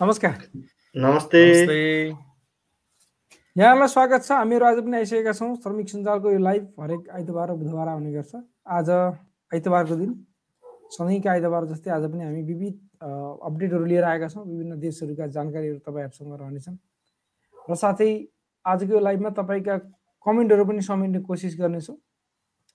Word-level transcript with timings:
नमस्कार 0.00 0.36
नमस्ते 0.94 1.40
यहाँलाई 3.56 3.88
स्वागत 3.88 4.22
छ 4.24 4.32
हामीहरू 4.32 4.64
आज 4.64 4.78
पनि 4.78 4.96
आइसकेका 4.96 5.32
छौँ 5.32 5.48
श्रमिक 5.56 5.88
सञ्जालको 5.88 6.30
यो 6.30 6.38
लाइभ 6.38 6.80
हरेक 6.80 7.08
आइतबार 7.10 7.48
र 7.48 7.54
बुधबार 7.54 7.88
आउने 7.88 8.12
गर्छ 8.12 8.40
आज 8.70 8.90
आइतबारको 8.90 9.96
दिन 9.96 10.14
सधैँका 10.90 11.30
आइतबार 11.30 11.66
जस्तै 11.66 11.90
आज 11.90 12.04
पनि 12.06 12.24
हामी 12.24 12.42
विविध 12.44 12.78
अपडेटहरू 13.42 13.84
लिएर 13.84 14.04
आएका 14.04 14.28
छौँ 14.28 14.44
विभिन्न 14.44 14.78
देशहरूका 14.80 15.26
जानकारीहरू 15.28 15.78
तपाईँहरूसँग 15.80 16.32
रहनेछन् 16.34 16.78
र 17.68 17.76
साथै 17.76 18.10
आजको 18.64 18.92
यो 18.92 19.00
लाइभमा 19.00 19.34
तपाईँका 19.36 19.76
कमेन्टहरू 20.26 20.64
पनि 20.64 20.86
समेट्ने 20.88 21.20
कोसिस 21.28 21.58
गर्नेछौँ 21.60 21.96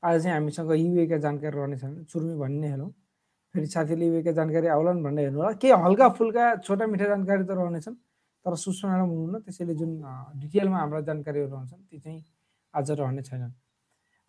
आज 0.03 0.21
चाहिँ 0.21 0.35
हामीसँग 0.35 0.71
युएका 0.75 1.17
जानकारी 1.25 1.57
रहनेछन् 1.57 1.97
सुरुमै 2.05 2.37
भन्ने 2.37 2.69
हेरौँ 2.69 2.91
फेरि 3.55 3.67
साथीले 3.71 4.05
युएका 4.05 4.31
जानकारी 4.35 4.67
आउलान् 4.67 5.03
भन्ने 5.03 5.21
हेर्नु 5.23 5.39
होला। 5.39 5.51
केही 5.63 5.73
हल्का 5.83 6.07
फुल्का 6.19 6.43
छोटा 6.67 6.85
मिठा 6.91 7.05
जानकारी 7.07 7.43
त 7.47 7.51
रहनेछन् 7.55 7.95
तर 8.45 8.53
म्याडम 8.53 9.09
हुनुहुन्न 9.09 9.35
त्यसैले 9.47 9.73
जुन 9.79 9.91
डिटेलमा 10.43 10.77
हाम्रा 10.77 10.99
जानकारीहरू 11.07 11.49
रहन्छन् 11.55 11.81
ती 11.89 11.97
चाहिँ 11.99 12.19
आज 12.73 12.91
रहने 12.99 13.21
छैनन्। 13.23 13.53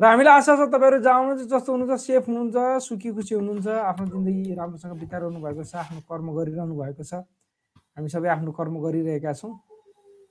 र 0.00 0.04
हामीलाई 0.04 0.34
आशा 0.38 0.52
छ 0.56 0.62
तपाईँहरू 0.72 0.98
जहाँ 1.02 1.18
हुनुहुन्छ 1.20 1.42
जस्तो 1.52 1.70
हुनुहुन्छ 1.72 2.00
सेफ 2.00 2.22
हुनुहुन्छ 2.28 2.56
सुखी 2.86 3.10
खुसी 3.16 3.34
हुनुहुन्छ 3.34 3.66
आफ्नो 3.90 4.06
जिन्दगी 4.12 4.54
राम्रोसँग 4.54 4.94
बिताइरहनु 5.02 5.38
भएको 5.40 5.62
छ 5.64 5.74
आफ्नो 5.82 6.00
कर्म 6.08 6.26
गरिरहनु 6.36 6.74
भएको 6.76 7.02
छ। 7.02 7.12
हामी 7.96 8.08
सबै 8.12 8.28
आफ्नो 8.28 8.52
कर्म 8.52 8.74
गरिरहेका 8.84 9.32
छौँ 9.40 9.52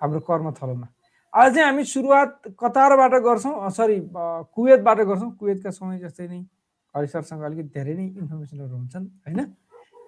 हाम्रो 0.02 0.20
कर्म 0.30 0.46
थलोमा 0.54 0.88
आज 1.34 1.50
चाहिँ 1.54 1.66
हामी 1.66 1.84
सुरुवात 1.84 2.30
कतारबाट 2.62 3.14
गर्छौँ 3.26 3.70
सरी 3.78 3.98
कुवेतबाट 4.56 5.00
गर्छौँ। 5.10 5.32
कुवेतका 5.40 5.70
समय 5.74 5.98
जस्तै 6.06 6.28
नै 6.30 6.42
हरिसरसँग 6.96 7.42
अलिकति 7.44 7.70
धेरै 7.76 7.94
नै 7.96 8.06
इन्फर्मेसनहरू 8.22 8.76
हुन्छन् 8.76 9.06
होइन? 9.28 9.40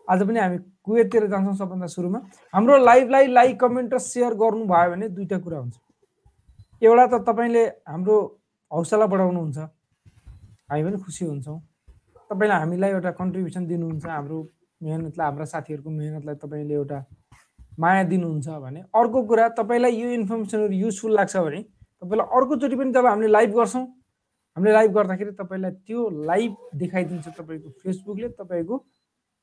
आज 0.10 0.20
पनि 0.28 0.40
हामी 0.40 0.58
कुवेततिर 0.84 1.28
जान्छौँ 1.28 1.56
सबभन्दा 1.56 1.88
सुरुमा। 1.92 2.20
हाम्रो 2.54 2.78
लाइभलाई 2.80 3.28
लाइक 3.28 3.60
कमेन्ट 3.60 3.94
र 3.94 3.98
सेयर 4.00 4.34
गर्नुभयो 4.42 4.92
भने 4.92 5.08
दुईवटा 5.10 5.38
कुरा 5.46 5.58
हुन्छ। 5.60 5.76
एउटा 6.84 7.06
त 7.08 7.16
तपाईँले 7.28 7.64
हाम्रो 7.92 8.16
हौसला 8.72 9.06
बढाउनुहुन्छ 9.06 9.58
हामी 9.58 10.84
पनि 10.84 10.98
खुसी 11.04 11.26
हुन्छौँ। 11.26 11.60
तपाईँले 12.32 12.56
हामीलाई 12.56 12.92
एउटा 12.92 13.12
कन्ट्रिब्युसन 13.20 13.68
दिनुहुन्छ 13.68 14.06
हाम्रो 14.06 14.38
मेहनतलाई 14.82 15.26
हाम्रा 15.28 15.46
साथीहरूको 15.46 15.90
मेहनतलाई 15.90 16.36
तपाईँले 16.44 16.74
एउटा 16.74 17.00
माया 17.80 18.04
दिनुहुन्छ 18.04 18.48
भने 18.64 18.80
अर्को 18.96 19.20
कुरा 19.28 19.48
तपाईँलाई 19.60 19.92
यो 19.92 20.08
इन्फर्मेसनहरू 20.20 20.74
युजफुल 20.74 21.12
लाग्छ 21.16 21.36
भने 21.38 21.62
तपाईँलाई 22.02 22.28
अर्कोचोटि 22.38 22.76
पनि 22.76 22.92
जब 22.94 23.06
हामीले 23.06 23.32
लाइभ 23.32 23.52
गर्छौँ 23.60 23.86
हामीले 24.58 24.74
लाइभ 24.74 24.92
गर्दाखेरि 24.98 25.32
तपाईँलाई 25.38 25.72
त्यो 25.86 26.02
लाइभ 26.26 26.52
देखाइदिन्छ 26.82 27.28
तपाईँको 27.38 27.70
फेसबुकले 27.86 28.28
तपाईँको 28.42 28.76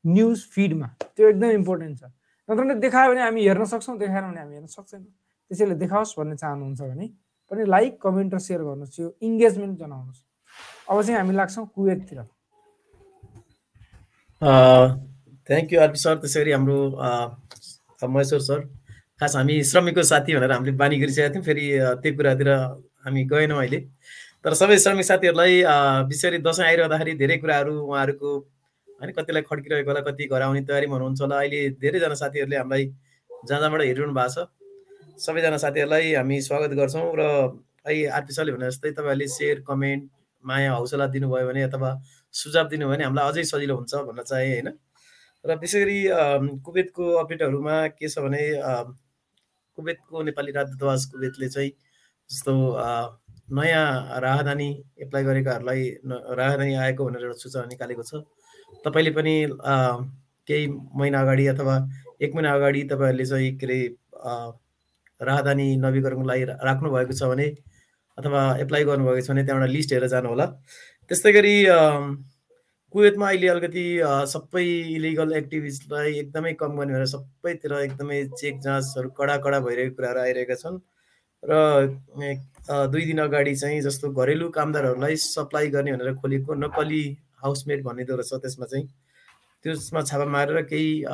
न्युज 0.05 0.39
फिडमा 0.55 0.89
त्यो 1.15 1.29
एकदम 1.31 1.51
इम्पोर्टेन्ट 1.63 1.95
छ। 2.01 2.05
नत्र 2.49 2.75
देखायो 2.83 3.11
भने 3.11 3.23
हामी 3.23 3.41
हेर्न 3.47 3.65
सक्छौँ 3.65 3.97
देखाएन 3.99 4.25
भने 4.31 4.41
हामी 4.43 4.55
हेर्न 4.59 4.67
सक्दैनौँ। 4.75 5.13
त्यसैले 5.51 5.75
देखाओस् 5.79 6.19
भन्ने 6.19 6.37
चाहनुहुन्छ 6.43 6.81
भने 6.83 7.07
पनि 7.51 7.63
लाइक 7.65 7.93
कमेन्ट 8.03 8.35
र 8.35 8.39
सेयर 8.43 8.63
गर्नुहोस्। 8.67 8.99
यो 9.01 9.07
इङ्गेजमेन्ट 9.23 9.79
जनाउनुहोस्। 9.79 10.21
अब 10.91 10.97
चाहिँ 11.03 11.19
हामी 11.21 11.35
लाग्छौँ 11.39 11.67
कुवेततिर। 11.75 12.21
Thank 15.47 15.73
you 15.73 15.79
RP 15.81 15.99
sir. 16.05 16.15
त्यसै 16.21 16.41
गरी 16.43 16.53
हाम्रो 16.59 16.79
महेश्वर 18.03 18.41
सर। 18.51 18.61
खास 19.21 19.37
हामी 19.37 19.63
श्रमिकको 19.63 20.03
साथी 20.03 20.35
भनेर 20.37 20.53
हामीले 20.53 20.73
बानी 20.77 20.99
गरिसकेका 21.01 21.31
थियौँ। 21.33 21.45
फेरि 21.47 21.65
त्यो 22.03 22.13
कुरातिर 22.19 22.49
हामी 23.07 23.25
गएनौँ 23.31 23.59
अहिले। 23.63 23.81
तर 24.45 24.55
सबै 24.55 24.77
श्रमिक 24.79 25.07
साथीहरूलाई 25.09 25.63
विशेष 26.09 26.35
दसैँ 26.45 26.65
आइरहँदाखेरि 26.65 27.13
धेरै 27.21 27.37
कुराहरू 27.43 27.75
उहाँहरूको 27.83 28.33
होइन 29.01 29.13
कतिलाई 29.17 29.43
खड्किरहेको 29.43 29.91
होला 29.91 30.01
कति 30.09 30.27
घर 30.29 30.43
आउने 30.47 30.61
तयारीमा 30.69 30.95
हुनुहुन्छ 30.95 31.21
होला। 31.21 31.37
अहिले 31.41 31.61
धेरैजना 31.81 32.15
साथीहरूले 32.23 32.57
हामीलाई 32.57 32.85
जहाँ 33.49 33.61
जहाँबाट 33.61 33.81
हेरिरहनु 33.81 34.15
भएको 34.15 34.29
छ। 34.35 35.25
सबैजना 35.25 35.57
साथीहरूलाई 35.65 36.13
हामी 36.13 36.41
स्वागत 36.49 36.77
गर्छौँ 36.77 37.07
र 37.17 37.23
अहिले 37.89 38.05
आरपी 38.21 38.33
सरले 38.37 38.53
भने 38.53 38.69
जस्तै 38.69 38.93
तपाईँहरूले 38.93 39.29
सेयर 39.33 39.65
कमेन्ट 39.65 40.05
माया 40.45 40.77
हौसला 40.77 41.07
दिनुभयो 41.17 41.49
भने 41.49 41.63
अथवा 41.71 41.97
सुझाव 42.35 42.69
दिनुभयो 42.69 42.93
भने 42.93 43.05
हामीलाई 43.05 43.33
अझै 43.33 43.45
सजिलो 43.49 43.81
हुन्छ 43.81 43.95
भन्न 44.13 44.29
चाहे 44.29 44.53
होइन। 44.53 44.69
र 45.45 45.57
विशेष 45.57 45.81
गरी 45.81 45.99
कुवेतको 46.69 47.05
अपडेटहरूमा 47.25 47.77
के 47.97 48.13
छ 48.13 48.29
भने 48.29 48.45
कुवेतको 48.61 50.23
नेपाली 50.29 50.53
राजदूतावास 50.53 51.13
कुवेतले 51.13 51.49
चाहिँ 51.49 51.71
जस्तो 52.31 52.53
नयाँ 53.49 54.21
राहदानी 54.21 54.69
एप्लाई 55.03 55.25
गरेकाहरूलाई 55.25 55.83
राहदानी 56.41 56.75
आएको 56.75 57.05
भनेर 57.05 57.23
एउटा 57.23 57.39
सूचना 57.43 57.65
निकालेको 57.73 58.03
छ। 58.03 58.23
तपाईँले 58.85 59.11
पनि 59.19 59.35
केही 60.49 60.67
महिना 61.01 61.21
अगाडि 61.21 61.47
अथवा 61.55 61.77
एक 62.23 62.35
महिना 62.35 62.53
अगाडि 62.55 62.83
तपाईँहरूले 62.93 63.27
चाहिँ 63.27 63.51
के 63.59 63.67
अरे 63.67 63.81
राहदानी 65.21 65.67
नवीकरणको 65.77 66.25
लागि 66.29 66.45
राख्नु 66.69 66.91
भएको 66.91 67.13
छ 67.13 67.23
भने 67.33 67.49
अथवा 68.19 68.41
एप्लाई 68.61 68.85
गर्नुभएको 68.85 69.21
छ 69.21 69.31
भने 69.31 69.45
त्यहाँबाट 69.45 69.71
लिस्ट 69.71 69.93
हेरेर 69.93 70.09
जानु 70.15 70.29
होला 70.29 70.47
त्यस्तै 71.11 71.33
गरी 71.33 71.57
कुवेतमा 72.95 73.29
अहिले 73.29 73.49
अलिकति 73.49 73.85
सबै 74.33 74.65
इलिगल 74.97 75.33
एक्टिभिस्टलाई 75.37 76.13
एकदमै 76.19 76.53
कम 76.61 76.77
गर्ने 76.79 76.93
भनेर 76.93 77.07
सबैतिर 77.13 77.73
एकदमै 77.79 78.19
चेक 78.41 78.61
जाँचहरू 78.67 79.09
कडा 79.21 79.37
कडा 79.47 79.59
भइरहेको 79.67 79.95
कुराहरू 79.97 80.21
आइरहेका 80.21 80.57
छन्। 80.63 80.79
र 81.45 81.53
दुई 82.91 83.05
दिन 83.07 83.19
अगाडि 83.21 83.55
चाहिँ 83.57 83.81
जस्तो 83.83 84.11
घरेलु 84.13 84.49
कामदारहरूलाई 84.51 85.17
सप्लाई 85.23 85.69
गर्ने 85.71 85.93
भनेर 85.93 86.15
खोलेको 86.21 86.55
नक्कली 86.55 87.05
हाउसमेट 87.45 87.83
भनिँदो 87.85 88.15
रहेछ 88.17 88.33
त्यसमा 88.43 88.67
चाहिँ। 88.67 88.87
त्यसमा 89.65 90.01
छापा 90.03 90.25
मारेर 90.25 90.61
केही 90.71 91.05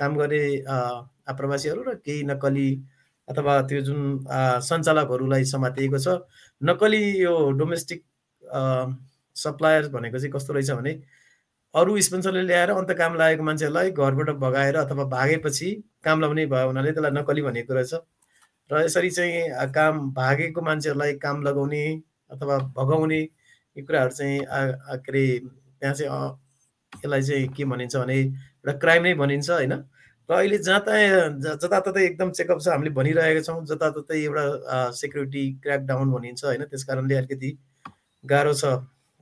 काम 0.00 0.16
गर्ने 0.16 0.42
आप्रवासीहरू 1.28 1.82
र 1.82 1.94
केही 2.06 2.22
नक्कली 2.32 2.68
अथवा 3.28 3.60
त्यो 3.68 3.80
जुन 3.82 4.00
सञ्चालकहरूलाई 4.64 5.44
समातिएको 5.44 5.98
छ। 5.98 6.08
नक्कली 6.60 7.02
यो 7.22 7.34
डोमेस्टिक 7.58 8.02
सप्लायर 9.36 9.88
भनेको 9.92 10.18
चाहिँ 10.18 10.32
कस्तो 10.32 10.52
रहेछ 10.54 10.70
भने 10.70 10.92
अरू 11.74 12.00
स्पोन्सरले 12.00 12.42
ल्याएर 12.42 12.70
अन्त 12.72 12.90
काम 12.98 13.14
लागेको 13.20 13.42
मान्छेहरूलाई 13.44 13.90
घरबाट 13.92 14.36
भगाएर 14.40 14.76
अथवा 14.76 15.04
भागेपछि 15.12 15.68
काम 16.04 16.20
लगाउने 16.20 16.46
भयो 16.48 16.66
हुनाले 16.66 16.92
त्यसलाई 16.92 17.12
नक्कली 17.20 17.42
भनेको 17.42 17.74
रहेछ। 17.74 17.94
र 18.70 18.84
यसरी 18.84 19.10
चाहिँ 19.10 19.70
काम 19.74 20.10
भागेको 20.12 20.60
मान्छेहरूलाई 20.62 21.12
काम 21.22 21.42
लगाउने 21.42 21.84
अथवा 22.30 22.58
भगाउने 22.76 23.20
यी 23.76 23.82
कुराहरू 23.82 24.10
चाहिँ 24.10 24.40
के 24.40 25.10
अरे 25.10 25.26
त्यहाँ 25.80 25.94
चाहिँ 25.94 26.10
यसलाई 26.92 27.22
चाहिँ 27.22 27.48
के 27.56 27.64
भनिन्छ 27.64 27.96
भने 27.96 28.18
एउटा 28.18 28.72
क्राइम 28.82 29.02
नै 29.02 29.14
भनिन्छ 29.14 29.50
होइन? 29.50 29.72
र 30.28 30.32
अहिले 30.34 30.58
जहाँ 30.58 30.80
तहाँ 30.86 31.56
जताततै 31.62 32.04
एकदम 32.04 32.30
चेकअप 32.34 32.60
छ 32.62 32.68
हामीले 32.68 32.90
भनिरहेका 32.90 33.42
छौँ 33.46 33.64
जताततै 33.66 34.18
एउटा 34.22 34.44
सेक्युरिटी 35.00 35.44
क्र्याकडाउन 35.62 36.10
भनिन्छ 36.12 36.44
होइन? 36.44 36.64
त्यस 36.66 36.84
कारणले 36.84 37.14
अलिकति 37.14 37.50
गाह्रो 38.24 38.54
छ। 38.54 38.64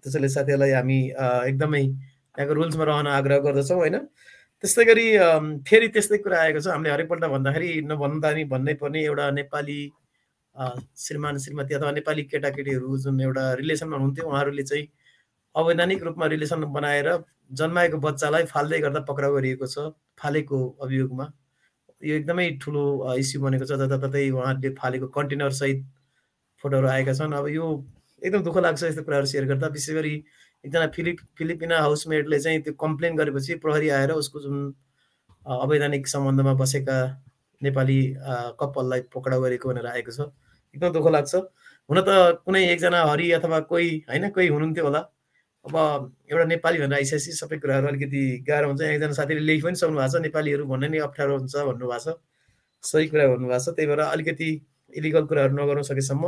त्यसैले 0.05 0.29
साथीहरूलाई 0.29 0.73
हामी 0.73 0.99
एकदमै 1.51 1.85
त्यहाँको 2.35 2.55
रुल्समा 2.55 2.85
रहन 2.85 3.07
आग्रह 3.13 3.39
गर्दछौँ 3.45 3.79
होइन? 3.79 3.97
त्यस्तै 4.65 4.85
गरी 4.89 5.07
फेरि 5.69 5.89
त्यस्तै 5.95 6.19
कुरा 6.25 6.37
आएको 6.43 6.61
छ। 6.65 6.73
हामीले 6.73 6.91
हरेकपल्ट 6.93 7.25
भन्दाखेरि 7.33 7.71
नभन्दा 7.89 8.29
नि 8.37 8.45
भन्नै 8.53 8.75
पर्ने 8.83 9.01
एउटा 9.05 9.25
नेपाली 9.39 9.81
श्रीमान 11.05 11.39
श्रीमती 11.45 11.75
अथवा 11.75 11.91
नेपाली 11.97 12.23
केटाकेटीहरू 12.33 12.97
जुन 13.05 13.21
एउटा 13.21 13.43
रिलेसनमा 13.61 13.97
हुनुहुन्थ्यो 13.97 14.29
उहाँहरूले 14.29 14.65
चाहिँ 14.71 14.87
अवैधानिक 15.55 16.03
रूपमा 16.09 16.27
रिलेसन 16.35 16.65
बनाएर 16.77 17.09
जन्माएको 17.61 17.99
बच्चालाई 18.07 18.45
फाल्दै 18.53 18.79
गर्दा 18.85 19.01
पक्राउ 19.11 19.35
गरिएको 19.35 19.67
छ 19.75 19.85
फालेको 20.23 20.61
अभियोगमा। 20.87 21.27
यो 22.03 22.15
एकदमै 22.17 22.47
ठुलो 22.65 22.85
इस्यु 23.21 23.41
बनेको 23.45 23.69
छ 23.69 23.79
जताततै 23.85 24.25
उहाँहरूले 24.31 24.71
फालेको 24.81 25.11
कन्टेनर 25.19 25.53
सहित 25.61 25.85
फोटोहरू 26.65 26.89
आएका 26.95 27.13
छन्। 27.21 27.37
अब 27.41 27.53
यो 27.59 27.69
एकदम 28.23 28.49
दुःख 28.49 28.57
लाग्छ 28.69 28.83
यस्तो 28.85 29.03
कुराहरू 29.05 29.27
सेयर 29.35 29.45
गर्दा। 29.53 29.69
विशेष 29.77 29.95
गरी 30.01 30.15
एकजना 30.65 30.87
फिलिप 30.97 31.19
फिलिपिना 31.39 31.79
हाउसमेटले 31.81 32.39
चाहिँ 32.41 32.61
त्यो 32.63 32.73
कम्प्लेन 32.81 33.17
गरेपछि 33.17 33.55
प्रहरी 33.65 33.89
आएर 33.99 34.11
उसको 34.13 34.41
जुन 34.41 34.75
अवैधानिक 35.47 36.09
सम्बन्धमा 36.09 36.55
बसेका 36.61 36.97
नेपाली 37.61 37.99
कपाललाई 38.61 39.01
पक्राउ 39.15 39.41
गरेको 39.43 39.69
भनेर 39.69 39.87
आएको 39.87 40.13
छ। 40.13 40.21
एकदम 40.75 40.93
दुःख 40.93 41.07
लाग्छ। 41.13 41.35
हुन 41.89 42.01
त 42.01 42.41
कुनै 42.45 42.63
एकजना 42.73 43.05
हरि 43.07 43.31
अथवा 43.39 43.59
कोही 43.71 43.91
होइन 44.09 44.29
कोही 44.31 44.49
हुनुहुन्थ्यो 44.49 44.85
होला। 44.85 45.01
अब 45.65 45.77
एउटा 46.33 46.45
नेपाली 46.45 46.79
भनेर 46.79 46.95
आइसकेपछि 46.95 47.33
सबै 47.41 47.57
कुराहरू 47.61 47.89
अलिकति 47.89 48.23
गाह्रो 48.49 48.69
हुन्छ। 48.69 48.81
एकजना 48.83 49.13
साथीले 49.21 49.41
लेखि 49.41 49.63
पनि 49.63 49.77
सक्नु 49.77 49.97
भएको 49.97 50.13
छ। 50.13 50.23
नेपालीहरू 50.27 50.65
भन्ने 50.73 50.89
नै 50.89 50.99
अप्ठ्यारो 51.09 51.37
हुन्छ 51.39 51.55
भन्नुभएको 51.57 51.99
छ। 52.05 52.17
सही 52.85 53.07
कुरा 53.13 53.27
भन्नुभएको 53.33 53.65
छ। 53.65 53.77
त्यही 53.77 53.89
भएर 53.89 54.01
अलिकति 54.01 54.49
इलिगल 54.93 55.25
कुराहरू 55.29 55.55
नगर्नु 55.61 55.83
सकेसम्म 55.93 56.25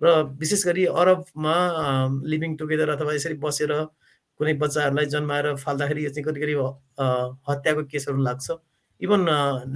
र 0.00 0.12
विशेष 0.40 0.64
गरी 0.66 0.84
अरबमा 0.92 1.56
लिभिङ 2.32 2.56
टुगेदर 2.56 2.88
अथवा 2.96 3.12
यसरी 3.14 3.34
बसेर 3.44 3.72
कुनै 4.40 4.52
बच्चाहरूलाई 4.60 5.06
जन्माएर 5.14 5.54
फाल्दाखेरि 5.64 6.04
यो 6.04 6.10
चाहिँ 6.10 6.24
कति 6.28 6.54
हत्याको 7.48 7.82
केसहरू 7.92 8.22
लाग्छ। 8.22 8.46
इभन 9.00 9.20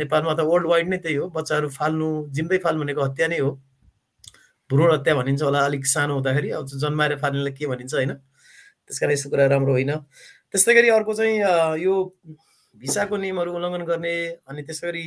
नेपालमा 0.01 0.35
त 0.35 0.41
वर्ल्ड 0.51 0.67
वाइड 0.73 0.89
नै 0.89 0.99
त्यही 1.05 1.17
हो। 1.17 1.29
बच्चाहरू 1.37 1.69
फाल्नु 1.79 2.09
जिम्दै 2.37 2.59
फाल्नु 2.65 2.81
भनेको 2.85 3.03
हत्या 3.05 3.27
नै 3.33 3.39
हो। 3.41 3.51
भ्रूण 4.71 4.93
हत्या 4.93 5.15
भनिन्छ 5.15 5.43
होला 5.43 5.61
अलिक 5.69 5.87
सानो 5.87 6.15
हुँदाखेरि। 6.15 6.51
अब 6.59 6.67
जन्माएर 6.85 7.17
फाल्नेलाई 7.23 7.53
के 7.53 7.67
भनिन्छ 7.73 7.95
होइन? 7.95 8.13
त्यस 8.87 8.99
कारण 9.01 9.13
यस्तो 9.13 9.31
कुरा 9.31 9.47
राम्रो 9.55 9.73
होइन। 9.73 9.93
त्यस्तै 10.53 10.75
गरी 10.75 10.89
अर्को 10.99 11.13
चाहिँ 11.15 11.37
यो 11.81 11.95
भिसाको 12.77 13.17
नियमहरू 13.17 13.51
उल्लङ्घन 13.57 13.85
गर्ने 13.91 14.15
अनि 14.49 14.63
त्यसै 14.69 14.87
गरी 14.87 15.05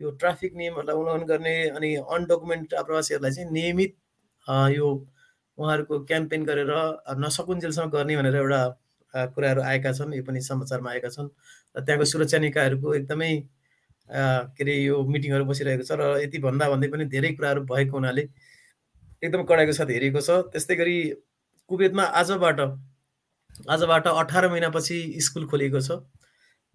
यो 0.00 0.10
ट्राफिक 0.20 0.52
नियमहरूलाई 0.56 0.96
उल्लङ्घन 0.96 1.24
गर्ने 1.32 1.56
अनि 1.76 1.90
अनडकुमेन्टेड 2.16 2.78
आप्रवासीहरूलाई 2.80 3.32
चाहिँ 3.36 3.50
नियमित 3.52 3.92
यो 4.48 4.86
उहाँहरूको 5.58 5.98
क्याम्पेन 6.04 6.44
गरेर 6.44 6.72
नसकुन्जेलसम्म 7.18 7.90
गर्ने 7.90 8.16
भनेर 8.16 8.36
एउटा 8.36 8.62
कुराहरू 9.34 9.62
आएका 9.62 9.92
छन् 9.92 10.14
यो 10.14 10.22
पनि 10.22 10.40
समाचारमा 10.40 10.90
आएका 10.90 11.08
छन्। 11.08 11.28
र 11.76 11.80
त्यहाँको 11.80 12.04
सुरक्षा 12.04 12.38
निकायहरूको 12.38 12.94
एकदमै 12.94 13.30
के 14.08 14.62
अरे 14.62 14.74
यो 14.76 14.96
मिटिङहरू 15.04 15.44
बसिरहेको 15.44 15.84
छ 15.84 15.92
र 15.98 16.02
यति 16.22 16.38
भन्दा 16.38 16.68
भन्दै 16.70 16.88
पनि 16.88 17.04
धेरै 17.14 17.30
कुराहरू 17.34 17.60
भएको 17.66 17.96
हुनाले 17.96 18.22
एकदम 19.22 19.42
कडाइको 19.44 19.72
साथ 19.72 19.90
हेरिएको 19.90 20.20
छ। 20.20 20.30
त्यस्तै 20.52 20.76
गरी 20.76 20.96
कुवेतमा 21.70 22.04
आजबाट 22.20 22.60
आजबाट 23.72 24.06
अठार 24.06 24.48
महिनापछि 24.48 24.98
स्कुल 25.26 25.46
खोलिएको 25.50 25.80
छ। 25.80 25.90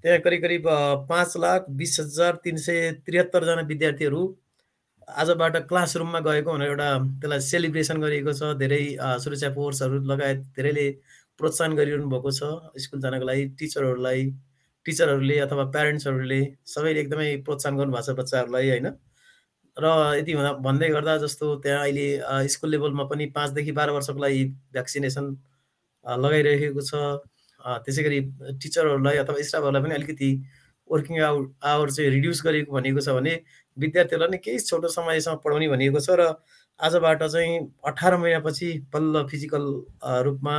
त्यहाँ 0.04 0.20
करिब 0.26 0.42
करिब 0.42 0.64
पाँच 1.10 1.38
लाख 1.38 1.70
बिस 1.78 2.00
हजार 2.00 2.36
तिन 2.44 2.58
सय 2.58 2.92
त्रिहत्तरजना 3.06 3.62
विद्यार्थीहरू 3.70 4.22
आजबाट 5.12 5.56
क्लासरुममा 5.70 6.20
गएको 6.28 6.52
भनेर 6.52 6.70
एउटा 6.70 6.88
त्यसलाई 7.22 7.40
सेलिब्रेसन 7.48 8.02
गरिएको 8.02 8.34
छ 8.40 8.54
धेरै 8.62 8.82
सुरक्षा 9.24 9.50
फोर्सहरू 9.56 10.00
लगायत 10.12 10.40
धेरैले 10.58 10.86
प्रोत्साहन 11.40 11.76
गरिरहनु 11.76 12.10
भएको 12.14 12.32
छ। 12.32 12.42
स्कुल 12.84 13.02
जानको 13.02 13.26
लागि 13.26 13.46
टिचरहरूलाई 13.60 14.22
टिचरहरूले 14.86 15.38
अथवा 15.46 15.64
प्यारेन्ट्सहरूले 15.76 16.42
सबैले 16.74 17.00
एकदमै 17.02 17.30
प्रोत्साहन 17.48 17.78
गर्नुभएको 17.78 18.06
छ 18.08 18.18
बच्चाहरूलाई 18.20 18.70
होइन? 18.70 18.88
र 19.78 19.86
यति 20.20 20.34
भन्दै 20.68 20.90
गर्दा 20.90 21.18
जस्तो 21.18 21.56
त्यहाँ 21.64 21.82
अहिले 21.82 22.08
स्कुल 22.54 22.70
लेभलमा 22.72 23.04
पनि 23.12 23.26
पाँचदेखि 23.36 23.72
बाह्र 23.72 23.92
वर्षको 23.98 24.20
लागि 24.22 24.44
भ्याक्सिनेसन 24.74 25.26
लगाइरहेको 26.06 26.82
छ। 26.82 26.92
त्यसै 27.86 28.04
गरी 28.04 28.20
टिचरहरूलाई 28.62 29.18
अथवा 29.24 29.42
स्टाफहरूलाई 29.50 29.84
पनि 29.84 29.96
अलिकति 29.96 30.30
वर्किङ 30.90 31.20
आवर 31.24 31.44
आवर 31.64 31.92
चाहिँ 31.92 32.10
रिड्युस 32.12 32.42
गरेको 32.46 32.72
भनेको 32.74 33.02
छ 33.02 33.16
भने 33.18 33.34
विद्यार्थीहरूलाई 33.78 34.30
नै 34.30 34.38
केही 34.38 34.60
छोटो 34.60 34.88
समयसम्म 34.88 35.38
पढाउने 35.44 35.68
भनिएको 35.68 36.00
छ 36.00 36.18
र 36.20 36.28
आजबाट 36.80 37.24
चाहिँ 37.24 37.60
अठार 37.86 38.18
महिनापछि 38.18 38.68
बल्ल 38.94 39.26
फिजिकल 39.28 39.66
रूपमा 40.28 40.58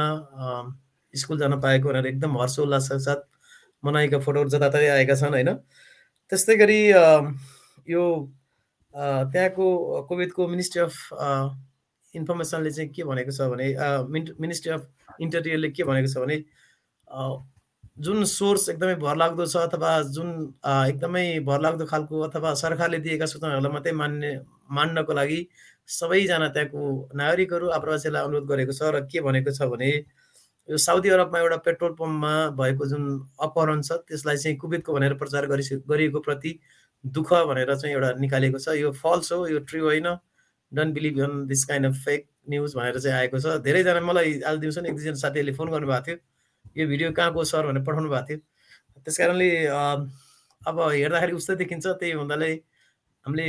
स्कुल 1.14 1.38
जान 1.38 1.60
पाएको 1.60 1.88
भनेर 1.88 2.06
एकदम 2.06 2.38
हर्षोल्लासका 2.40 2.98
साथ 2.98 3.20
मनाएका 3.82 4.18
फोटोहरू 4.18 4.48
जताततै 4.48 4.88
आएका 4.88 5.14
छन् 5.14 5.34
होइन? 5.34 5.50
त्यस्तै 6.32 6.56
गरी 6.56 6.80
यो 7.88 8.04
त्यहाँको 8.94 9.66
कोभिडको 10.08 10.48
मिनिस्ट्री 10.48 10.82
अफ 10.82 10.94
इन्फर्मेसनले 12.14 12.70
चाहिँ 12.70 12.90
के 12.90 13.04
भनेको 13.04 13.32
छ 13.32 13.48
भने 13.52 13.68
मिनिस्ट्री 14.40 14.72
अफ 14.72 14.86
इन्टेरियरले 15.20 15.70
के 15.70 15.84
भनेको 15.84 16.12
छ 16.12 16.24
भने 16.24 16.36
जुन 17.98 18.24
सोर्स 18.24 18.68
एकदमै 18.68 18.94
भरलाग्दो 19.00 19.46
छ 19.46 19.56
अथवा 19.68 19.90
जुन 20.14 20.28
एकदमै 20.66 21.24
भरलाग्दो 21.48 21.86
खालको 21.86 22.20
अथवा 22.26 22.52
सरकारले 22.60 22.98
दिएका 22.98 23.26
सूचनाहरूलाई 23.32 23.72
मात्रै 23.72 23.92
मान्ने 23.92 24.30
मान्नको 24.78 25.12
लागि 25.12 25.38
सबैजना 25.88 26.48
त्यहाँको 26.48 26.86
नागरिकहरू 27.20 27.68
आप्रवासीलाई 27.78 28.22
अनुरोध 28.24 28.48
गरेको 28.48 28.72
छ 28.72 28.90
र 28.96 29.02
के 29.12 29.20
भनेको 29.28 29.52
छ 29.52 29.68
भने 29.74 29.90
यो 30.68 30.76
साउदी 30.86 31.08
अरबमा 31.18 31.38
एउटा 31.38 31.56
पेट्रोल 31.68 31.92
पम्पमा 32.00 32.32
भएको 32.58 32.86
जुन 32.88 33.06
अपहरण 33.48 33.82
छ 33.82 34.00
त्यसलाई 34.08 34.42
चाहिँ 34.44 34.56
कुवेतको 34.64 34.98
भनेर 34.98 35.14
प्रचार 35.22 35.46
गरि 35.52 35.68
गरिएको 35.92 36.20
प्रति 36.26 36.58
दुःख 37.04 37.32
भनेर 37.52 37.74
चाहिँ 37.76 37.94
एउटा 37.94 38.12
निकालेको 38.24 38.58
छ। 38.58 38.76
यो 38.80 38.90
फल्स 39.04 39.32
हो 39.32 39.46
यो 39.48 39.58
ट्रु 39.68 39.84
होइन। 39.84 40.06
Don't 40.72 40.94
believe 40.94 41.18
on 41.20 41.46
this 41.46 41.64
kind 41.70 41.86
of 41.86 41.94
fake 42.04 42.28
news 42.50 42.74
भनेर 42.76 42.98
चाहिँ 42.98 43.16
आएको 43.18 43.38
छ। 43.38 43.56
धेरैजना 43.64 44.00
मलाई 44.00 44.40
आज 44.50 44.58
दिउँसो 44.58 44.80
एक 44.80 44.94
दुईजना 44.96 45.20
साथीहरूले 45.22 45.52
फोन 45.56 45.70
गर्नुभएको 45.70 46.06
थियो। 46.06 46.16
यो 46.76 46.86
भिडियो 46.88 47.12
कहाँको 47.12 47.44
सर 47.44 47.66
भनेर 47.66 47.82
पठाउनु 47.84 48.08
भएको 48.08 48.26
थियो। 48.28 48.38
त्यस 49.04 49.16
कारणले 49.18 49.48
अब 50.62 50.76
हेर्दाखेरि 50.80 51.32
उस्तै 51.32 51.54
देखिन्छ 51.62 51.86
त्यही 51.86 52.12
हुँदाले 52.12 52.50
हामीले 53.26 53.46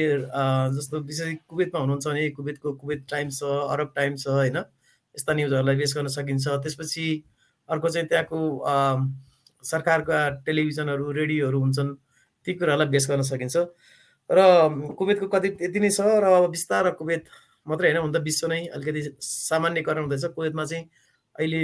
जस्तो 0.78 1.00
विशेष 1.10 1.34
कुवेतमा 1.50 1.80
हुनुहुन्छ 1.80 2.08
भने 2.08 2.30
कुवेतको 2.38 2.74
कुवेत 2.81 3.06
टाइम्स 3.10 3.40
छ 3.40 3.44
अरब 3.74 3.90
टाइम्स 3.96 4.24
छ 4.24 4.28
होइन? 4.28 4.58
यस्ता 5.16 5.34
न्युजहरूलाई 5.34 5.75
बेस 5.75 5.94
गर्न 5.98 6.08
सकिन्छ। 6.18 6.46
त्यसपछि 6.64 7.06
अर्को 7.70 7.90
चाहिँ 7.90 8.08
त्यहाँको 8.08 8.40
सरकारका 9.64 10.20
टेलिभिजनहरू 10.46 11.12
रेडियोहरू 11.12 11.60
हुन्छन् 11.60 11.92
ती 12.46 12.54
कुराहरूलाई 12.54 12.90
बेस 12.92 13.08
गर्न 13.10 13.22
सकिन्छ। 13.31 13.56
र 14.30 14.40
कुवेतको 14.98 15.28
कति 15.28 15.48
यति 15.62 15.80
नै 15.80 15.90
छ 15.90 16.02
र 16.02 16.48
बिस्तार 16.50 16.90
कुवेत 17.00 17.24
मात्रै 17.68 17.88
होइन 17.90 18.02
हुन 18.04 18.12
त 18.14 18.22
विश्व 18.24 18.48
नै 18.48 18.62
अलिकति 18.74 19.02
सामान्यकरण 19.22 20.02
हुँदैछ। 20.06 20.25
कुवेतमा 20.36 20.66
चाहिँ 20.66 20.84
अहिले 21.36 21.62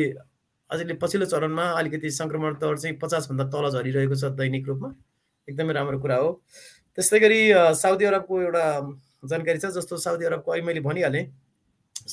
अझै 0.69 0.93
पछिल्लो 1.01 1.25
चरणमा 1.33 1.65
अलिकति 1.79 2.09
सङ्क्रमण 2.19 2.53
दर 2.61 2.77
चाहिँ 2.77 2.97
पचासभन्दा 3.01 3.45
तल 3.53 3.69
झरिरहेको 3.69 4.15
छ 4.15 4.31
दैनिक 4.39 4.67
रूपमा। 4.69 4.89
एकदमै 5.47 5.73
राम्रो 5.73 5.99
कुरा 5.99 6.17
हो। 6.23 6.29
त्यस्तै 6.97 7.19
गरी 7.19 7.39
साउदी 7.81 8.05
अरबको 8.05 8.41
एउटा 8.41 8.65
जानकारी 9.31 9.59
छ 9.59 9.71
जस्तो 9.77 9.97
साउदी 10.05 10.25
अरबको 10.29 10.51
अहिले 10.51 10.65
मैले 10.67 10.81
भनिहालेँ। 10.87 11.25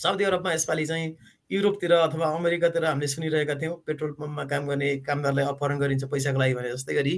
साउदी 0.03 0.25
अरबमा 0.25 0.53
यसपालि 0.53 0.87
चाहिँ 0.87 1.17
युरोपतिर 1.51 1.93
अथवा 1.93 2.27
अमेरिकातिर 2.37 2.85
हामीले 2.85 3.09
सुनिरहेका 3.09 3.55
थियौँ 3.61 3.75
पेट्रोल 3.87 4.13
पम्पमा 4.19 4.45
काम 4.53 4.67
गर्ने 4.69 4.89
कामदारलाई 5.09 5.45
अपहरण 5.53 5.79
गरिन्छ 5.81 6.05
पैसाको 6.15 6.39
लागि 6.41 6.55
भने 6.55 6.73
जस्तै 6.73 6.95
गरी 6.95 7.15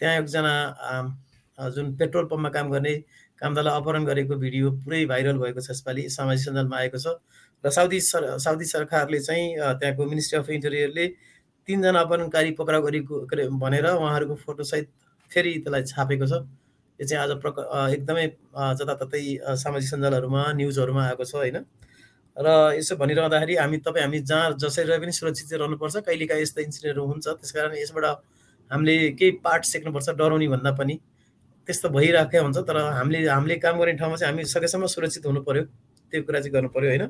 त्यहाँ 0.00 0.14
एकजना 0.20 0.52
जुन 1.58 1.86
पेट्रोल 1.96 2.24
पम्पमा 2.30 2.50
काम 2.56 2.70
गर्ने 2.70 2.94
कामदारलाई 3.40 3.80
अपहरण 3.80 4.04
गरेको 4.06 4.36
भिडियो 4.44 4.70
पुरै 4.84 5.04
भाइरल 5.12 5.38
भएको 5.38 5.60
छ 5.60 5.70
यसपालि। 5.70 6.08
सामाजिक 6.16 6.44
सञ्जालमा 6.44 6.76
आएको 6.76 6.98
छ। 6.98 7.16
र 7.64 7.70
साउदी 7.70 8.00
सर 8.00 8.36
साउदी 8.38 8.64
सरकारले 8.66 9.20
चाहिँ 9.20 9.46
त्यहाँको 9.80 10.04
मिनिस्ट्री 10.06 10.38
अफ 10.38 10.50
इन्टेरियरले 10.50 11.06
तिनजना 11.68 12.00
अपहरणकारी 12.00 12.50
पक्राउ 12.58 12.82
गरेको 12.82 13.48
भनेर 13.58 13.86
उहाँहरूको 13.86 14.34
फोटोसहित 14.44 14.88
फेरि 15.30 15.52
त्यसलाई 15.58 15.82
छापेको 15.84 16.26
छ। 16.26 16.32
यो 17.00 17.06
चाहिँ 17.06 17.22
आज 17.22 17.32
प्रक 17.42 17.56
एकदमै 17.92 18.26
जताततै 18.78 19.22
सामाजिक 19.62 19.88
सञ्जालहरूमा 19.88 20.42
न्युजहरूमा 20.52 21.02
आएको 21.06 21.24
छ 21.24 21.34
होइन। 21.34 21.56
र 22.36 22.48
यसो 22.76 22.96
भनिरहँदाखेरि 22.96 23.54
हामी 23.56 23.76
तपाईँ 23.80 24.04
हामी 24.04 24.18
जहाँ 24.30 24.56
जसरी 24.60 24.84
रहे 24.86 24.98
पनि 25.00 25.12
सुरक्षित 25.12 25.48
चाहिँ 25.48 25.60
रहनुपर्छ। 25.62 25.96
कहिलेकाहीँ 26.06 26.42
यस्तो 26.42 26.60
इन्सिडेन्टहरू 26.60 27.04
हुन्छ 27.06 27.26
त्यस 27.28 27.52
कारण 27.52 27.74
यसबाट 27.76 28.04
हामीले 28.70 28.94
केही 29.18 29.30
पार्ट 29.44 29.64
सिक्नुपर्छ 29.64 30.08
डराउने 30.20 30.48
भन्दा 30.48 30.70
पनि। 30.78 30.94
त्यस्तो 31.66 31.88
भइरहेकै 31.90 32.38
हुन्छ 32.38 32.58
तर 32.62 32.76
हामीले 32.94 33.26
हामीले 33.26 33.56
काम 33.58 33.78
गर्ने 33.80 33.92
ठाउँमा 33.98 34.16
चाहिँ 34.16 34.32
हामी 34.32 34.44
सकेसम्म 34.46 34.86
सुरक्षित 34.86 35.26
हुनु 35.26 35.40
पऱ्यो 35.42 35.64
त्यो 36.10 36.22
कुरा 36.22 36.40
चाहिँ 36.40 36.52
गर्नु 36.52 36.68
पऱ्यो 36.74 36.88
होइन। 36.90 37.04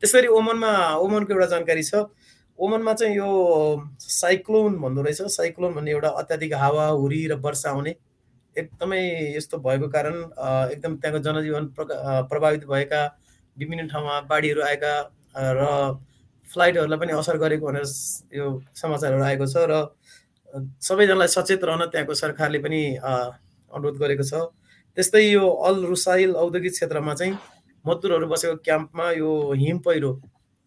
त्यसरी 0.00 0.28
ओमनमा 0.38 0.72
ओमनको 1.04 1.32
एउटा 1.32 1.46
जानकारी 1.54 1.82
छ। 1.82 2.08
ओमनमा 2.58 2.92
चाहिँ 2.94 3.16
यो 3.16 3.28
साइक्लोन 4.00 4.76
भन्दो 4.82 5.02
रहेछ। 5.02 5.22
साइक्लोन 5.36 5.74
भन्ने 5.74 5.90
एउटा 5.90 6.08
अत्याधिक 6.22 6.54
हावा 6.54 6.86
हुरी 6.98 7.26
र 7.28 7.34
वर्षा 7.38 7.70
आउने 7.70 7.94
एकदमै 8.56 9.02
यस्तो 9.36 9.58
भएको 9.62 9.88
कारण 9.88 10.14
एकदम 10.72 10.96
त्यहाँको 10.96 11.18
जनजीवन 11.24 11.66
प्रभावित 11.78 12.64
भएका 12.66 13.02
विभिन्न 13.56 13.86
ठाउँमा 13.88 14.20
बाढीहरू 14.26 14.62
आएका 14.62 14.94
र 15.36 15.62
फ्लाइटहरूलाई 16.46 16.98
पनि 16.98 17.12
असर 17.12 17.36
गरेको 17.38 17.66
भनेर 17.66 17.86
यो 18.34 18.46
समाचारहरू 18.74 19.22
आएको 19.24 19.46
छ 19.46 19.68
र 19.70 19.72
सबैजनालाई 20.80 21.28
सचेत 21.28 21.64
रहन 21.64 21.86
त्यहाँको 21.92 22.14
सरकारले 22.14 22.58
पनि 22.58 22.82
अनुरोध 22.96 23.96
गरेको 24.02 24.24
छ। 24.24 24.48
त्यस्तै 24.96 25.22
यो 25.22 25.44
अल 25.68 25.84
रुसाइल 25.84 26.34
औद्योगिक 26.34 26.72
क्षेत्रमा 26.72 27.14
चाहिँ 27.14 27.34
मजदुरहरू 27.88 28.26
बसेको 28.28 28.56
क्याम्पमा 28.68 29.10
यो 29.18 29.30
हिम 29.62 29.78
पहिरो 29.86 30.12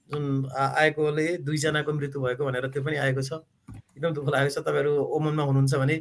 जुन 0.10 0.24
आएकोले 0.60 1.28
दुईजनाको 1.48 1.94
मृत्यु 1.94 2.22
भएको 2.22 2.46
भनेर 2.46 2.68
त्यो 2.72 2.84
पनि 2.84 2.98
आएको 3.06 3.22
छ। 3.22 3.40
एकदम 3.96 4.14
दुःख 4.14 4.28
लागेको 4.36 4.54
छ। 4.54 4.64
तपाईँहरू 4.68 4.94
ओमनमा 5.16 5.44
हुनुहुन्छ 5.50 5.74
भने 5.82 5.96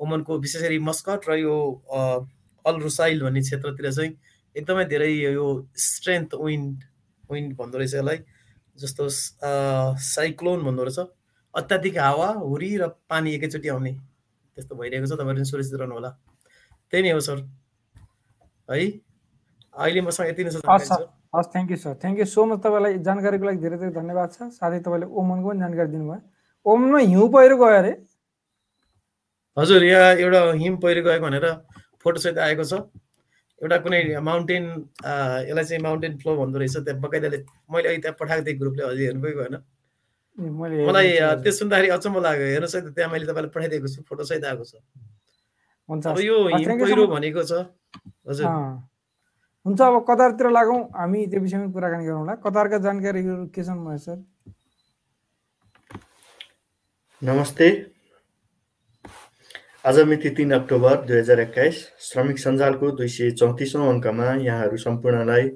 ओमनको 0.00 0.38
विशेष 0.38 0.62
गरी 0.62 0.78
मस्कट 0.88 1.28
र 1.28 1.38
यो 1.42 1.54
अल 2.64 2.76
रुसाइल 2.82 3.22
भन्ने 3.22 3.40
क्षेत्रतिर 3.40 3.90
चाहिँ 3.92 4.12
एकदमै 4.56 4.84
धेरै 4.92 5.10
यो 5.10 5.46
स्ट्रेन्थ 5.76 6.34
विन्ड 6.38 6.84
विन्ड 7.30 7.56
भन्दो 7.58 7.78
रहेछ 7.78 7.94
यसलाई। 7.94 8.18
जस्तो 8.78 9.08
साइक्लोन 10.06 10.62
भन्दो 10.64 10.82
रहेछ। 10.84 10.98
अत्याधिक 11.54 11.98
हावा 11.98 12.28
हुरी 12.46 12.70
र 12.78 12.86
पानी 13.10 13.34
एकैचोटि 13.34 13.68
आउने 13.68 13.92
त्यस्तो 13.92 14.74
भइरहेको 14.78 15.06
छ। 15.06 15.18
तपाईँहरू 15.18 15.44
सुरक्षित 15.50 15.74
रहनु 15.80 15.94
होला 15.94 16.10
त्यही 16.92 17.02
नै 17.02 17.10
हो 17.10 17.20
सर। 17.20 17.42
है? 18.68 18.78
अहिले 19.78 20.00
मसँग 20.02 20.28
यति 20.28 20.44
नै 20.44 20.50
छ 20.50 20.56
हस् 21.34 21.48
thank 21.52 21.70
you 21.70 21.76
sir. 21.76 21.94
Thank 22.02 22.18
you 22.18 22.24
so 22.24 22.44
much 22.50 22.58
तपाईँलाई 22.64 22.98
जानकारीको 23.06 23.44
लागि 23.46 23.58
धेरै 23.64 23.76
धेरै 23.78 23.92
धन्यवाद 23.96 24.28
छ 24.34 24.38
साथै 24.58 24.80
तपाईँले 24.84 25.06
ओमनको 25.06 25.48
पनि 25.48 25.60
जानकारी 25.60 25.90
दिनुभयो। 25.94 26.20
ओमनमा 26.66 26.98
हिउँ 26.98 27.28
पहिरो 27.34 27.56
गयो 27.62 27.76
अरे। 27.80 27.92
हजुर 29.56 29.84
यहाँ 29.84 30.14
एउटा 30.24 30.40
हिम 30.62 30.76
पहिरो 30.82 31.02
गएको 31.04 31.24
भनेर 31.26 31.46
फोटोसहित 32.02 32.38
आएको 32.46 32.64
छ। 32.64 32.72
एउटा 33.60 33.76
कुनै 33.84 34.00
माउन्टेन 34.22 34.64
यसलाई 35.50 35.64
चाहिँ 35.68 35.82
माउन्टेन 35.82 36.12
फ्लो 36.18 36.36
भन्दो 36.40 36.58
रहेछ। 36.58 36.76
त्यहाँ 36.88 37.00
बकाइदाले 37.04 37.38
मैले 37.70 37.88
अहिले 37.88 38.02
त्यहाँ 38.02 38.16
पठाएको 38.20 38.42
थिएँ 38.46 38.58
ग्रुपले 38.58 38.82
हजुर 38.88 39.04
हेर्नुभयो 39.04 39.34
भएन 39.38 39.54
मलाई 40.88 41.08
त्यो 41.44 41.52
सुन्दाखेरि 41.52 41.88
अचम्म 41.98 42.16
लाग्यो। 42.24 42.46
हेर्नुहोस् 42.54 42.76
है 42.76 42.80
त्यहाँ 42.96 43.10
मैले 43.12 43.26
तपाईँलाई 43.28 43.52
पठाइदिएको 43.54 43.88
छु 43.94 44.00
फोटो 44.08 44.22
सहित 44.30 44.44
आएको 44.48 44.64
छ। 44.64 44.72
अब 45.88 46.18
यो 46.24 46.36
हिम 46.56 46.68
पहिरो 46.80 47.06
भनेको 47.10 47.42
छ 47.44 47.52
हजुर। 48.28 48.46
हुन्छ 49.68 49.80
अब 49.82 49.94
कतारतिर 50.08 50.48
लागौँ। 50.48 50.80
हामी 50.96 51.26
त्यो 51.28 51.40
विषयमा 51.40 51.72
कुराकानी 51.72 52.04
गरौँला 52.06 52.34
कतारका 52.40 52.78
जानकारीहरू 52.80 53.46
के 53.52 53.62
छन् 53.62 53.84
म 53.84 53.96
सर? 54.00 54.16
नमस्ते। 57.22 57.68
आज 59.86 59.98
मिति 60.08 60.30
तिन 60.30 60.50
अक्टोबर 60.54 61.04
दुई 61.04 61.18
हजार 61.18 61.40
एक्काइस 61.40 61.76
श्रमिक 62.00 62.38
सञ्जालको 62.38 62.90
दुई 62.96 63.08
सय 63.08 63.30
चौतिसौँ 63.36 63.88
अङ्कमा 63.88 64.28
यहाँहरू 64.40 64.76
सम्पूर्णलाई 64.76 65.48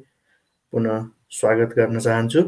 पुनः 0.73 1.09
स्वागत 1.33 1.75
गर्न 1.76 1.99
चाहन्छु। 1.99 2.40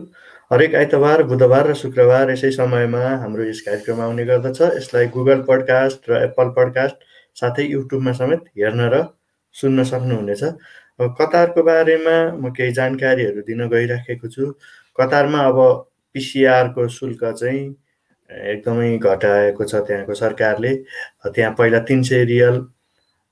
हरेक 0.53 0.75
आइतबार 0.75 1.23
बुधबार 1.25 1.69
र 1.69 1.75
शुक्रबार 1.75 2.31
यसै 2.31 2.51
समयमा 2.53 3.05
हाम्रो 3.25 3.45
यस 3.45 3.61
कार्यक्रम 3.65 4.01
आउने 4.01 4.25
गर्दछ। 4.25 4.61
यसलाई 4.77 5.07
गुगल 5.17 5.43
पडकास्ट 5.49 6.11
र 6.11 6.23
एप्पल 6.25 6.49
पडकास्ट 6.57 6.97
साथै 7.41 7.65
युट्युबमा 7.65 8.13
समेत 8.13 8.53
हेर्न 8.53 8.81
र 8.93 9.05
सुन्न 9.55 9.85
सक्नुहुनेछ। 9.85 10.43
कतारको 10.99 11.63
बारेमा 11.63 12.17
म 12.39 12.51
केही 12.57 12.73
जानकारीहरू 12.73 13.43
दिन 13.43 13.67
गइराखेको 13.69 14.29
छु। 14.29 14.53
कतारमा 14.99 15.39
अब 15.51 15.59
पिसिआरको 16.15 16.89
शुल्क 16.89 17.25
चाहिँ 17.25 17.63
एकदमै 18.31 18.99
घटाएको 18.99 19.65
छ 19.65 19.75
त्यहाँको 19.87 20.15
सरकारले। 20.15 20.75
त्यहाँ 21.27 21.55
पहिला 21.59 21.79
तिन 21.89 22.03
सय 22.03 22.25
रियल 22.25 22.61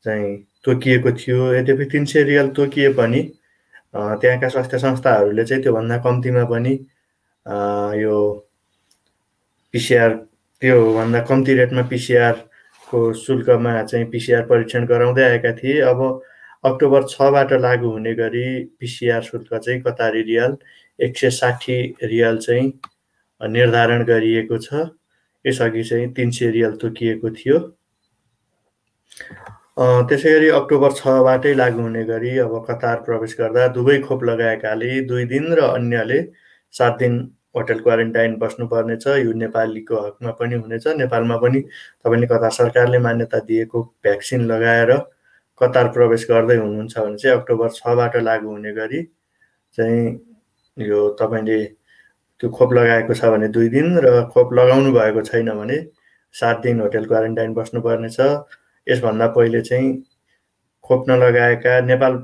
चाहिँ 0.04 0.36
तोकिएको 0.64 1.12
थियो। 1.12 1.52
यद्यपि 1.54 1.84
तिन 1.92 2.04
सय 2.04 2.22
रियल 2.22 2.48
तोकिए 2.56 2.92
पनि 2.98 3.20
त्यहाँका 3.94 4.48
स्वास्थ्य 4.48 4.78
संस्थाहरूले 4.78 5.44
चाहिँ 5.44 5.62
त्योभन्दा 5.62 5.96
कम्तीमा 6.06 6.44
पनि 6.50 6.72
यो 8.02 8.16
पिसिआर 9.74 10.10
त्योभन्दा 10.62 11.20
कम्ती 11.30 11.54
रेटमा 11.54 11.82
पिसिआरको 11.90 13.12
शुल्कमा 13.14 13.82
चाहिँ 13.82 14.06
पिसिआर 14.10 14.42
परीक्षण 14.46 14.86
गराउँदै 14.86 15.22
आएका 15.22 15.52
थिए। 15.56 15.80
अब 15.80 16.00
अक्टोबर 16.64 17.02
छबाट 17.08 17.52
लागू 17.60 17.90
हुने 17.90 18.14
गरी 18.14 18.46
पिसिआर 18.80 19.22
शुल्क 19.22 19.54
चाहिँ 19.54 19.80
कतारी 19.82 20.22
रियल 20.22 20.56
एक 20.98 21.16
सय 21.18 21.30
साठी 21.30 21.78
रियल 22.02 22.38
चाहिँ 22.38 22.72
निर्धारण 23.40 24.04
गरिएको 24.04 24.58
छ। 24.58 24.88
यसअघि 25.44 25.82
चाहिँ 25.84 26.12
तिन 26.14 26.30
सय 26.30 26.50
रियल 26.50 26.76
तोकिएको 26.82 27.30
थियो। 27.30 27.58
त्यसै 30.08 30.32
गरी 30.32 30.48
अक्टोबर 30.58 30.92
छबाटै 30.92 31.54
लागु 31.54 31.80
हुने 31.82 32.04
गरी 32.04 32.36
अब 32.38 32.54
कतार 32.68 33.00
प्रवेश 33.02 33.36
गर्दा 33.38 33.66
दुवै 33.74 33.98
खोप 34.00 34.22
लगाएकाले 34.24 35.00
दुई 35.10 35.24
दिन 35.32 35.52
र 35.52 35.60
अन्यले 35.68 36.20
सात 36.74 36.98
दिन 36.98 37.16
होटल 37.56 37.78
क्वारेन्टाइन 37.80 38.36
बस्नुपर्नेछ। 38.38 39.06
यो 39.06 39.32
नेपालीको 39.42 39.96
हकमा 40.06 40.30
पनि 40.38 40.54
हुनेछ। 40.56 40.86
नेपालमा 40.96 41.36
पनि 41.42 41.60
तपाईँले 42.04 42.26
कतार 42.26 42.50
सरकारले 42.50 42.98
मान्यता 43.08 43.38
दिएको 43.50 43.82
भ्याक्सिन 44.04 44.46
लगाएर 44.52 44.92
कतार 45.62 45.88
प्रवेश 45.92 46.26
गर्दै 46.30 46.56
हुनुहुन्छ 46.56 46.98
भने 46.98 47.16
चाहिँ 47.16 47.36
अक्टोबर 47.38 47.68
छबाट 47.74 48.16
लागु 48.28 48.48
हुने 48.50 48.72
गरी 48.72 49.02
चाहिँ 49.78 50.06
यो 50.76 51.08
तपाईँले 51.20 51.58
त्यो 52.40 52.50
खोप 52.50 52.72
लगाएको 52.72 53.14
छ 53.14 53.24
भने 53.32 53.48
दुई 53.56 53.68
दिन 53.68 53.98
र 54.04 54.22
खोप 54.34 54.52
लगाउनु 54.54 54.92
भएको 54.92 55.22
छैन 55.22 55.50
भने 55.58 55.76
सात 56.34 56.60
दिन 56.62 56.80
होटेल 56.80 57.04
क्वारेन्टाइन 57.06 57.52
बस्नुपर्नेछ। 57.54 58.18
यसभन्दा 58.86 59.26
पहिले 59.36 59.60
चाहिँ 59.62 59.92
खोप 60.84 61.04
नलगाएका 61.08 61.80
नेपाल 61.86 62.16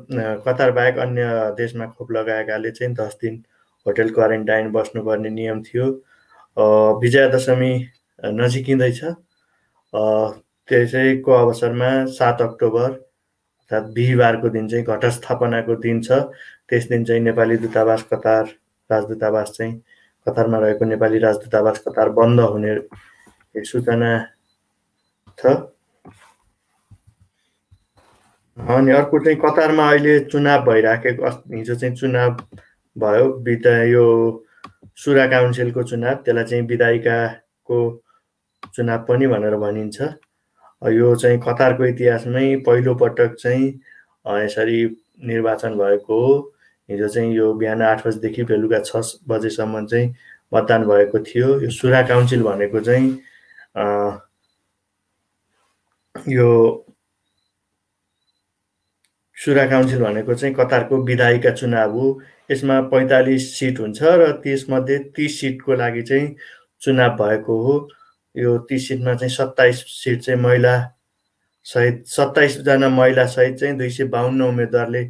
कतार 0.46 0.70
बाहेक 0.72 0.98
अन्य 0.98 1.24
देशमा 1.56 1.86
खोप 1.88 2.10
लगाएकाले 2.12 2.70
चाहिँ 2.70 2.94
दस 2.94 3.18
दिन 3.22 3.42
होटेल 3.86 4.10
क्वारेन्टाइन 4.14 4.70
बस्नुपर्ने 4.72 5.30
नियम 5.30 5.62
थियो। 5.62 5.86
विजया 7.00 7.28
दशमी 7.28 7.72
नजिकिँदैछ। 8.18 9.00
त्यसैको 10.68 11.32
अवसरमा 11.32 11.90
सात 12.12 12.42
अक्टोबर 12.42 12.90
अर्थात् 13.70 13.92
बिहिबारको 13.94 14.48
दिन 14.48 14.68
चाहिँ 14.68 14.84
घटस्थापनाको 14.84 15.74
दिन 15.76 16.00
छ। 16.02 16.12
त्यस 16.68 16.88
दिन 16.88 17.04
चाहिँ 17.04 17.20
नेपाली 17.22 17.56
दूतावास 17.56 18.02
कतार 18.12 18.44
राजदूतावास 18.90 19.50
चाहिँ 19.56 19.72
कतारमा 20.26 20.58
रहेको 20.58 20.84
नेपाली 20.84 21.18
राजदूतावास 21.18 21.78
कतार 21.86 22.08
बन्द 22.16 22.40
हुने 22.40 22.72
सूचना 23.64 24.10
छ। 25.38 25.46
अनि 28.56 28.92
अर्को 28.92 29.18
चाहिँ 29.24 29.38
कतारमा 29.38 29.88
अहिले 29.90 30.18
चुनाव 30.32 30.64
भइराखेको 30.66 31.28
हिजो 31.54 31.74
चाहिँ 31.74 31.94
चुनाव 31.96 32.30
भयो। 32.96 33.26
विदा 33.44 33.76
यो 33.84 34.04
सुरा 34.96 35.26
काउन्सिलको 35.30 35.82
चुनाव 35.82 36.14
त्यसलाई 36.24 36.44
चाहिँ 36.44 36.64
विधायिकाको 36.66 37.78
चुनाव 38.74 39.04
पनि 39.08 39.26
भनेर 39.26 39.56
भनिन्छ। 39.56 39.96
यो 40.82 41.14
चाहिँ 41.16 41.38
कतारको 41.46 41.84
इतिहासमै 41.84 42.56
पहिलोपटक 42.66 43.34
चाहिँ 43.40 43.68
यसरी 44.44 44.84
निर्वाचन 45.26 45.78
भएको 45.78 46.20
हो। 46.26 46.54
हिजो 46.88 47.08
चाहिँ 47.08 47.34
यो 47.36 47.52
बिहान 47.54 47.82
आठ 47.82 48.06
बजीदेखि 48.06 48.42
बेलुका 48.44 48.78
छ 48.80 49.02
बजेसम्म 49.28 49.86
चाहिँ 49.86 50.14
मतदान 50.52 50.84
भएको 50.88 51.18
थियो। 51.24 51.48
यो 51.60 51.70
सुरा 51.70 52.02
काउन्सिल 52.08 52.42
भनेको 52.42 52.80
चाहिँ 52.80 53.08
यो 56.28 56.48
सुरा 59.36 59.66
काउन्सिल 59.70 60.02
भनेको 60.02 60.34
चाहिँ 60.34 60.54
कतारको 60.54 61.02
विधायिका 61.04 61.50
चुनाव 61.50 61.92
हो। 61.98 62.20
यसमा 62.50 62.80
पैँतालिस 62.90 63.54
सिट 63.58 63.80
हुन्छ 63.80 64.02
र 64.02 64.30
त्यसमध्ये 64.42 64.98
तिस 65.16 65.40
सिटको 65.40 65.74
लागि 65.74 66.02
चाहिँ 66.02 66.34
चुनाव 66.82 67.16
भएको 67.16 67.62
हो। 67.62 67.78
यो 68.38 68.56
तिस 68.68 68.88
सिटमा 68.88 69.14
चाहिँ 69.14 69.34
सत्ताइस 69.34 69.84
सिट 69.88 70.20
चाहिँ 70.22 70.40
महिला 70.40 70.74
सहित 71.66 72.04
सत्ताइसजना 72.06 72.88
महिला 72.88 73.24
सहित 73.26 73.56
चाहिँ 73.58 73.76
दुई 73.78 73.90
सय 73.90 74.04
बाहन्न 74.14 74.42
उम्मेदवारले 74.42 75.02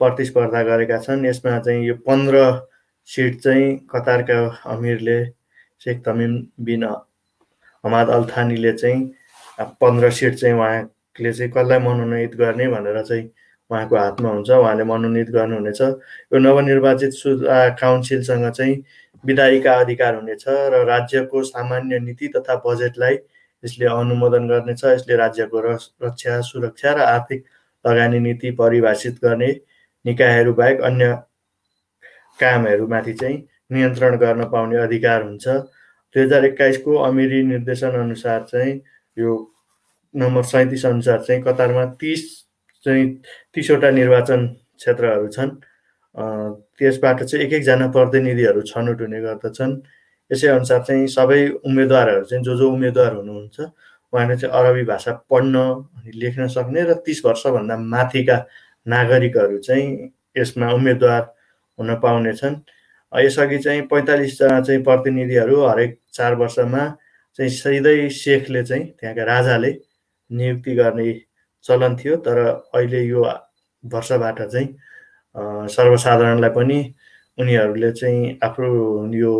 प्रतिस्पर्धा 0.00 0.62
गरेका 0.62 0.98
छन्। 0.98 1.26
यसमा 1.26 1.58
चाहिँ 1.58 1.86
यो 1.86 1.94
पन्ध्र 2.06 2.38
सिट 3.08 3.40
चाहिँ 3.40 3.76
कतारका 3.90 4.38
अमिरले 4.72 5.18
शेख 5.84 6.02
तमिम 6.06 6.34
बिन 6.64 6.84
हमाद 7.84 8.08
अल्थानीले 8.10 8.72
चाहिँ 8.72 9.00
पन्ध्र 9.80 10.10
सिट 10.10 10.34
चाहिँ 10.34 10.54
उहाँले 10.54 11.32
चाहिँ 11.32 11.50
कसलाई 11.52 11.78
मनोनित 11.78 12.34
गर्ने 12.36 12.68
भनेर 12.68 13.02
चाहिँ 13.02 13.24
उहाँको 13.70 13.96
हातमा 13.96 14.30
हुन्छ। 14.30 14.50
उहाँले 14.50 14.84
मनोनित 14.84 15.30
गर्नुहुनेछ। 15.30 15.80
यो 15.80 16.38
नवनिर्वाचित 16.38 17.12
सु 17.12 17.38
काउन्सिलसँग 17.80 18.50
चाहिँ 18.50 18.74
विधायिका 19.24 19.72
अधिकार 19.80 20.14
हुनेछ 20.14 20.44
र 20.48 20.84
राज्यको 20.86 21.42
सामान्य 21.44 21.98
नीति 22.00 22.28
तथा 22.36 22.54
बजेटलाई 22.66 23.14
यसले 23.64 23.86
अनुमोदन 23.86 24.48
गर्नेछ 24.48 24.84
यसले 24.84 25.16
राज्यको 25.16 25.60
रक्षा 25.60 26.40
सुरक्षा 26.40 26.92
र 26.92 27.00
आर्थिक 27.02 27.44
लगानी 27.84 28.18
नीति 28.20 28.50
परिभाषित 28.58 29.18
गर्ने 29.24 29.50
निकायहरू 30.04 30.52
बाहेक 30.54 30.80
अन्य 30.80 31.14
कामहरूमाथि 32.38 33.12
चाहिँ 33.14 33.36
नियन्त्रण 33.72 34.16
गर्न 34.18 34.44
पाउने 34.50 34.76
अधिकार 34.78 35.22
हुन्छ। 35.22 35.46
दुई 35.46 36.22
हजार 36.22 36.44
एक्काइसको 36.44 36.96
अमिरी 37.02 37.42
निर्देशन 37.42 37.90
अनुसार 38.00 38.42
चाहिँ 38.50 38.74
यो 39.16 39.30
नम्बर 40.14 40.42
सैँतिस 40.44 40.86
अनुसार 40.86 41.22
चाहिँ 41.22 41.42
कतारमा 41.42 41.84
तिस 42.00 42.22
चाहिँ 42.84 43.06
तिसवटा 43.54 43.90
निर्वाचन 43.90 44.46
क्षेत्रहरू 44.76 45.28
छन्। 45.28 45.50
त्यसबाट 46.16 47.22
चाहिँ 47.22 47.44
एक 47.46 47.52
एकजना 47.52 47.86
प्रतिनिधिहरू 47.90 48.62
छनौट 48.62 49.00
हुने 49.00 49.20
गर्दछन्। 49.20 49.72
यसै 50.30 50.48
अनुसार 50.48 50.82
चाहिँ 50.82 51.06
सबै 51.08 51.40
उम्मेदवारहरू 51.64 52.24
चाहिँ 52.24 52.44
जो 52.44 52.56
जो 52.56 52.70
उम्मेदवार 52.72 53.14
हुनुहुन्छ 53.14 53.60
उहाँले 54.12 54.36
चाहिँ 54.36 54.54
अरबी 54.54 54.84
भाषा 54.84 55.12
पढ्न 55.30 55.56
अनि 55.96 56.10
लेख्न 56.14 56.46
सक्ने 56.48 56.82
र 56.84 56.94
तिस 57.06 57.24
वर्षभन्दा 57.24 57.76
माथिका 57.76 58.36
नागरिकहरू 58.86 59.58
चाहिँ 59.58 60.12
यसमा 60.36 60.72
उम्मेदवार 60.72 61.22
हुन 61.78 61.94
पाउनेछन्। 62.00 62.56
यसअघि 63.12 63.58
चाहिँ 63.58 63.82
पैँतालिसजना 63.88 64.60
चाहिँ 64.60 64.82
प्रतिनिधिहरू 64.84 65.56
हरेक 65.64 65.98
चार 66.12 66.34
वर्षमा 66.34 66.84
चाहिँ 67.38 67.50
सिधै 67.50 68.08
सेखले 68.08 68.62
चाहिँ 68.64 68.84
त्यहाँका 69.00 69.24
राजाले 69.24 69.72
नियुक्ति 70.30 70.74
गर्ने 70.74 71.12
चलन 71.64 71.96
थियो। 71.96 72.16
तर 72.16 72.38
अहिले 72.74 73.02
यो 73.04 73.24
वर्षबाट 73.84 74.42
चाहिँ 74.42 74.68
सर्वसाधारणलाई 75.36 76.50
पनि 76.56 76.78
उनीहरूले 77.38 77.92
चाहिँ 77.92 78.38
आफ्नो 78.44 78.68
यो 79.14 79.32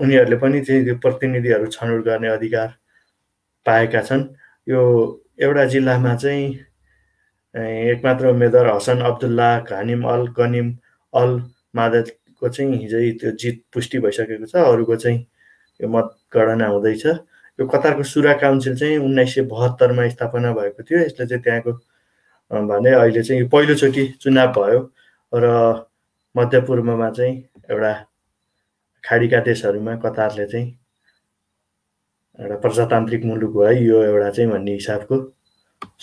उनीहरूले 0.00 0.36
पनि 0.36 0.60
चाहिँ 0.64 0.84
त्यो 0.84 0.96
प्रतिनिधिहरू 1.02 1.66
छनौट 1.66 2.04
गर्ने 2.04 2.28
अधिकार 2.28 2.68
पाएका 3.66 4.02
छन्। 4.02 4.22
यो 4.66 4.80
एउटा 5.42 5.64
जिल्लामा 5.74 6.14
चाहिँ 6.16 6.46
एकमात्र 7.54 8.26
उम्मेद्वार 8.26 8.66
Hasan 8.66 9.00
Abdullah 9.10 9.48
Ghanim 9.60 10.04
Al 10.08 10.26
Ghanim 10.38 10.72
Al 11.12 11.30
मादतको 11.76 12.48
चाहिँ 12.48 12.78
हिजै 12.82 13.10
त्यो 13.20 13.30
जित 13.42 13.62
पुष्टि 13.74 13.98
भइसकेको 13.98 14.46
छ। 14.46 14.54
अरूको 14.56 14.96
चाहिँ 14.96 15.18
यो 15.80 15.88
मतगणना 15.88 16.66
हुँदैछ। 16.66 17.06
यो 17.06 17.66
कतारको 17.66 18.02
सुरा 18.02 18.32
काउन्सिल 18.38 18.76
चाहिँ 18.78 18.96
उन्नाइस 18.98 19.34
सय 19.34 19.42
बहत्तरमा 19.50 20.08
स्थापना 20.08 20.52
भएको 20.54 20.82
थियो। 20.82 20.98
यसले 21.00 21.26
चाहिँ 21.26 21.42
त्यहाँको 21.42 21.72
भने 22.52 22.90
अहिले 22.90 23.22
चाहिँ 23.22 23.48
पहिलोचोटि 23.48 24.06
चुनाव 24.20 24.52
भयो 24.52 24.80
र 25.32 25.46
मध्यपूर्वमा 26.34 27.10
चाहिँ 27.10 27.36
एउटा 27.70 27.92
खाडीका 29.04 29.40
देशहरूमा 29.40 29.94
कतारले 30.04 30.46
चाहिँ 30.46 30.68
एउटा 32.38 32.56
प्रजातान्त्रिक 32.56 33.24
मुलुक 33.24 33.56
है 33.62 33.72
यो 33.84 34.02
एउटा 34.02 34.30
चाहिँ 34.30 34.50
भन्ने 34.50 34.72
हिसाबको 34.72 35.16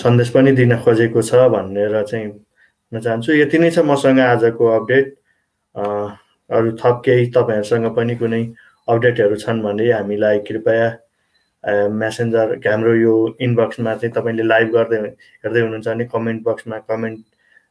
सन्देश 0.03 0.29
पनि 0.29 0.51
दिन 0.51 0.77
खोजेको 0.77 1.21
छ 1.21 1.47
भनेर 1.49 2.01
चाहिँ 2.03 2.27
भन्न 2.27 2.99
चाहन्छु। 3.01 3.33
यति 3.33 3.57
नै 3.59 3.69
छ 3.71 3.79
मसँग 3.85 4.19
आजको 4.19 4.65
अपडेट। 4.65 5.15
अरू 5.75 6.71
थप 6.81 7.01
केही 7.05 7.25
तपाईँहरूसँग 7.31 7.85
पनि 7.95 8.15
कुनै 8.15 8.43
अपडेटहरू 8.87 9.35
छन् 9.35 9.61
भने 9.63 9.91
हामीलाई 9.91 10.39
कृपया 10.47 10.87
मेसेन्जर 11.63 12.55
हाम्रो 12.67 12.93
यो 12.95 13.13
इनबक्समा 13.41 13.95
चाहिँ 13.95 14.13
तपाईँले 14.15 14.43
लाइभ 14.43 14.67
गर्दै 14.75 14.97
हेर्दै 15.43 15.61
हुनुहुन्छ 15.61 15.87
भने 15.87 16.05
कमेन्ट 16.13 16.43
बक्समा 16.43 16.77
कमेन्ट 16.89 17.19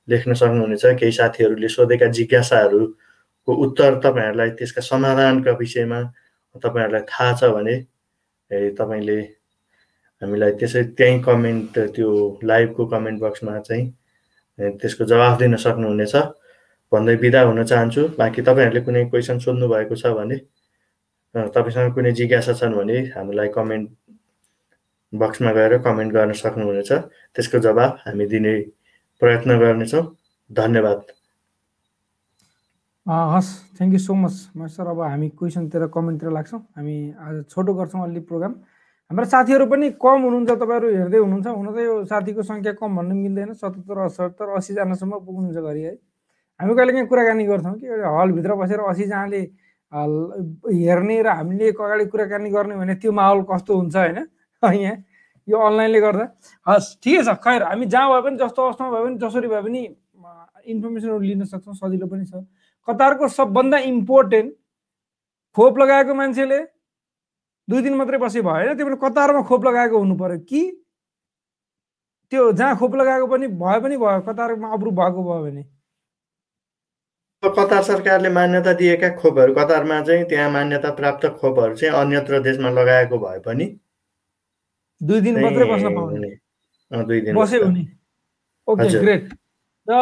लेख्न 0.09 0.33
सक्नुहुनेछ। 0.40 0.85
केही 1.00 1.12
साथीहरूले 1.12 1.68
सोधेका 1.68 2.07
जिज्ञासाहरूको 2.18 3.52
उत्तर 3.64 3.99
तपाईँहरूलाई 4.04 4.50
त्यसका 4.59 4.80
समाधानका 4.83 5.52
विषयमा 5.61 6.00
तपाईँहरूलाई 6.62 7.02
थाहा 7.11 7.33
छ 7.40 7.50
भने 7.54 7.76
तपाईँले 8.76 9.18
हामीलाई 10.23 10.52
त्यसै 10.61 10.83
त्यहीँ 10.99 11.23
कमेन्ट 11.23 11.78
त्यो 11.97 12.11
लाइभको 12.45 12.87
कमेन्ट 12.92 13.21
बक्समा 13.23 13.59
चाहिँ 13.61 13.85
त्यसको 14.80 15.04
जवाफ 15.04 15.38
दिन 15.38 15.57
सक्नुहुनेछ। 15.57 16.14
भन्दै 16.92 17.16
बिदा 17.23 17.40
हुन 17.49 17.64
चाहन्छु। 17.64 18.02
बाँकी 18.18 18.42
तपाईँहरूले 18.42 18.80
कुनै 18.85 19.04
क्वेसन 19.11 19.38
सोध्नु 19.38 19.68
भएको 19.68 19.95
छ 19.97 20.12
भने 20.18 20.37
तपाईँसँग 21.35 21.92
कुनै 21.94 22.12
जिज्ञासा 22.12 22.52
छन् 22.56 22.75
भने 22.75 22.99
हामीलाई 23.16 23.49
कमेन्ट 23.52 23.88
बक्समा 25.12 25.52
गएर 25.52 25.78
कमेन्ट 25.85 26.12
गर्न 26.12 26.32
सक्नुहुनेछ। 26.32 26.90
त्यसको 27.35 27.58
जवाब 27.58 27.90
हामी 28.04 28.26
दिने 28.26 28.54
प्रयत्न 29.20 29.58
गर्नेछौँ। 29.58 30.04
धन्यवाद। 30.50 31.00
हस् 33.06 33.50
thank 33.76 33.92
you 33.92 33.99
so 33.99 34.14
much 34.14 34.32
sir 34.73 34.87
अब 34.88 35.00
हामी 35.00 35.28
क्वेसनतिर 35.37 35.87
कमेन्टतिर 35.92 36.30
लाग्छौँ। 36.32 36.61
हामी 36.76 36.97
आज 37.16 37.44
छोटो 37.52 37.73
गर्छौँ 37.75 38.02
अलि 38.04 38.20
प्रोग्राम। 38.20 38.52
हाम्रा 39.11 39.25
साथीहरू 39.25 39.66
पनि 39.66 39.87
कम 39.97 40.18
हुनुहुन्छ 40.25 40.50
तपाईँहरू 40.50 40.88
हेर्दै 40.97 41.18
हुनुहुन्छ। 41.18 41.47
हुन 41.49 41.68
त 41.73 41.78
यो 41.80 41.94
साथीको 42.04 42.42
सङ्ख्या 42.44 42.73
कम 42.76 42.97
भन्नु 42.97 43.14
मिल्दैन। 43.14 43.52
सतहत्तर 43.56 43.97
अठहत्तर 44.04 44.49
असीजनासम्म 44.56 45.12
पुग्नुहुन्छ 45.25 45.56
घरि 45.56 45.82
है। 45.82 45.94
हामी 46.61 46.73
कहिले 46.76 46.92
काहीँ 46.92 47.06
कुराकानी 47.08 47.44
गर्छौँ 47.49 47.75
कि 47.80 47.87
एउटा 47.87 48.08
हलभित्र 48.12 48.52
बसेर 48.61 48.80
असीजनाले 48.92 49.42
हेर्ने 49.92 51.23
र 51.23 51.28
हामीले 51.28 51.68
एक 51.68 51.80
अगाडि 51.80 52.04
कुराकानी 52.12 52.50
गर्ने 52.50 52.76
भने 52.76 52.95
त्यो 53.00 53.12
माहौल 53.12 53.42
कस्तो 53.50 53.76
हुन्छ 53.76 53.97
होइन? 53.97 54.18
यहाँ 54.62 54.97
यो 55.49 55.57
अनलाइनले 55.59 56.00
गर्दा। 56.00 56.25
हस् 56.66 56.88
ठिकै 57.02 57.23
छ 57.25 57.35
खैर 57.40 57.62
हामी 57.62 57.87
जहाँ 57.88 58.09
भए 58.12 58.21
पनि 58.28 58.37
जस्तो 58.37 58.62
अवस्थामा 58.62 58.90
भए 58.90 59.04
पनि 59.04 59.16
जसरी 59.18 59.49
भए 59.49 59.62
पनि 59.64 59.80
इन्फर्मेसनहरू 60.68 61.18
लिन 61.21 61.45
सक्छौँ 61.45 61.75
सजिलो 61.75 62.07
पनि 62.07 62.25
छ। 62.26 62.45
कतारको 62.88 63.28
सबभन्दा 63.28 63.78
इम्पोर्टेन्ट 63.88 64.52
खोप 65.57 65.78
लगाएको 65.78 66.14
मान्छेले 66.14 66.61
दुई 67.68 67.80
दिन 67.83 67.95
मात्रै 67.97 68.18
बसे 68.18 68.40
भयो 68.42 68.52
होइन? 68.52 68.76
त्यो 68.76 68.87
पनि 68.87 68.97
कतारमा 69.00 69.42
खोप 69.49 69.64
लगाएको 69.66 69.99
हुनु 69.99 70.14
पर्यो? 70.21 70.38
कि 70.45 70.61
त्यो 72.33 72.52
जहाँ 72.52 72.76
खोप 72.76 72.95
लगाएको 72.97 73.26
पनि 73.26 73.47
भयो 73.49 73.80
पनि 73.80 73.97
भयो 73.97 74.21
कतारमा 74.28 74.68
अप्रुभ 74.68 74.95
भएको 75.00 75.23
भयो 75.25 75.42
भने? 75.45 75.62
कतार 77.42 77.83
सरकारले 77.83 78.28
मान्यता 78.28 78.73
दिएका 78.75 79.09
खोपहरू 79.16 79.54
कतारमा 79.54 80.00
चाहिँ 80.02 80.25
त्यहाँ 80.28 80.50
मान्यता 80.50 80.90
प्राप्त 80.90 81.26
खोपहरू 81.38 81.75
चाहिँ 81.76 81.95
अन्यत्र 81.95 82.40
देशमा 82.42 82.71
लगाएको 82.71 83.18
भए 83.18 83.38
पनि 83.47 83.66
दुई 85.00 85.21
दिन 85.21 85.40
मात्रै 85.42 85.64
बस्न 85.71 85.95
पाउने। 85.95 86.30
दुई 86.90 87.21
दिन 87.21 87.37
बस्यो 87.37 87.64
भने। 87.64 87.85
Okay 88.68 88.88
great. 89.00 89.28
र 89.88 89.95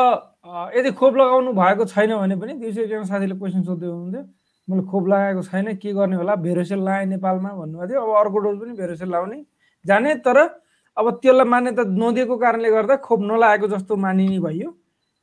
यदि 0.77 0.91
खोप 0.97 1.17
लगाउनु 1.17 1.53
भएको 1.53 1.85
छैन 1.85 2.17
भने 2.17 2.37
पनि 2.41 2.53
दिउँसो 2.57 2.81
एकजना 2.81 3.05
साथीले 3.05 3.35
क्वेसन 3.37 3.63
सोध्दै 3.69 3.87
हुनुहुन्थ्यो 3.87 4.23
मैले 4.69 4.83
खोप 4.89 5.05
लगाएको 5.09 5.43
छैन 5.43 5.75
के 5.77 5.93
गर्ने 5.93 6.17
होला? 6.17 6.35
भेरोसेल 6.41 6.81
लगाएँ 6.81 7.07
नेपालमा? 7.07 7.51
भन्नुभएको 7.53 7.93
थियो। 7.93 8.01
अब 8.01 8.17
अर्को 8.17 8.39
डोज 8.39 8.57
पनि 8.61 8.73
भेरोसेल 8.81 9.11
लाउने 9.13 9.45
जाने 9.85 10.15
तर 10.25 10.39
अब 10.97 11.11
त्यसलाई 11.21 11.49
मान्यता 11.53 11.83
नदिएको 11.85 12.37
कारणले 12.41 12.71
गर्दा 12.71 12.97
खोप 13.05 13.21
नलागेको 13.29 13.69
जस्तो 13.77 13.97
मानिने 13.97 14.39
भयो 14.41 14.73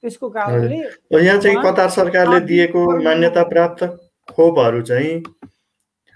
त्यसको 0.03 0.29
कारणले 0.29 0.77
यहाँ 1.23 1.39
चाहिँ 1.39 1.57
कतार 1.63 1.89
सरकारले 1.89 2.39
दिएको 2.47 2.81
मान्यता 3.03 3.43
प्राप्त 3.49 3.83
खोपहरू 4.29 4.81
चाहिँ 4.83 5.13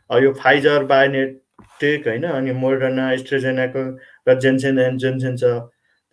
यो 0.09 0.31
फाइजर 0.39 0.83
बायोनेटेक 0.85 2.07
होइन 2.07 2.23
अनि 2.27 2.51
मोडर्ना 2.53 3.11
एस्ट्रेजेनाको 3.13 3.83
र 4.27 4.39
जेन्सेन 4.39 4.79
एन्ड 4.79 4.99
जेन्सेन 4.99 5.35
छ। 5.37 5.51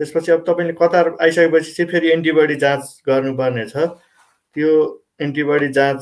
त्यसपछि 0.00 0.32
अब 0.32 0.44
तपाईँले 0.48 0.72
कतार 0.78 1.10
आइसकेपछि 1.22 1.72
चाहिँ 1.72 1.90
फेरि 1.90 2.10
एन्टिबडी 2.12 2.54
जाँच 2.62 3.02
गर्नुपर्ने 3.08 3.64
छ 3.66 3.90
त्यो 4.56 4.70
एन्टिबडी 5.22 5.68
जाँच 5.72 6.00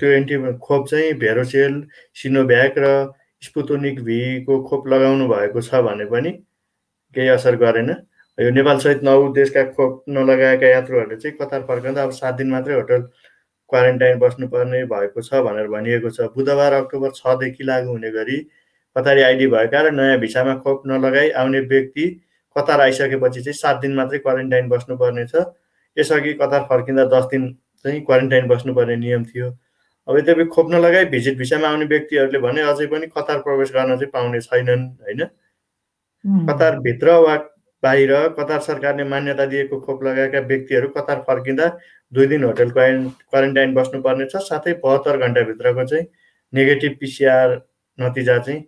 त्यो 0.00 0.10
एन्टि 0.10 0.36
खोप 0.64 0.88
चाहिँ 0.88 1.12
भेरोसेल 1.20 1.82
सिनोभ्याक 2.16 2.74
र 2.78 2.88
स्पुतोनिक 3.42 4.00
भीको 4.04 4.60
खोप 4.68 4.88
लगाउनु 4.88 5.28
भएको 5.28 5.60
छ 5.60 5.84
भने 5.84 6.04
पनि 6.08 6.32
केही 7.16 7.28
असर 7.28 7.56
गरेन। 7.56 7.94
यो 8.38 8.50
नेपालसहित 8.50 9.02
नौ 9.04 9.32
देशका 9.32 9.62
खोप 9.72 10.04
नलगाएका 10.10 10.66
यात्रुहरूले 10.66 11.16
चाहिँ 11.16 11.36
कतार 11.38 11.60
फर्कँदा 11.68 12.02
अब 12.02 12.10
सात 12.12 12.34
दिन 12.34 12.48
मात्रै 12.50 12.74
होटल 12.74 13.02
क्वारेन्टाइन 13.70 14.18
बस्नुपर्ने 14.18 14.84
भएको 14.90 15.22
छ 15.22 15.42
भनेर 15.46 15.68
भनिएको 15.70 16.10
छ। 16.10 16.26
बुधबार 16.34 16.72
अक्टोबर 16.72 17.10
छदेखि 17.14 17.64
लागू 17.64 17.90
हुने 17.90 18.10
गरी 18.10 18.38
कतारी 18.96 19.22
आइडी 19.22 19.46
भएका 19.54 19.80
र 19.82 19.90
नयाँ 19.94 20.18
भिसामा 20.18 20.54
खोप 20.66 20.82
नलगाई 20.86 21.30
आउने 21.30 21.60
व्यक्ति 21.70 22.08
कतार 22.56 22.80
आइसकेपछि 22.80 23.40
चाहिँ 23.40 23.54
सात 23.54 23.80
दिन 23.80 23.94
मात्रै 23.94 24.18
क्वारेन्टाइन 24.18 24.68
बस्नुपर्ने 24.68 25.26
छ। 25.26 25.46
यसअघि 25.96 26.32
कतार 26.42 26.66
फर्किँदा 26.70 27.04
दस 27.14 27.24
दिन 27.30 27.48
चाहिँ 27.84 28.00
क्वारेन्टाइन 28.02 28.48
बस्नुपर्ने 28.48 28.96
नियम 28.96 29.24
थियो। 29.24 29.50
अब 30.08 30.18
यद्यपि 30.18 30.44
खोप 30.50 30.70
नलगाई 30.70 31.04
भिजिट 31.14 31.38
भिसामा 31.38 31.68
आउने 31.68 31.84
व्यक्तिहरूले 31.86 32.38
भने 32.40 32.62
अझै 32.66 32.86
पनि 32.90 33.06
कतार 33.16 33.38
प्रवेश 33.46 33.72
गर्न 33.72 33.96
चाहिँ 33.96 34.10
पाउने 34.12 34.40
छैनन् 34.42 34.86
होइन? 35.02 35.24
कतारभित्र 36.48 37.10
वा 37.20 37.36
बाहिर 37.84 38.12
कतार 38.38 38.60
सरकारले 38.66 39.04
मान्यता 39.06 39.46
दिएको 39.46 39.80
खोप 39.80 40.04
लगाएका 40.04 40.40
व्यक्तिहरू 40.50 40.88
कतार 40.96 41.24
फर्किँदा 41.26 41.66
दुई 42.12 42.26
दिन 42.26 42.44
होटल 42.44 42.70
क्वारेन्टाइन 42.76 43.74
बस्नुपर्ने 43.74 44.26
छ 44.26 44.42
साथै 44.44 44.72
बहत्तर 44.84 45.18
घन्टाभित्रको 45.26 45.84
चाहिँ 45.86 46.06
नेगेटिभ 46.52 46.96
पिसिआर 47.00 47.60
नतिजा 47.98 48.38
चाहिँ 48.38 48.62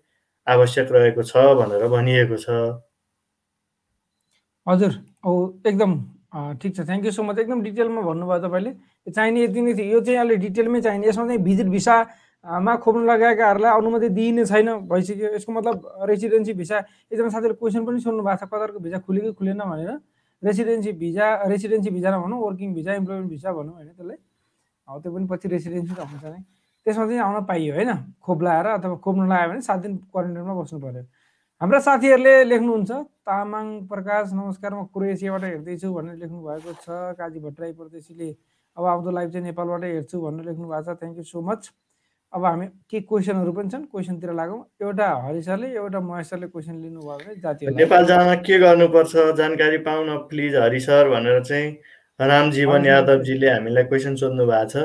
आवश्यक 0.47 0.93
रहेको 0.93 1.23
छ 1.23 1.47
भनेर 1.61 1.87
भनिएको 1.95 2.37
छ। 2.43 2.59
हजुर 4.67 4.93
एकदम 5.71 5.93
ठिक 6.63 6.75
छ। 6.77 6.81
थ्याङ्क 6.87 7.05
यू 7.05 7.11
सो 7.13 7.23
मच 7.23 7.39
एकदम 7.39 7.63
डिटेलमा 7.63 8.01
भन्नुभयो 8.03 8.39
तपाईँले। 8.47 8.73
चाहिने 9.11 9.43
यति 9.43 9.61
नै 9.63 9.75
थियो। 9.75 9.91
यो 9.91 10.01
चाहिँ 10.01 10.19
अहिले 10.19 10.37
डिटेलमै 10.45 10.81
चाहिने। 10.87 11.09
यसमा 11.09 11.27
चाहिँ 11.27 11.43
भिजिट 11.43 11.67
भिसा 11.75 11.95
मा 12.47 12.77
खोप्नु 12.79 13.03
लगाएकाहरूलाई 13.05 13.73
अनुमति 13.79 14.09
दिइने 14.15 14.45
छैन 14.47 14.69
भइसक्यो। 14.87 15.29
यसको 15.35 15.53
मतलब 15.53 16.07
रेसिडेन्सी 16.09 16.53
भिसा 16.55 16.79
एकजना 17.11 17.29
साथीले 17.35 17.55
क्वेसन 17.59 17.83
पनि 17.87 18.01
सोध्नु 18.01 18.23
भएको 18.23 18.47
छ 18.47 18.49
कतारको 18.49 18.79
भिजा 18.87 18.99
खुल्यो 19.03 19.23
कि 19.23 19.33
खुलेन 19.35 19.59
भनेर। 19.59 19.91
रेसिडेन्सी 20.43 20.93
भिजा 20.95 21.27
रेसिडेन्सी 21.51 21.91
भिजा 21.91 22.09
नभनौँ 22.17 22.39
वर्किङ 22.39 22.75
भिजा 22.75 22.95
इम्प्लोइमेन्ट 23.03 23.31
भिसा 23.31 23.53
भनौँ 23.53 23.75
होइन 23.75 23.89
त्यसलाई। 23.99 24.19
हो 24.89 24.99
त्यो 25.03 25.11
पनि 25.13 25.27
पछि 25.27 25.47
रेसिडेन्सी 25.49 25.95
त 25.95 26.01
हुन्छ 26.07 26.25
नै। 26.25 26.41
त्यसमा 26.87 27.05
चाहिँ 27.07 27.21
आउन 27.21 27.45
पाइयो 27.51 27.75
होइन 27.75 27.91
खोप 28.23 28.43
लगाएर 28.43 28.67
अथवा 28.79 28.97
खोप 29.03 29.17
नलायो 29.17 29.49
भने 29.51 29.61
सात 29.67 29.79
दिन 29.83 29.97
क्वारेन्टाइनमा 30.07 30.55
बस्नु 30.55 30.79
पऱ्यो 30.79 31.03
हाम्रा 31.61 31.79
साथीहरूले 31.83 32.35
लेख्नुहुन्छ 32.53 32.91
तामाङ 33.27 33.67
प्रकाश 33.91 34.25
नमस्कार 34.39 34.71
म 34.77 34.87
क्रोएसियाबाट 34.95 35.43
हेर्दैछु 35.45 35.89
भनेर 35.95 36.17
लेख्नु 36.23 36.39
भएको 36.47 36.73
छ। 36.85 36.87
काजी 37.19 37.39
भट्टराई 37.43 37.73
परदेशीले 37.75 38.29
अब 38.77 38.85
आउँदो 38.87 39.11
लाइभ 39.11 39.29
चाहिँ 39.33 39.45
नेपालबाट 39.51 39.83
हेर्छु 39.85 40.17
भनेर 40.21 40.45
लेख्नु 40.47 40.67
भएको 40.69 40.95
छ। 40.95 40.99
थ्याङ्क 41.01 41.17
यू 41.17 41.25
सो 41.25 41.41
मच 41.43 41.73
अब 42.37 42.45
हामी 42.45 42.67
के 42.91 43.01
क्वेसनहरू 43.01 43.53
पनि 43.53 43.69
छन् 43.73 43.85
क्वेसनतिर 43.89 44.33
लागौँ। 44.37 44.61
एउटा 44.83 45.07
हरि 45.25 45.43
सरले 45.43 45.69
एउटा 45.73 46.01
महेश 46.01 46.27
सरले 46.31 46.47
क्वेसन 46.53 46.75
लिनुभयो 46.83 47.17
भने 47.17 47.35
जातीय 47.41 47.71
नेपाल 47.73 48.05
जान 48.07 48.35
के 48.45 48.59
गर्नुपर्छ 48.61 49.15
जानकारी 49.39 49.79
पाउन 49.87 50.09
प्लिज 50.29 50.57
हरि 50.57 50.81
सर 50.81 51.09
भनेर 51.09 51.43
चाहिँ 51.43 51.71
रामजीवन 52.21 52.87
यादवजीले 52.87 53.49
हामीलाई 53.51 53.85
क्वेसन 53.89 54.17
सोध्नु 54.21 54.47
भएको 54.47 54.69
छ। 54.69 54.77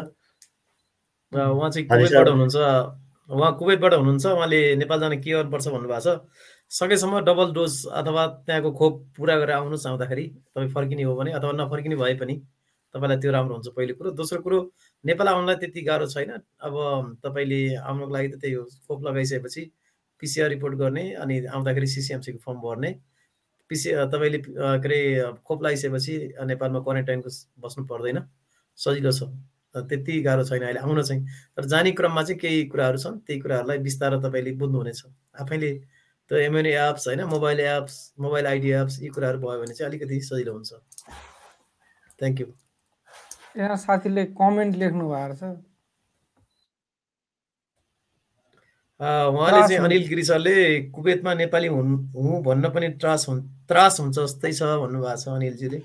उहाँ 1.33 1.69
चाहिँ 1.69 1.87
कुवेतबाट 1.87 2.27
हुनुहुन्छ। 2.27 2.55
उहाँ 3.29 3.51
कुवेतबाट 3.59 3.93
हुनुहुन्छ। 3.93 4.25
उहाँले 4.25 4.61
नेपाल 4.75 4.99
जान 4.99 5.13
के 5.19 5.31
गर्नुपर्छ 5.31 5.67
भन्नुभएको 5.67 5.99
छ? 6.07 6.23
सकेसम्म 6.71 7.19
डबल 7.27 7.51
डोज 7.51 7.73
अथवा 7.99 8.25
त्यहाँको 8.47 8.71
खोप 8.79 8.93
पुरा 9.17 9.35
गरेर 9.43 9.55
आउनुहोस् 9.59 9.87
आउँदाखेरि। 9.87 10.25
तपाईँ 10.55 10.71
फर्किने 10.71 11.03
हो 11.03 11.15
भने 11.19 11.31
अथवा 11.35 11.51
नफर्किने 11.59 11.95
भए 11.99 12.15
पनि 12.15 12.35
तपाईँलाई 12.95 13.17
त्यो 13.19 13.31
राम्रो 13.31 13.53
हुन्छ। 13.55 13.67
पहिलो 13.75 13.93
कुरो। 13.99 14.11
दोस्रो 14.15 14.39
कुरो 14.39 14.59
नेपाल 15.03 15.27
आउनलाई 15.27 15.55
त्यति 15.55 15.81
गाह्रो 15.81 16.07
छैन। 16.07 16.31
अब 16.61 16.75
तपाईँले 17.25 17.61
आउनुको 17.75 18.13
लागि 18.13 18.27
त 18.27 18.35
त्यही 18.41 18.53
हो 18.53 18.63
खोप 18.87 19.05
लगाइसकेपछि 19.05 19.61
पिसिआर 20.21 20.49
रिपोर्ट 20.49 20.75
गर्ने 20.77 21.03
अनि 21.17 21.45
आउँदाखेरि 21.45 21.87
सिसिएमसीको 21.87 22.39
फर्म 22.45 22.59
भर्ने। 22.61 22.91
पिसि 23.69 23.89
तपाईँले 24.13 24.37
के 24.37 24.51
अरे 24.77 24.99
खोप 25.47 25.63
लगाइसकेपछि 25.63 26.13
नेपालमा 26.45 26.79
क्वारेन्टाइनको 26.85 27.29
बस्नु 27.61 27.85
पर्दैन। 27.87 28.19
सजिलो 28.77 29.11
छ। 29.11 29.23
त्यति 29.75 30.21
गाह्रो 30.21 30.43
छैन 30.43 30.61
अहिले 30.61 30.79
आउन 30.79 31.01
चाहिँ। 31.01 31.25
तर 31.55 31.65
जाने 31.65 31.91
क्रममा 31.97 32.23
चाहिँ 32.23 32.39
केही 32.39 32.63
कुराहरू 32.69 32.97
छन् 32.99 33.19
त्यही 33.25 33.39
कुराहरूलाई 33.41 33.77
बिस्तारै 33.87 34.17
तपाईँले 34.21 34.51
बुझ्नुहुनेछ। 34.59 35.01
आफैले 35.41 35.71
त्यो 36.29 36.37
एमएनए 36.37 36.71
एप्स 36.77 37.07
होइन 37.07 37.23
mobile 37.31 37.59
apps 37.59 37.95
mobile 38.19 38.45
ID 38.47 38.69
apps 38.81 39.01
यी 39.01 39.09
कुराहरू 39.15 39.39
भयो 39.39 39.59
भने 39.61 39.73
चाहिँ 39.73 39.89
अलिकति 39.89 40.19
सजिलो 40.21 40.53
हुन्छ। 40.53 40.71
थ्याङ्क 42.19 42.39
यू 42.41 42.47
यहाँ 43.57 43.75
साथीले 43.77 44.25
कमेन्ट 44.39 44.75
लेख्नु 44.75 45.09
भएको 45.09 45.35
छ। 45.35 45.43
उहाँले 49.01 49.61
चाहिँ 49.67 49.77
अनिल 49.83 50.07
गिरी 50.07 50.23
सरले 50.23 50.55
कुवेतमा 50.93 51.33
नेपाली 51.33 51.67
हुँ 51.67 52.41
भन्न 52.43 52.69
पनि 52.69 52.89
त्रास 53.01 53.25
हुन् 53.29 53.41
त्रास 53.67 53.99
हुन्छ 53.99 54.17
जस्तै 54.19 54.51
छ 54.53 54.61
भन्नुभएको 54.81 55.17
छ 55.17 55.27
अनिलजीले। 55.35 55.79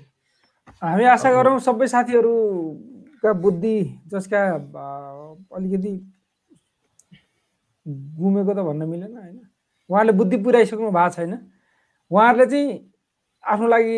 हामी 0.81 1.05
आशा 1.11 1.29
गरौँ 1.33 1.59
सबै 1.59 1.87
साथीहरूका 1.87 3.33
बुद्धि 3.43 3.77
जसका 4.13 4.39
अलिकति 5.57 5.93
गुमेको 7.85 8.53
त 8.53 8.59
भन्न 8.69 8.81
मिलेन 8.85 9.17
होइन? 9.17 9.37
उहाँले 9.89 10.11
बुद्धि 10.13 10.37
पुर्याइसक्नु 10.45 10.91
भएको 10.91 11.09
छैन। 11.15 11.33
उहाँहरूले 12.11 12.45
चाहिँ 12.45 12.69
आफ्नो 13.43 13.67
लागि 13.67 13.97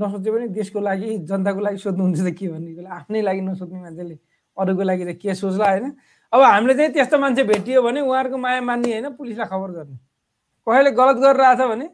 नसोचे 0.00 0.30
पनि 0.30 0.46
देशको 0.54 0.80
लागि 0.80 1.18
जनताको 1.28 1.60
लागि 1.60 1.78
सोध्नुहुन्छ 1.78 2.20
त 2.20 2.30
के 2.38 2.48
भन्ने 2.48 2.74
कुरा? 2.74 2.90
आफ्नै 2.94 3.20
लागि 3.22 3.40
नसोध्ने 3.40 3.78
मान्छेले 3.80 4.16
अरूको 4.56 4.82
लागि 4.82 5.04
चाहिँ 5.04 5.18
के 5.18 5.34
सोच्ला 5.34 5.66
होइन? 5.70 5.86
अब 6.32 6.40
हामीले 6.42 6.74
चाहिँ 6.74 6.92
त्यस्तो 6.92 7.18
मान्छे 7.18 7.42
भेटियो 7.44 7.82
भने 7.82 8.00
उहाँहरूको 8.00 8.38
माया 8.38 8.60
मान्ने 8.60 8.88
होइन? 8.92 9.06
पुलिसलाई 9.18 9.48
खबर 9.52 9.70
गर्ने। 9.76 9.96
कसैले 10.66 10.90
गलत 11.00 11.16
गरिरहेछ 11.24 11.60
भने 11.70 11.86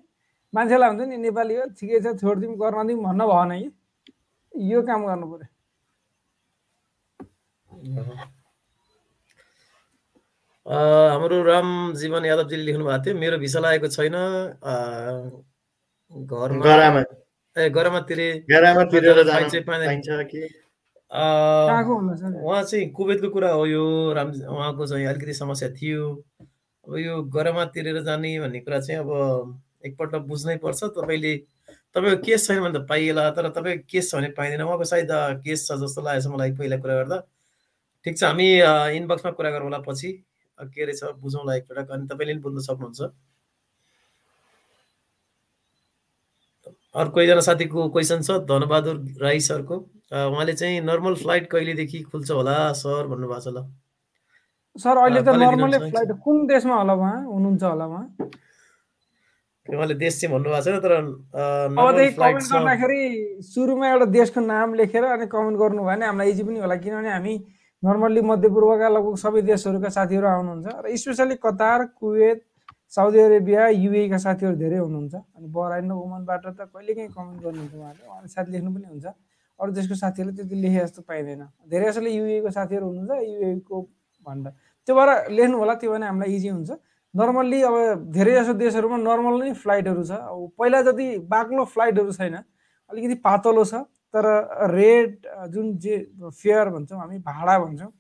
मान्छेलाई 0.55 0.89
हुन्छ 0.91 1.03
नि 1.09 1.17
नेपाली 1.27 1.55
हो 1.57 1.65
ठिकै 1.79 1.99
छ 2.05 2.07
छोडिदिउँ 2.21 2.57
गर्न 2.61 2.87
दिउँ 2.87 3.03
भन्न 3.03 3.23
भएन 3.27 3.53
कि। 3.61 3.69
यो 4.55 4.83
काम 4.89 5.01
गर्नु 5.07 5.27
पऱ्यो। 5.33 5.47
हाम्रो 10.67 11.37
राम 11.43 11.69
जीवन 11.95 12.25
यादवजीले 12.25 12.65
लेख्नु 12.67 12.85
भएको 12.85 13.05
थियो 13.05 13.15
मेरो 13.19 13.37
भिसा 13.39 13.61
लागेको 13.61 13.89
छैन 13.97 14.17
घरमा 16.13 16.65
गरामा। 16.65 17.03
ए 17.57 17.69
गरामा 17.71 18.01
तिरे। 18.01 18.45
गरामा 18.51 18.85
तिरेर 18.85 19.23
जान 19.25 19.35
पाइन्छ, 19.35 19.57
पाइँदैन। 19.67 19.87
पाइन्छ 19.87 20.31
कि? 20.31 20.43
अ, 20.43 20.49
कहाँको 21.11 21.95
होला 21.95 22.15
सर 22.15 22.43
उहाँ 22.43 22.63
चाहिँ 22.63 22.91
कुवेतको 22.91 23.29
कुरा 23.31 23.51
हो 23.51 23.67
यो। 23.67 24.13
राम 24.13 24.31
उहाँको 24.31 24.87
चाहिँ 24.87 25.07
अलिकति 25.07 25.35
समस्या 25.35 25.69
थियो। 25.71 26.13
अब 26.87 26.97
यो 26.97 27.23
गरामा 27.23 27.65
तिरेर 27.75 28.03
जाने 28.03 28.39
भन्ने 28.41 28.61
कुरा 28.61 28.81
चाहिँ 28.81 29.01
अब 29.01 29.61
एकपल्ट 29.87 30.15
बुझ्नै 30.27 30.57
पर्छ। 30.57 30.85
तपाईँले 30.85 31.37
तपाईँको 31.95 32.23
केस 32.23 32.47
छैन 32.47 32.61
भने 32.61 32.79
त 32.79 32.87
पाइएला 32.89 33.31
तर 33.31 33.49
तपाईँको 33.51 33.85
केस 33.91 34.11
छ 34.11 34.15
भने 34.15 34.29
पाइँदैन। 34.37 34.63
उहाँको 34.63 34.85
सायद 34.85 35.09
केस 35.45 35.67
छ 35.69 35.79
जस्तो 35.81 36.03
लागेको 36.03 36.29
छ 36.29 36.35
मलाई 36.35 36.53
पहिला 36.53 36.77
कुरा 36.77 36.95
गर्दा। 36.95 37.19
ठिक 38.05 38.19
छ 38.19 38.25
हामी 38.25 38.49
इनबक्समा 38.97 39.31
कुरा 39.33 39.51
गरौँला 39.51 39.79
पछि। 39.79 40.13
के 40.59 40.85
रहेछ 40.85 41.05
बुझौँला 41.21 41.55
एकपटक 41.57 41.91
अनि 41.91 42.07
तपाईँले 42.07 42.33
पनि 42.35 42.43
बुझ्न 42.43 42.59
सक्नुहुन्छ। 42.61 43.01
अर्को 46.97 47.13
कोहीजना 47.15 47.41
साथीको 47.47 47.89
क्वेसन 47.93 48.21
छ 48.23 48.31
धनबहादुर 48.49 48.97
राई 49.23 49.41
सरको। 49.47 49.77
उहाँले 50.13 50.53
चाहिँ 50.53 50.81
नर्मल 50.81 51.15
फ्लाइट 51.23 51.47
कहिलेदेखि 51.53 51.99
खुल्छ 52.09 52.31
होला 52.31 52.57
सर 52.73 53.07
भन्नुभएको 53.13 53.41
छ 53.41 53.49
ल। 53.53 53.59
सर 54.77 54.97
अहिले 55.05 55.21
त 55.23 55.29
नर्मलै 55.37 55.79
फ्लाइट 55.91 56.11
कुन 56.25 56.47
देशमा 56.47 56.75
होला 56.77 56.95
उहाँ? 56.95 57.19
हुनुहुन्छ 57.27 57.63
होला 57.63 57.87
उहाँ? 57.87 58.07
उहाँले 59.67 59.95
देश 59.99 60.21
चाहिँ 60.21 60.33
भन्नुभएको 60.35 60.63
छैन 60.65 60.79
तर 60.81 60.93
कमेन्ट 62.17 62.43
छ। 62.43 62.53
गर्दाखेरि 62.55 63.01
सुरुमा 63.45 63.87
एउटा 63.91 64.07
देशको 64.17 64.41
नाम 64.41 64.75
लेखेर 64.81 65.05
अनि 65.05 65.27
कमेन्ट 65.27 65.57
गर्नु 65.59 65.83
भयो 65.83 65.91
भने 65.91 66.07
हामीलाई 66.07 66.31
इजी 66.31 66.43
पनि 66.49 66.59
होला 66.65 66.77
किनभने 66.81 67.11
हामी 67.13 67.35
नर्मल्ली 67.83 68.21
मध्यपूर्वका 68.31 68.89
लगभग 68.89 69.17
सबै 69.21 69.41
देशहरूका 69.53 69.89
साथीहरू 69.97 70.27
आउनुहुन्छ। 70.27 70.67
र 70.85 70.97
specially 70.97 71.35
Qatar 71.45 71.85
Kuwait 71.99 72.39
Saudi 72.97 73.19
Arabia 73.21 73.63
युएका 73.77 74.19
साथीहरू 74.25 74.57
धेरै 74.57 74.79
हुनुहुन्छ। 74.81 75.15
अनि 75.37 75.47
बहराइन 75.53 75.91
ओमनबाट 75.93 76.45
त 76.57 76.61
कहिलेकाहीँ 76.73 77.13
कमेन्ट 77.13 77.39
गर्नुहुन्छ 77.45 77.75
उहाँले। 77.77 78.03
उहाँले 78.09 78.29
सायद 78.33 78.49
लेख्नु 78.57 78.71
पनि 78.73 78.87
हुन्छ। 78.89 79.07
अरू 79.61 79.71
देशको 79.73 79.95
साथीहरूले 80.01 80.37
त्यति 80.37 80.57
लेखे 80.57 80.81
जस्तो 80.81 81.01
पाइँदैन। 81.05 81.43
धेरै 81.69 81.87
जसोले 81.93 82.11
युएको 82.11 82.51
साथीहरू 82.57 82.85
हुनुहुन्छ 82.89 83.13
युएको 83.37 83.77
भनेर 84.27 84.53
त्यो 84.89 84.93
भएर 84.97 85.11
लेख्नु 85.29 85.57
होला 85.61 85.75
त्यो 85.77 85.91
भने 85.93 86.07
हामीलाई 86.07 86.31
इजी 86.37 86.49
हुन्छ। 86.57 86.71
नर्मल्ली 87.15 87.59
अब 87.69 87.77
धेरै 88.17 88.33
जसो 88.33 88.53
देशहरूमा 88.65 88.97
नर्मल 89.01 89.35
नै 89.45 89.53
फ्लाइटहरू 89.61 90.03
छ। 90.05 90.13
अब 90.17 90.41
पहिला 90.57 90.81
जति 90.89 91.07
बाक्लो 91.29 91.65
फ्लाइटहरू 91.65 92.13
छैन 92.13 92.37
अलिकति 92.91 93.17
पातलो 93.21 93.65
छ। 93.65 93.85
तर 94.13 94.25
रेट 94.73 95.27
जुन 95.53 95.67
जे 95.77 95.95
फेयर 96.33 96.69
भन्छौँ 96.73 96.99
हामी 97.01 97.19
भाडा 97.21 97.55
भन्छौँ। 97.59 97.93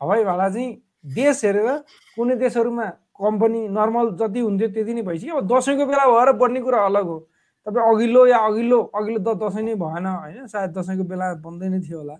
हवाई 0.00 0.22
भाडा 0.24 0.48
चाहिँ 0.50 0.70
देश 1.14 1.44
हेरेर 1.44 1.68
कुनै 2.16 2.34
देशहरूमा 2.38 2.86
कम्पनी 3.22 3.60
नर्मल 3.68 4.10
जति 4.20 4.40
हुन्थ्यो 4.40 4.68
त्यति 4.74 4.94
नै 4.94 5.02
भइसक्यो। 5.02 5.36
अब 5.36 5.46
दसैँको 5.48 5.86
बेला 5.86 6.04
भएर 6.12 6.32
बढ्ने 6.42 6.60
कुरा 6.60 6.78
अलग 6.86 7.06
हो। 7.06 7.18
तपाईँ 7.66 7.86
अघिल्लो 7.94 8.26
या 8.26 8.38
अघिल्लो 8.46 8.78
अघिल्लो 8.94 9.20
द 9.22 9.38
दसैँ 9.42 9.62
नै 9.62 9.74
भएन 9.78 10.06
होइन 10.06 10.46
सायद 10.46 10.70
दसैँको 10.78 11.04
बेला 11.10 11.26
बन्दै 11.44 11.68
नै 11.68 11.80
थियो 11.80 11.98
होला। 11.98 12.16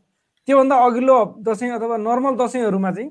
त्योभन्दा 0.48 0.76
अघिल्लो 0.86 1.16
दसैँ 1.46 1.70
अथवा 1.78 1.96
नर्मल 2.06 2.34
दसैँहरूमा 2.38 2.90
चाहिँ 2.92 3.10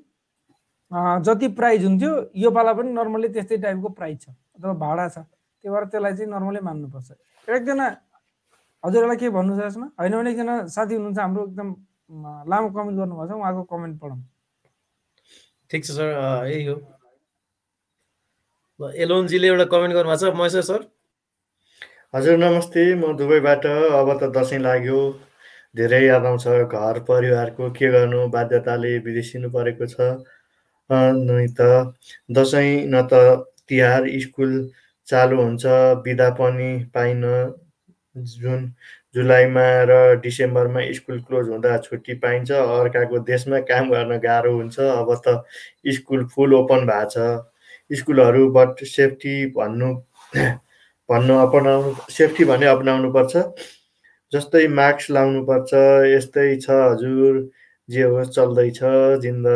जति 1.25 1.47
प्राइज 1.57 1.83
हुन्थ्यो 1.85 2.11
यो 2.35 2.51
पाला 2.51 2.71
पनि 2.73 2.91
नर्मली 2.91 3.27
त्यस्तै 3.35 3.57
टाइपको 3.63 3.89
प्राइज 3.99 4.17
छ 4.21 4.27
अथवा 4.29 4.73
भाडा 4.79 5.07
छ। 5.07 5.17
त्यही 5.17 5.69
भएर 5.71 5.83
त्यसलाई 5.91 6.13
चाहिँ 6.15 6.31
नर्मलै 6.31 6.61
मान्नुपर्छ। 6.67 7.11
एकजना 7.47 7.85
हजुरहरूलाई 8.83 9.17
के 9.17 9.29
भन्नु 9.29 9.55
छ 9.55 9.61
यसमा? 9.67 9.87
होइन 9.99 10.11
भने 10.15 10.29
एकजना 10.31 10.55
साथी 10.67 10.93
हुनुहुन्छ 10.95 11.19
हाम्रो 11.19 11.43
एकदम 11.47 11.69
लामो 12.51 12.67
कमेन्ट 12.75 12.97
गर्नुभएको 12.99 13.27
छ 13.27 13.39
उहाँको 13.39 13.63
कमेन्ट 13.71 13.95
पढौँ। 14.01 14.19
ठिक 15.71 15.81
छ 15.85 15.89
सर 15.95 16.07
यही 16.47 16.65
हो। 16.65 16.75
एलोनजीले 18.81 19.47
एउटा 19.47 19.65
कमेन्ट 19.71 19.93
गर्नुभएको 19.95 20.31
छ। 20.31 20.37
महेश्वर 20.37 20.61
सर? 20.61 20.85
हजुर 22.15 22.37
नमस्ते। 22.37 22.83
म 22.95 23.13
दुबईबाट। 23.17 23.65
अब 23.65 24.09
त 24.21 24.29
दसैँ 24.37 24.59
लाग्यो। 24.59 25.01
धेरै 25.75 26.01
याद 26.05 26.25
आउँछ। 26.25 26.47
घर 26.65 26.99
परिवारको 27.09 27.69
के 27.71 27.91
गर्नु? 27.91 28.27
बाध्यताले 28.29 28.97
विदेशिनु 29.07 29.49
परेको 29.49 29.85
छ। 29.85 30.09
नै 30.89 31.47
त। 31.59 31.93
दसैँ 32.31 32.85
न 32.87 33.01
त 33.11 33.45
तिहार 33.69 34.09
स्कुल 34.25 34.57
चालु 35.07 35.41
हुन्छ। 35.41 35.65
बिदा 36.03 36.29
पनि 36.41 36.71
पाइन। 36.93 37.23
जुन 38.17 38.73
जुलाईमा 39.15 39.67
र 39.89 40.19
डिसेम्बरमा 40.23 40.81
स्कुल 40.93 41.21
क्लोज 41.27 41.49
हुँदा 41.49 41.77
छुट्टी 41.85 42.13
पाइन्छ। 42.25 42.51
अर्काको 42.51 43.19
देशमा 43.29 43.59
काम 43.69 43.89
गर्न 43.91 44.17
गाह्रो 44.25 44.51
हुन्छ। 44.57 44.79
अब 44.79 45.15
त 45.27 45.43
स्कुल 45.95 46.25
फुल 46.35 46.53
ओपन 46.55 46.85
भएको 46.91 47.09
छ। 47.09 47.50
स्कुलहरूबाट 47.99 48.83
सेफ्टी 48.87 49.35
भन्नु 49.55 49.89
भन्नु 51.09 51.37
अपनाउनु 51.45 51.93
सेफ्टी 52.17 52.43
भने 52.49 52.65
अपनाउनु 52.73 53.11
पर्छ 53.13 53.43
जस्तै 54.31 54.63
मास्क 54.79 55.11
लाउनुपर्छ 55.11 55.71
यस्तै 56.09 56.47
छ 56.65 56.79
हजुर 56.81 57.39
जे 57.89 58.03
होस् 58.11 58.33
चल्दैछ 58.35 58.79
जिन्द 59.23 59.47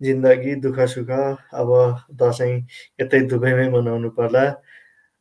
जिन्दगी 0.00 0.54
दुःख 0.62 0.78
सुख 0.92 1.10
अब 1.60 1.70
दसैँ 2.20 2.54
यतै 3.00 3.20
दुबईमै 3.32 3.66
मनाउनु 3.74 4.10
पर्ला 4.16 4.44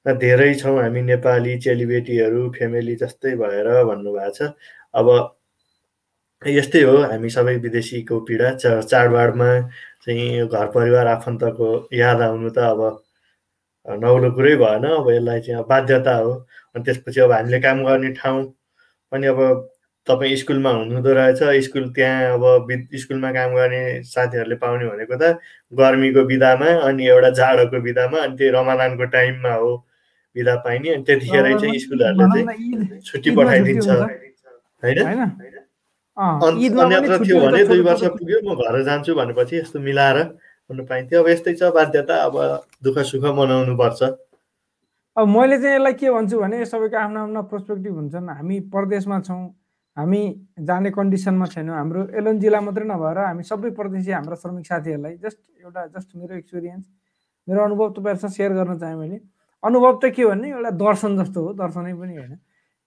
धेरै 0.05 0.53
छौँ 0.61 0.77
हामी 0.77 1.01
नेपाली 1.09 1.57
चेलीबेटीहरू 1.65 2.41
फ्यामिली 2.55 2.95
जस्तै 3.03 3.35
भएर 3.41 3.67
भन्नुभएको 3.89 4.31
छ। 4.37 4.49
अब 4.93 5.07
यस्तै 6.41 6.81
हो। 6.83 6.95
हामी 7.09 7.29
सबै 7.29 7.55
विदेशीको 7.63 8.19
पीडा 8.27 8.49
चा 8.61 8.69
चाडबाडमा 8.81 9.49
चाहिँ 10.05 10.47
घर 10.49 10.67
परिवार 10.75 11.07
आफन्तको 11.07 11.67
याद 11.93 12.21
आउनु 12.27 12.49
त 12.49 12.57
अब 12.57 12.81
नौलो 14.01 14.31
कुरै 14.33 14.55
भएन। 14.61 14.85
अब 14.89 15.09
यसलाई 15.09 15.39
चाहिँ 15.45 15.63
बाध्यता 15.69 16.15
हो। 16.17 16.31
अनि 16.75 16.83
त्यसपछि 16.85 17.19
अब 17.21 17.31
हामीले 17.31 17.59
काम 17.61 17.83
गर्ने 17.85 18.09
ठाउँ 18.17 18.41
पनि 19.11 19.27
अब 19.27 19.39
तपाईँ 20.07 20.35
स्कुलमा 20.41 20.69
हुनुहुँदो 20.81 21.13
रहेछ। 21.13 21.41
स्कुल 21.69 21.89
त्यहाँ 21.93 22.33
अब 22.33 22.73
स्कुलमा 23.03 23.31
काम 23.37 23.55
गर्ने 23.55 23.81
साथीहरूले 24.09 24.55
पाउने 24.65 24.85
भनेको 24.89 25.15
त 25.21 25.37
गर्मीको 25.77 26.23
बिदामा 26.25 26.69
अनि 26.89 27.07
एउटा 27.07 27.29
जाडोको 27.37 27.81
बिदामा 27.85 28.17
अनि 28.17 28.37
त्यही 28.37 28.51
रमादानको 28.57 29.05
टाइममा 29.13 29.53
हो 29.61 29.71
बिदा 30.35 30.55
पाइने। 30.65 30.89
अनि 30.89 31.03
त्यतिखेरै 31.05 31.53
चाहिँ 31.61 31.79
स्कुलहरूले 31.85 32.25
चाहिँ 32.33 32.99
छुट्टी 33.05 33.29
पठाइदिन्छ। 33.37 33.87
होइन? 34.83 35.60
अन्यत्र 36.17 37.17
थियो 37.25 37.39
भने 37.39 37.63
दुई 37.65 37.81
वर्ष 37.81 38.03
पुग्यो 38.17 38.39
म 38.43 38.55
घर 38.55 38.81
जान्छु 38.83 39.15
भनेपछि 39.15 39.55
यस्तो 39.57 39.79
मिलाएर 39.79 40.17
हुनु 40.69 40.83
पाइन्थ्यो। 40.89 41.19
अब 41.23 41.27
यस्तै 41.29 41.53
छ 41.55 41.71
बाध्यता 41.71 42.15
अब 42.27 42.35
दुःख 42.83 42.97
सुख 43.07 43.23
मनाउनु 43.23 43.75
पर्छ। 43.77 44.01
अब 45.17 45.27
मैले 45.27 45.57
चाहिँ 45.61 45.75
यसलाई 45.75 45.93
के 45.93 46.11
भन्छु 46.11 46.35
भने 46.39 46.65
सबैको 46.65 46.97
आफ्नो 46.97 47.19
आफ्नो 47.25 47.41
पर्सपेक्टिभ 47.51 47.93
हुन्छन्। 47.95 48.29
हामी 48.29 48.59
परदेशमा 48.71 49.19
छौँ 49.27 49.41
हामी 49.97 50.21
जाने 50.67 50.89
कन्डिसनमा 50.95 51.45
छैनौँ। 51.51 51.75
हाम्रो 51.75 52.01
एलन 52.15 52.39
जिल्ला 52.39 52.59
मात्रै 52.63 52.85
नभएर 52.87 53.17
हामी 53.27 53.43
सबै 53.43 53.69
परदेशी 53.75 54.11
हाम्रा 54.11 54.35
श्रमिक 54.39 54.65
साथीहरूलाई 54.67 55.15
जस्ट 55.19 55.39
एउटा 55.63 55.81
जस्ट 55.95 56.09
मेरो 56.15 56.35
एक्सपिरियन्स 56.35 56.85
मेरो 57.47 57.59
अनुभव 57.63 57.87
तपाईँहरूसँग 57.99 58.31
सेयर 58.31 58.51
गर्न 58.55 58.77
चाहेँ 58.79 58.95
मैले। 58.95 59.19
अनुभव 59.63 59.99
त 59.99 60.15
के 60.15 60.25
भन्ने 60.25 60.47
एउटा 60.49 60.71
दर्शन 60.79 61.11
जस्तो 61.19 61.39
हो 61.43 61.53
दर्शनै 61.59 61.93
पनि 61.93 62.15
होइन। 62.15 62.39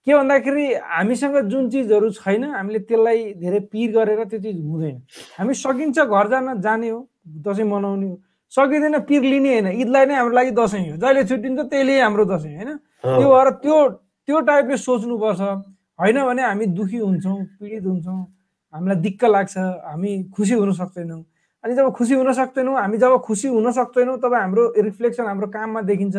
के 0.05 0.13
भन्दाखेरि 0.13 0.65
हामीसँग 0.85 1.35
जुन 1.49 1.69
चिजहरू 1.69 2.09
छैन 2.13 2.43
हामीले 2.53 2.79
त्यसलाई 2.85 3.33
धेरै 3.41 3.59
पिर 3.73 3.89
गरेर 3.91 4.23
त्यो 4.29 4.39
चिज 4.39 4.57
हुँदैन। 4.61 4.95
हामी 5.37 5.53
सकिन्छ 5.53 5.97
घर 5.99 6.27
जान 6.29 6.61
जाने 6.61 6.89
हो 6.89 6.99
दसैँ 7.41 7.65
मनाउने 7.65 8.07
हो। 8.09 8.15
सकिँदैन 8.53 8.99
पिर 9.09 9.21
लिने 9.21 9.49
होइन। 9.49 9.67
ईदलाई 9.81 10.05
नै 10.05 10.15
हाम्रो 10.15 10.35
लागि 10.35 10.51
दसैँ 10.53 10.83
हो। 10.89 10.97
जहिले 11.01 11.23
छुट्टिन्छ 11.25 11.59
त्यहिले 11.73 11.99
हाम्रो 12.01 12.25
दसैँ 12.25 12.53
होइन? 12.53 12.69
त्यो 13.01 13.27
भएर 13.33 13.49
त्यो 13.65 13.77
त्यो 14.29 14.39
टाइपले 14.45 14.77
सोच्नुपर्छ। 14.77 15.41
होइन 15.97 16.17
भने 16.21 16.43
हामी 16.43 16.65
दुखी 16.77 16.97
हुन्छौँ 17.01 17.37
पीडित 17.57 17.85
हुन्छौँ। 17.85 18.21
हामीलाई 18.73 18.97
दिक्क 19.01 19.25
लाग्छ। 19.25 19.57
हामी 19.89 20.11
खुसी 20.29 20.53
हुन 20.53 20.71
सक्दैनौँ। 20.71 21.21
अनि 21.63 21.73
जब 21.75 21.89
खुसी 21.97 22.13
हुन 22.13 22.29
सक्दैनौँ 22.33 22.77
हामी 22.77 22.97
जब 23.01 23.17
खुसी 23.25 23.47
हुन 23.47 23.71
सक्दैनौँ 23.73 24.17
तब 24.21 24.33
हाम्रो 24.37 24.63
रिफ्लेक्सन 24.85 25.25
हाम्रो 25.25 25.47
काममा 25.49 25.81
देखिन्छ। 25.81 26.15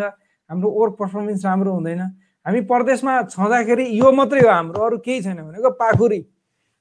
हाम्रो 0.51 0.69
वर्क 0.71 0.95
पर्फर्मेन्स 0.99 1.45
राम्रो 1.47 1.73
हुँदैन। 1.73 2.03
हामी 2.47 2.61
परदेशमा 2.63 3.13
छँदाखेरि 3.27 3.85
यो 3.99 4.11
मात्रै 4.15 4.41
हो 4.41 4.49
हाम्रो 4.49 4.83
अरू 4.87 4.97
केही 5.03 5.23
छैन 5.23 5.43
भनेको 5.43 5.71
पाखुरी। 5.83 6.21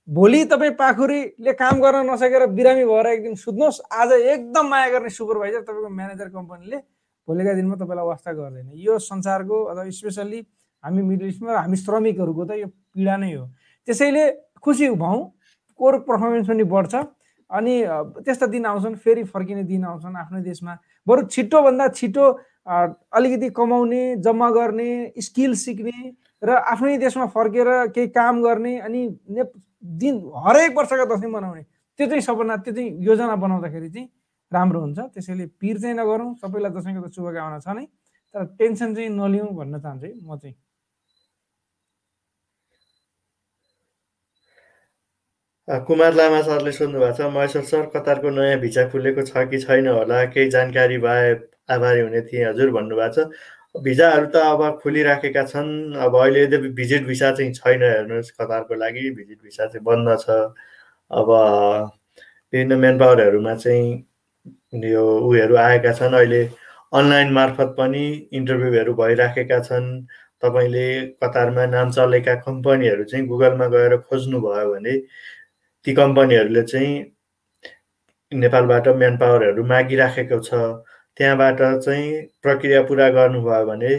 भोलि 0.08 0.43
तपाईँ 0.45 0.71
पाखुरीले 0.78 1.54
काम 1.58 1.82
गर्न 1.82 2.06
नसकेर 2.06 2.45
बिरामी 2.54 2.86
भएर 2.86 3.08
एक 3.08 3.21
दिन 3.23 3.36
सुत्नुहोस्। 3.36 3.82
आज 3.89 4.12
एकदम 4.13 4.65
माया 4.69 4.89
गर्ने 4.93 5.10
सुपरभाइजर 5.10 5.62
तपाईँको 5.65 5.89
म्यानेजर 5.89 6.30
कम्पनीले 6.30 6.78
भोलिका 7.28 7.54
दिनमा 7.58 7.75
तपाईँलाई 7.82 8.06
वास्ता 8.06 8.32
गर्दैन। 8.38 8.78
यो 8.78 8.93
संसारको 9.01 9.63
अथवा 9.65 9.89
स्पेसल्ली 9.89 10.39
हामी 10.84 11.01
मिडल 11.01 11.25
इस्टमा 11.34 11.58
हामी 11.58 11.78
श्रमिकहरूको 11.82 12.45
त 12.45 12.51
यो 12.62 12.67
पीडा 12.69 13.15
नै 13.17 13.34
हो। 13.34 13.49
त्यसैले 13.88 14.23
खुसी 14.62 14.89
भौँ 14.93 15.17
कोर 15.80 15.93
पर्फर्मेन्स 16.06 16.45
पनि 16.45 16.63
बढ्छ। 16.63 16.93
अनि 17.49 17.73
त्यस्ता 18.21 18.45
दिन 18.54 18.65
आउँछन् 18.65 19.01
फेरि 19.01 19.23
फर्किने 19.34 19.63
दिन 19.65 19.84
आउँछन् 19.86 20.13
आफ्नै 20.13 20.41
देशमा। 20.45 20.73
बरु 21.08 21.21
छिटोभन्दा 21.34 21.88
छिटो 21.97 22.25
अलिकति 22.67 23.49
कमाउने 23.58 24.15
जम्मा 24.25 24.49
गर्ने 24.51 24.89
स्किल 25.21 25.54
सिक्ने 25.56 26.12
र 26.43 26.49
आफ्नै 26.73 26.97
देशमा 26.97 27.25
फर्केर 27.36 27.67
केही 27.95 28.08
काम 28.17 28.41
गर्ने 28.43 28.78
अनि 28.80 29.01
दिन 30.01 30.15
हरेक 30.45 30.78
वर्षका 30.78 31.06
दसैँ 31.15 31.30
मनाउने 31.32 31.62
त्यो 31.99 32.08
चाहिँ 32.08 32.21
सपना 32.21 32.56
त्यो 32.58 32.73
चाहिँ 32.73 32.89
योजना 33.06 33.36
बनाउँदाखेरि 33.36 33.89
चाहिँ 33.89 34.10
राम्रो 34.51 34.80
हुन्छ। 34.82 34.99
त्यसैले 35.13 35.45
पिर 35.62 35.80
चाहिँ 35.80 35.95
नगरौँ 35.95 36.34
सबैलाई 36.41 36.71
दसैँको 36.71 37.08
त 37.08 37.13
शुभकामना 37.13 37.60
छ 37.60 37.67
नै। 37.78 37.86
तर 38.36 38.45
टेन्सन 38.60 38.95
चाहिँ 38.95 39.10
नलिउँ 39.10 39.49
भन्न 39.56 39.80
चाहन्छु 39.80 40.08
म 40.25 40.38
चाहिँ। 40.38 40.56
कुमार 45.88 46.13
लामा 46.13 46.41
सरले 46.45 46.71
सोध्नु 46.71 46.99
भएको 46.99 47.17
छ 47.17 47.34
महेश्वर 47.34 47.63
सर 47.65 47.86
कतारको 47.95 48.30
नयाँ 48.30 48.60
भिजा 48.62 48.84
खुलेको 48.89 49.21
छ 49.25 49.49
कि 49.49 49.58
छैन 49.65 49.88
होला? 49.88 50.25
केही 50.34 50.49
जानकारी 50.49 50.97
भए 51.01 51.34
आभारी 51.69 51.99
हुने 52.01 52.21
थिएँ 52.21 52.45
हजुर 52.45 52.71
भन्नुभएको 52.71 53.23
छ। 53.23 53.82
भिजाहरू 53.84 54.25
त 54.34 54.36
अब 54.36 54.80
खुलिराखेका 54.82 55.43
छन्। 55.45 55.93
अब 55.99 56.15
अहिले 56.15 56.43
यद्यपि 56.43 56.69
भिजिट 56.80 57.06
भिसा 57.08 57.32
चाहिँ 57.32 57.54
छैन 57.54 57.84
हेर्नुहोस् 57.84 58.32
कतारको 58.39 58.75
लागि 58.75 59.10
भिजिट 59.15 59.39
भिसा 59.43 59.65
चाहिँ 59.67 59.84
बन्द 59.84 60.17
छ। 60.21 60.30
अब 61.12 61.30
विभिन्न 62.54 62.80
म्यान 62.80 62.99
पावरहरूमा 62.99 63.56
चाहिँ 63.56 64.06
यो 64.86 65.04
उयोहरू 65.28 65.56
आएका 65.58 65.91
छन्। 65.93 66.13
अहिले 66.15 66.43
अनलाइन 66.93 67.32
मार्फत 67.34 67.75
पनि 67.78 68.06
इन्टरभ्यूहरू 68.34 68.93
भइराखेका 68.95 69.60
छन्। 69.60 70.06
तपाईँले 70.43 70.88
कतारमा 71.23 71.65
नाम 71.65 71.91
चलेका 71.91 72.36
कम्पनीहरू 72.45 73.04
चाहिँ 73.04 73.25
गुगलमा 73.28 73.67
गएर 73.67 73.97
खोज्नुभयो 73.97 74.73
भने 74.73 74.97
ती 75.86 75.93
कम्पनीहरूले 75.95 76.63
चाहिँ 76.63 76.91
नेपालबाट 78.32 78.88
म्यान 78.97 79.17
पावरहरू 79.17 79.63
मागिराखेको 79.65 80.39
छ। 80.39 80.54
त्यहाँबाट 81.17 81.60
चाहिँ 81.86 82.21
प्रक्रिया 82.43 82.82
पुरा 82.88 83.10
गर्नुभयो 83.17 83.65
भने 83.65 83.93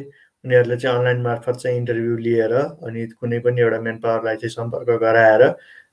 उनीहरूले 0.45 0.77
चाहिँ 0.77 0.99
अनलाइन 0.99 1.21
मार्फत 1.23 1.57
चाहिँ 1.63 1.77
इन्टरभ्यू 1.79 2.17
लिएर 2.27 2.53
अनि 2.55 3.07
कुनै 3.21 3.39
पनि 3.47 3.61
एउटा 3.61 3.81
म्यान 3.83 3.99
पावरलाई 4.01 4.37
चाहिँ 4.37 4.51
सम्पर्क 4.55 4.91
गराएर 5.03 5.43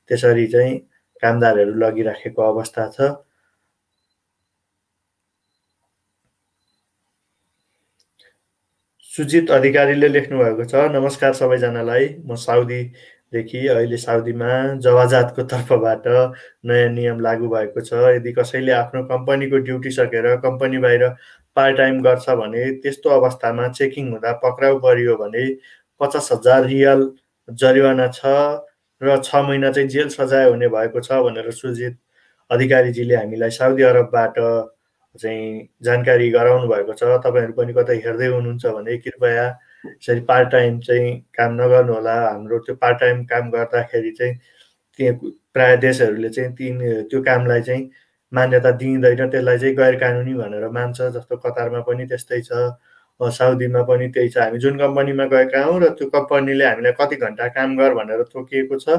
त्यसरी 0.09 0.47
चाहिँ 0.53 0.77
कामदारहरू 1.23 1.73
लगिराखेको 1.83 2.41
अवस्था 2.53 2.87
छ। 2.95 3.13
सुजित 9.09 9.51
अधिकारीले 9.51 10.07
लेख्नुभएको 10.09 10.63
छ 10.65 10.75
नमस्कार 10.91 11.33
सबैजनालाई। 11.39 12.07
म 12.25 12.35
साउदी 12.35 12.81
देखि 13.33 13.67
अहिले 13.67 13.97
साउदीमा 13.97 14.49
जवाजातको 14.85 15.43
तर्फबाट 15.53 16.03
नयाँ 16.65 16.89
नियम 16.89 17.19
लागू 17.21 17.47
भएको 17.49 17.81
छ। 17.81 17.93
यदि 18.15 18.31
कसैले 18.33 18.71
आफ्नो 18.71 19.03
कम्पनीको 19.05 19.57
ड्युटी 19.69 19.91
सकेर 19.91 20.35
कम्पनी 20.43 20.77
बाहिर 20.85 21.07
पार्ट 21.57 21.77
टाइम 21.77 22.01
गर्छ 22.03 22.29
भने 22.41 22.69
त्यस्तो 22.83 23.09
अवस्थामा 23.09 23.67
चेकिङ 23.79 24.11
हुँदा 24.11 24.31
पक्राउ 24.43 24.79
परियो 24.85 25.15
भने 25.17 25.45
पचास 26.01 26.29
हजार 26.31 26.65
रियल 26.65 27.09
जरिवाना 27.49 28.07
छ 28.13 28.37
र 29.01 29.17
छ 29.19 29.35
महिना 29.47 29.71
चाहिँ 29.71 29.89
जेल 29.89 30.09
सजाय 30.09 30.49
हुने 30.49 30.67
भएको 30.69 30.99
छ 31.01 31.19
भनेर 31.25 31.51
सुजित 31.53 31.97
अधिकारीजीले 32.49 33.15
हामीलाई 33.15 33.49
साउदी 33.51 33.83
अरबबाट 33.83 34.39
चाहिँ 35.19 35.67
जानकारी 35.83 36.29
गराउनु 36.31 36.67
भएको 36.67 36.93
छ। 36.93 37.03
तपाईँहरू 37.25 37.53
पनि 37.53 37.73
कतै 37.73 37.95
हेर्दै 38.05 38.27
हुनुहुन्छ 38.27 38.65
भने 38.65 38.97
कृपया 38.97 39.45
यसरी 39.85 40.19
पार्ट 40.29 40.49
टाइम 40.51 40.79
चाहिँ 40.79 41.11
काम 41.37 41.53
नगर्नु 41.61 41.93
होला। 41.93 42.15
हाम्रो 42.29 42.59
त्यो 42.65 42.75
पार्ट 42.75 42.99
टाइम 42.99 43.23
काम 43.25 43.49
गर्दाखेरि 43.51 44.11
चाहिँ 44.19 44.35
त्यहाँ 44.99 45.31
प्रायः 45.53 45.75
देशहरूले 45.81 46.29
चाहिँ 46.29 46.51
तिन 46.55 46.79
त्यो 47.09 47.21
कामलाई 47.23 47.61
चाहिँ 47.61 47.89
मान्यता 48.31 48.71
दिइँदैन। 48.71 49.29
त्यसलाई 49.29 49.57
चाहिँ 49.57 49.75
गैर 49.75 49.95
कानुनी 49.99 50.33
भनेर 50.33 50.67
मान्छ 50.69 51.01
जस्तो 51.01 51.37
कतारमा 51.37 51.79
पनि 51.87 52.05
त्यस्तै 52.07 52.41
छ 52.41 52.51
साउदीमा 53.19 53.81
पनि 53.89 54.07
त्यही 54.13 54.29
छ। 54.29 54.37
हामी 54.37 54.57
जुन 54.59 54.77
कम्पनीमा 54.77 55.25
गएका 55.33 55.63
हौँ 55.65 55.79
र 55.81 55.89
त्यो 55.97 56.07
कम्पनीले 56.15 56.65
हामीलाई 56.65 56.91
कति 56.99 57.15
घन्टा 57.15 57.47
काम 57.57 57.75
गर 57.77 57.93
भनेर 57.93 58.23
तोकिएको 58.33 58.79
छ 58.79 58.89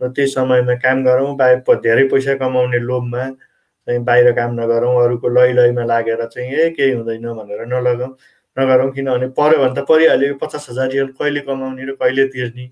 र 0.00 0.08
त्यही 0.12 0.28
समयमा 0.28 0.74
काम 0.84 1.04
गरौँ 1.04 1.34
बाहिर 1.36 1.80
धेरै 1.82 2.04
पैसा 2.12 2.34
कमाउने 2.38 2.78
लोभमा 2.78 3.24
चाहिँ 3.88 4.02
बाहिर 4.04 4.32
काम 4.38 4.54
नगरौँ 4.60 4.94
अरूको 5.02 5.28
लै 5.28 5.52
लैमा 5.52 5.84
लागेर 5.84 6.24
चाहिँ 6.26 6.50
ए 6.54 6.70
केही 6.76 6.92
हुँदैन 6.92 7.26
भनेर 7.34 7.66
नलगाउँ। 7.66 8.14
नगरौँ 8.56 8.90
किनभने 8.92 9.28
पऱ्यो 9.36 9.58
भने 9.62 9.74
त 9.76 9.84
परिहाल्यो 9.88 10.34
पचास 10.42 10.66
हजार 10.70 10.88
रियल 10.90 11.08
कहिले 11.18 11.40
कमाउने 11.44 11.84
र 11.84 11.92
कहिले 12.00 12.26
तिर्ने। 12.32 12.66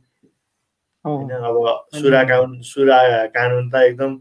होइन 1.04 1.30
अब 1.30 1.56
सुरा 1.94 2.22
कानुन 2.24 2.60
सुरा 2.64 2.98
कानुन 3.36 3.68
त 3.70 3.74
एकदम 3.88 4.12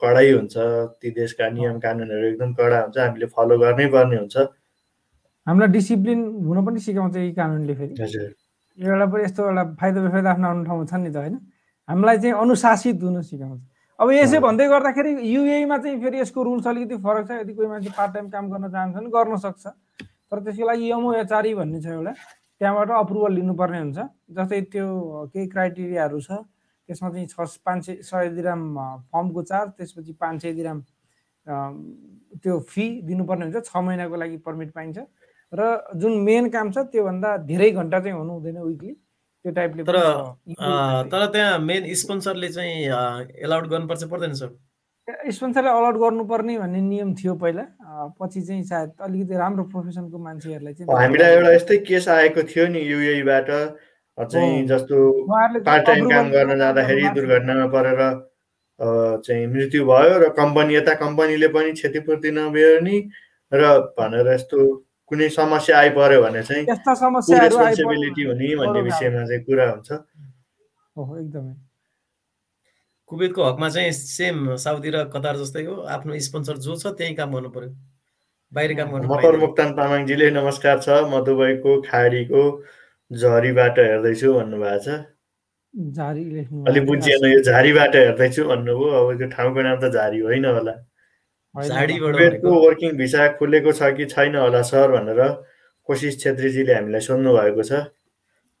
कडै 0.00 0.28
हुन्छ। 0.30 0.54
ती 1.00 1.10
देशका 1.16 1.48
नियम 1.48 1.78
कानुनहरू 1.80 2.26
एकदम 2.26 2.52
कडा 2.60 2.80
हुन्छ। 2.80 2.96
हामीले 2.98 3.26
फलो 3.32 3.58
गर्नै 3.58 3.86
पर्ने 3.88 4.16
हुन्छ। 4.16 4.36
हामीलाई 5.46 5.68
डिसिप्लिन 5.72 6.20
हुन 6.44 6.58
पनि 6.66 6.80
सिकाउँछ 6.80 7.16
यी 7.16 7.32
कानुनले 7.32 7.74
फेरि। 7.74 7.94
हजुर। 8.02 8.28
एउटा 8.78 9.06
पनि 9.12 9.22
यस्तो 9.24 9.40
एउटा 9.48 9.64
फाइदा 9.80 9.98
बेफाइदा 10.00 10.30
आफ्नो 10.30 10.46
आफ्नो 10.48 10.64
ठाउँमा 10.64 10.84
छ 10.84 10.94
नि 11.00 11.10
त 11.10 11.16
होइन? 11.16 11.36
हामीलाई 11.88 12.16
चाहिँ 12.20 12.34
अनुशासित 12.36 13.02
हुन 13.02 13.20
सिकाउँछ। 13.24 13.60
अब 13.98 14.10
यसो 14.12 14.40
भन्दै 14.40 14.66
गर्दाखेरि 14.68 15.10
युएमा 15.28 15.76
चाहिँ 15.76 15.96
फेरि 16.00 16.20
यसको 16.20 16.40
रुल्स 16.40 16.66
अलिकति 16.68 16.96
फरक 17.04 17.24
छ। 17.28 17.30
यदि 17.40 17.52
कोही 17.52 17.68
मान्छे 17.68 17.90
पार्ट 17.96 18.12
टाइम 18.14 18.28
काम 18.30 18.44
गर्न 18.52 18.68
चाहन्छ 18.68 18.96
भने 18.96 19.08
गर्न 19.12 19.36
सक्छ। 19.44 19.64
तर 20.30 20.38
त्यसको 20.44 20.66
लागि 20.66 20.86
एचआरई 21.20 21.54
भन्ने 21.54 21.80
छ 21.82 21.86
एउटा। 21.86 22.12
त्यहाँबाट 22.60 22.90
अप्रुभल 22.90 23.32
लिनुपर्ने 23.34 23.78
हुन्छ। 23.78 23.98
जस्तै 24.36 24.60
त्यो 24.72 24.86
केही 25.32 25.46
क्राइटेरियाहरू 25.48 26.20
छ। 26.20 26.30
त्यसमा 26.88 27.08
चाहिँ 27.10 27.26
छ 27.26 27.58
पाँच 27.66 27.84
सय 27.86 27.94
सय 28.02 28.28
दिराम 28.36 28.62
फर्मको 29.10 29.42
चार्ज 29.42 29.70
त्यसपछि 29.78 30.12
पाँच 30.20 30.42
सय 30.42 30.52
दिराम 30.54 30.78
त्यो 32.42 32.58
फी 32.68 32.84
दिनुपर्ने 33.08 33.44
हुन्छ। 33.46 33.64
छ 33.66 33.76
महिनाको 33.76 34.16
लागि 34.16 34.36
पर्मिट 34.46 34.70
पाइन्छ। 34.72 34.98
र 35.52 35.60
जुन 35.98 36.12
मेन 36.22 36.48
काम 36.50 36.70
छ 36.70 36.78
त्योभन्दा 36.94 37.36
धेरै 37.46 37.70
घन्टा 37.70 37.98
चाहिँ 38.00 38.16
हुनु 38.18 38.32
हुँदैन 38.32 38.58
विकली 38.62 38.92
त्यो 38.92 39.52
टाइपले 39.52 39.82
तर 39.82 39.96
तर 41.10 41.26
त्यहाँ 41.32 41.58
मेन 41.58 41.94
स्पोन्सरले 41.96 42.48
चाहिँ 42.54 42.74
एलाउड 43.42 43.66
गर्नुपर्छ 43.66 44.04
पर्दैन 44.04 44.34
सर 44.36 44.48
स्पोन्सरलाई 45.34 45.72
अलर्ट 45.80 45.96
गर्नुपर्ने 46.02 46.58
भन्ने 46.58 46.80
नियम 46.80 47.14
थियो 47.14 47.34
पहिला। 47.42 47.64
पछि 48.20 48.40
चाहिँ 48.40 48.62
सायद 48.64 48.90
अलिकति 49.02 49.34
राम्रो 49.36 49.64
प्रोफेसनको 49.72 50.18
मान्छेहरूलाई 50.18 50.74
चाहिँ 50.74 50.98
हामीलाई 51.00 51.30
एउटा 51.36 51.52
यस्तै 51.54 51.78
केस 51.88 52.08
आएको 52.08 52.42
थियो 52.50 52.66
नि 52.74 52.80
युएबाट 52.80 53.48
चाहिँ 54.18 54.66
जस्तो 54.66 54.96
पार्ट 55.30 55.86
टाइम 55.86 56.10
काम 56.10 56.30
गर्न 56.30 56.58
जाँदाखेरि 56.58 57.08
दुर्घटनामा 57.14 57.66
परेर 57.74 58.00
चाहिँ 59.24 59.46
मृत्यु 59.46 59.84
भयो 59.86 60.18
र 60.18 60.28
कम्पनी 60.36 60.74
यता 60.74 60.94
कम्पनीले 61.00 61.48
पनि 61.56 61.72
क्षतिपूर्ति 61.72 62.30
नबेहोर्ने 62.36 62.96
र 63.52 63.62
भनेर 63.98 64.28
यस्तो 64.34 64.58
कुनै 65.10 65.28
समस्या 65.36 65.78
आइपऱ्यो 65.78 66.22
भने 66.22 66.42
चाहिँ 66.42 66.64
रेस्पोन्सिबिलिटी 66.66 68.22
हुने 68.28 68.54
भन्ने 68.56 68.80
विषयमा 68.88 69.24
चाहिँ 69.26 69.42
कुरा 69.44 69.66
हुन्छ। 69.70 69.90
एकदमै। 69.90 71.54
कुवेतको 73.10 73.42
हकमा 73.44 73.68
चाहिँ 73.74 73.92
सेम 73.92 74.54
साउदी 74.56 74.90
र 74.94 75.04
कतार 75.10 75.36
जस्तै 75.36 75.64
हो। 75.66 75.74
आफ्नो 75.98 76.18
स्पोन्सर 76.26 76.56
जो 76.62 76.76
छ 76.78 76.94
त्यही 76.94 77.14
काम 77.18 77.30
गर्नु 77.34 77.50
पर्यो। 77.50 77.70
बाहिर 78.54 78.74
काम 78.78 78.88
गर्नु 78.90 79.08
मकर 79.10 79.36
मुक्तान 79.36 79.68
तामाङजीले 79.74 80.30
नमस्कार 80.30 80.76
छ। 80.78 80.88
म 81.10 81.18
दुबईको 81.26 81.72
खाडीको 81.90 82.42
झरीबाट 83.10 83.78
हेर्दैछु 83.78 84.28
भन्नुभएको 84.34 84.78
छ। 84.86 84.88
अलिक 86.70 86.84
बुझिएन 86.86 87.24
यो 87.34 87.40
झारीबाट 87.42 87.94
हेर्दैछु 87.96 88.42
भन्नुभयो। 88.46 88.94
अब 88.94 89.18
त्यो 89.18 89.28
ठाउँको 89.34 89.60
नाम 89.62 89.78
त 89.82 89.90
झारी 89.90 90.18
होइन 90.30 90.44
होला। 90.46 90.74
कुवेतको 91.54 92.50
वर्किङ 92.62 92.90
भिसा 92.94 93.22
खुलेको 93.38 93.72
छ 93.74 93.90
कि 93.98 94.06
छैन 94.06 94.34
होला 94.38 94.62
सर 94.70 94.90
भनेर 94.94 95.20
कोशिश 95.88 96.22
छेत्रीजीले 96.22 96.74
हामीलाई 96.74 97.02
सोध्नु 97.02 97.30
भएको 97.34 97.62
छ। 97.66 97.90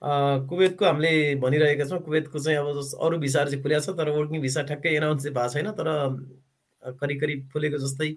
कुवेतको 0.02 0.84
हामीले 0.84 1.34
भनिरहेका 1.40 1.84
छौँ। 1.84 1.98
कुवेतको 2.04 2.38
चाहिँ 2.38 2.58
अब 2.58 2.68
अरू 3.06 3.18
भिसाहरू 3.18 3.50
चाहिँ 3.50 3.62
खुलेको 3.62 3.80
छ 3.84 3.96
तर 3.98 4.08
वर्किङ 4.10 4.40
भिसा 4.40 4.62
ठ्याक्कै 4.70 4.94
एनाउन्स 4.96 5.22
चाहिँ 5.22 5.34
भएको 5.34 5.48
छैन। 5.54 5.70
तर 5.76 5.88
करिब 7.00 7.20
करिब 7.20 7.48
खुलेको 7.52 7.78
जस्तै 7.78 8.08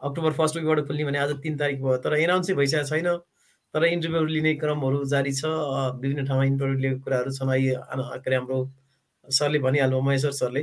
अक्टोबर 0.00 0.32
फर्स्ट 0.32 0.56
विकबाट 0.56 0.86
खुल्ने 0.86 1.04
भने 1.04 1.18
आज 1.18 1.32
तिन 1.42 1.56
तारिक 1.58 1.82
भयो। 1.82 1.96
तर 2.00 2.14
एनाउन्स 2.16 2.46
चाहिँ 2.46 2.58
भइसकेको 2.58 2.88
छैन। 2.88 3.08
तर 3.74 3.84
इन्टरभ्यू 3.84 4.24
लिने 4.24 4.54
क्रमहरू 4.56 5.04
जारी 5.04 5.32
छ। 5.32 5.44
विभिन्न 6.00 6.24
ठाउँमा 6.26 6.44
इन्टरभ्यू 6.44 6.78
लिएको 6.80 7.00
कुराहरू 7.04 7.30
छन्। 7.36 7.50
अहिले 7.52 7.74
के 7.76 8.30
अरे 8.30 8.36
हाम्रो 8.36 8.58
सरले 9.28 9.58
भनिहाल्नु 9.58 10.00
महेश्वर 10.00 10.32
सरले। 10.32 10.62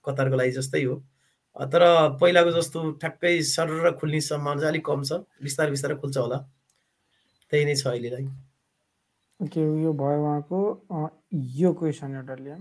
कतारको 0.00 0.36
लागि 0.36 0.50
जस्तै 0.56 0.82
हो। 0.84 0.96
तर 1.56 1.82
पहिलाको 2.20 2.50
जस्तो 2.56 2.90
ठ्याक्कै 3.04 3.34
सर 3.52 3.90
खुल्ने 4.00 4.20
सम्भावना 4.20 4.60
चाहिँ 4.60 4.72
अलिक 4.72 4.84
कम 4.86 5.02
छ। 5.04 5.20
बिस्तारै 5.44 5.70
बिस्तारै 5.76 5.96
खुल्छ 6.00 6.16
होला। 6.16 6.38
त्यही 7.52 7.64
नै 7.64 7.74
छ 7.76 7.86
अहिलेलाई। 7.92 8.24
ओके 9.42 9.60
यो 9.82 9.92
भयो 9.92 10.20
उहाँको 10.22 10.58
यो 11.60 11.72
क्वेसन 11.78 12.14
एउटा 12.16 12.34
लियौँ। 12.34 12.58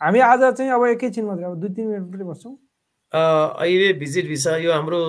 हामी 0.00 0.20
आज 0.20 0.42
चाहिँ 0.56 0.70
अब 0.72 0.84
एकैछिन 0.86 1.24
मात्रै 1.26 1.44
अब 1.44 1.54
दुई 1.60 1.70
तिन 1.74 1.86
मिनट 1.86 2.02
मात्रै 2.06 2.26
बस्छौँ। 2.30 2.54
अहिले 3.12 3.92
भिजिट 3.98 4.26
भिसा 4.28 4.56
यो 4.56 4.72
हाम्रो 4.72 5.00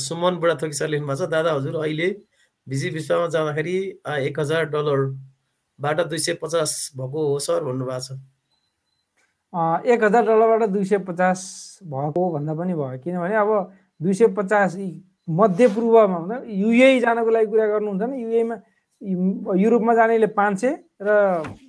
सुमन 0.00 0.36
बुढाथोकी 0.40 0.72
सर 0.72 0.88
लेख्नु 0.88 1.06
भएको 1.06 1.26
छ। 1.26 1.28
दादा 1.30 1.52
हजुर 1.52 1.76
अहिले 1.84 2.08
भिजिट 2.66 2.92
भिसामा 2.94 3.26
जाँदाखेरि 3.28 3.76
एक 4.24 4.40
हजार 4.40 4.64
डलरबाट 4.72 6.00
दुई 6.08 6.18
सय 6.18 6.34
पचास 6.42 6.70
भएको 6.96 7.28
हो 7.28 7.38
सर 7.38 7.64
भन्नुभएको 7.64 8.00
छ। 8.00 8.10
एक 9.84 10.04
हजार 10.04 10.22
डलरबाट 10.26 10.68
दुई 10.70 10.84
सय 10.84 10.98
पचास 11.04 11.40
भएको 11.84 12.30
भन्दा 12.32 12.54
पनि 12.54 12.74
भयो। 12.74 12.98
किनभने 13.04 13.36
अब 13.36 13.50
दुई 14.00 14.14
सय 14.14 14.26
पचास 14.38 14.76
मध्यपूर्वमा 15.28 16.18
भन्दा 16.18 16.36
युए 16.48 17.00
जानको 17.00 17.30
लागि 17.30 17.46
कुरा 17.46 17.66
गर्नुहुन्छ 17.66 18.02
भने 18.02 18.22
युएमा 18.22 18.56
युरोपमा 19.02 19.94
जानेले 19.94 20.26
पाँच 20.38 20.60
सय 20.60 20.72
र 21.02 21.10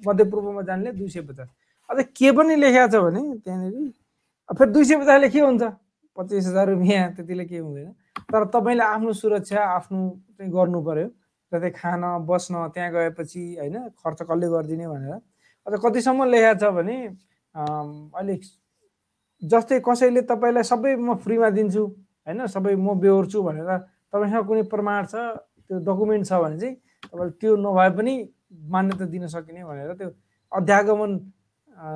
मध्यपूर्वमा 0.06 0.62
जानेले 0.62 0.92
दुई 0.98 1.10
सय 1.10 1.22
पचास। 1.22 1.50
अझ 1.90 2.06
के 2.18 2.32
पनि 2.32 2.56
लेखेको 2.56 2.88
छ 2.88 2.96
भने 3.04 3.22
त्यहाँनिर 3.42 3.92
फेरि 4.50 4.72
दुई 4.72 4.84
सय 4.86 4.96
पचासले 5.02 5.30
के 5.30 5.40
हुन्छ। 5.40 5.64
पच्चिस 6.18 6.46
हजार 6.48 6.70
रुपियाँ 6.70 7.12
त्यतिले 7.18 7.46
के 7.46 7.58
हुँदैन। 7.58 7.92
तर 8.30 8.46
तपाईँले 8.54 8.84
आफ्नो 8.84 9.14
सुरक्षा 9.18 9.60
आफ्नो 9.60 10.00
चाहिँ 10.38 10.52
गर्नु 10.54 10.80
पर्यो 10.86 11.08
जस्तै 11.52 11.70
खान 11.74 12.02
बस्न 12.30 12.54
त्यहाँ 12.74 12.92
गएपछि 12.94 13.44
होइन 13.60 13.78
खर्च 13.98 14.20
कसले 14.30 14.48
गरिदिने 14.54 14.88
भनेर। 14.88 15.14
अझ 15.68 15.74
कतिसम्म 15.82 16.24
लेखेको 16.30 16.60
छ 16.62 16.70
भने 16.78 16.98
अलिक 18.14 18.42
जस्तै 19.42 19.80
कसैले 19.82 20.22
तपाईँलाई 20.30 20.64
सबै 20.64 20.96
म 21.02 21.18
फ्रीमा 21.18 21.50
दिन्छु 21.50 21.84
होइन 22.30 22.46
सबै 22.46 22.76
म 22.78 22.94
बेहोर्छु 23.02 23.42
भनेर 23.42 23.70
तपाईँसँग 24.14 24.46
कुनै 24.48 24.64
प्रमाण 24.70 25.06
छ 25.10 25.16
त्यो 25.66 25.82
डकुमेन्ट 25.82 26.26
छ 26.30 26.34
भने 26.44 26.58
चाहिँ 26.62 26.76
तपाईँले 27.14 27.32
त्यो 27.40 27.56
नभए 27.56 27.90
पनि 27.98 28.14
मान्यता 28.70 29.06
दिन 29.06 29.28
सकिने 29.28 29.64
भनेर 29.64 29.94
त्यो 29.94 30.10
अध्यागमन 30.52 31.12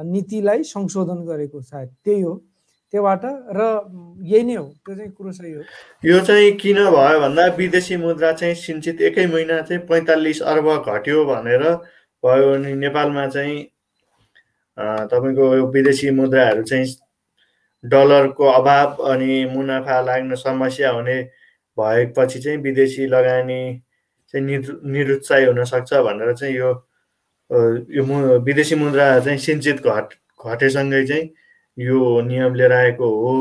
नीतिलाई 0.06 0.64
संशोधन 0.64 1.26
गरेको 1.26 1.62
सायद 1.62 1.90
त्यही 2.06 2.22
हो। 2.22 2.34
त्योबाट 2.94 3.24
र 3.52 3.62
यही 4.24 4.44
नै 4.44 4.56
हो 4.56 4.66
त्यो 4.86 4.96
चाहिँ 4.96 5.12
कुरो 5.12 5.32
सही 5.32 5.52
हो। 5.52 5.62
यो 6.04 6.20
चाहिँ 6.26 6.52
किन 6.58 6.78
भयो 6.88 7.20
भन्दा 7.20 7.46
विदेशी 7.58 7.98
मुद्रा 7.98 8.32
चाहिँ 8.32 8.56
सिन्चित 8.56 9.02
एकै 9.02 9.26
महिना 9.28 9.62
चाहिँ 9.62 9.82
पैँतालिस 9.88 10.42
अर्ब 10.42 10.68
घट्यो 10.86 11.26
भनेर 11.26 11.64
भयो 12.24 12.54
अनि 12.54 12.74
नेपालमा 12.74 13.28
चाहिँ 13.28 13.64
तपाईँको 15.12 15.46
विदेशी 15.74 16.10
मुद्राहरू 16.12 16.64
चाहिँ 16.64 16.88
डलरको 17.84 18.46
अभाव 18.46 19.04
अनि 19.12 19.46
मुनाफा 19.52 20.00
लाग्न 20.02 20.36
समस्या 20.36 20.90
हुने 20.92 21.22
भएपछि 21.78 22.40
चाहिँ 22.40 22.58
विदेशी 22.62 23.06
लगानी 23.08 23.62
चाहिँ 24.34 24.46
निरु 24.46 24.74
निरुत्साही 24.92 25.46
हुनसक्छ 25.46 25.94
भनेर 26.08 26.34
चाहिँ 26.36 26.56
यो 26.56 26.70
यो 27.96 28.04
मु 28.04 28.16
विदेशी 28.46 28.76
मुद्रा 28.76 29.08
चाहिँ 29.20 29.38
सिन्चित 29.40 29.82
घट 29.88 30.14
घटेसँगै 30.46 31.06
चाहिँ 31.08 31.30
यो 31.78 32.22
नियम 32.22 32.54
लिएर 32.56 32.72
आएको 32.74 33.08
हो। 33.08 33.34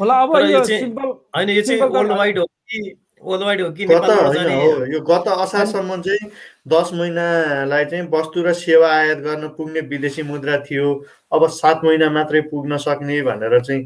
होला 0.00 0.14
अब 0.22 0.34
तर 0.36 0.44
यो 0.44 0.50
यो 0.58 0.64
चाहिँ- 0.64 0.80
सिम्पल 0.82 1.06
होइन 1.36 1.48
यो 1.50 1.62
चाहिँ 1.62 1.80
Simple 1.80 1.94
वर्ल्ड 1.96 2.12
त- 2.12 2.16
वाइड 2.18 2.38
हो 2.38 2.44
कि 2.44 2.80
वर्ल्ड 3.22 3.44
वाइड 3.44 3.60
हो 3.60 3.70
कि 3.70 3.84
गत 3.84 3.90
नेपालबाट 3.92 4.26
होइन 4.26 4.48
जाने 4.48 4.54
हो 4.64 4.84
यो 4.92 5.00
गत 5.00 5.28
असारसम्म 5.28 6.00
चाहिँ 6.02 6.30
दस 6.68 6.90
महिनालाई 6.94 7.84
चाहिँ 7.84 8.08
वस्तु 8.12 8.42
र 8.42 8.52
सेवा 8.52 8.88
आयात 8.96 9.18
गर्न 9.18 9.48
पुग्ने 9.56 9.80
विदेशी 9.92 10.22
मुद्रा 10.22 10.56
थियो। 10.66 10.88
अब 11.32 11.46
सात 11.50 11.80
महिना 11.84 12.10
मात्रै 12.10 12.40
पुग्न 12.50 12.76
सक्ने 12.76 13.20
भनेर 13.22 13.60
चाहिँ 13.60 13.82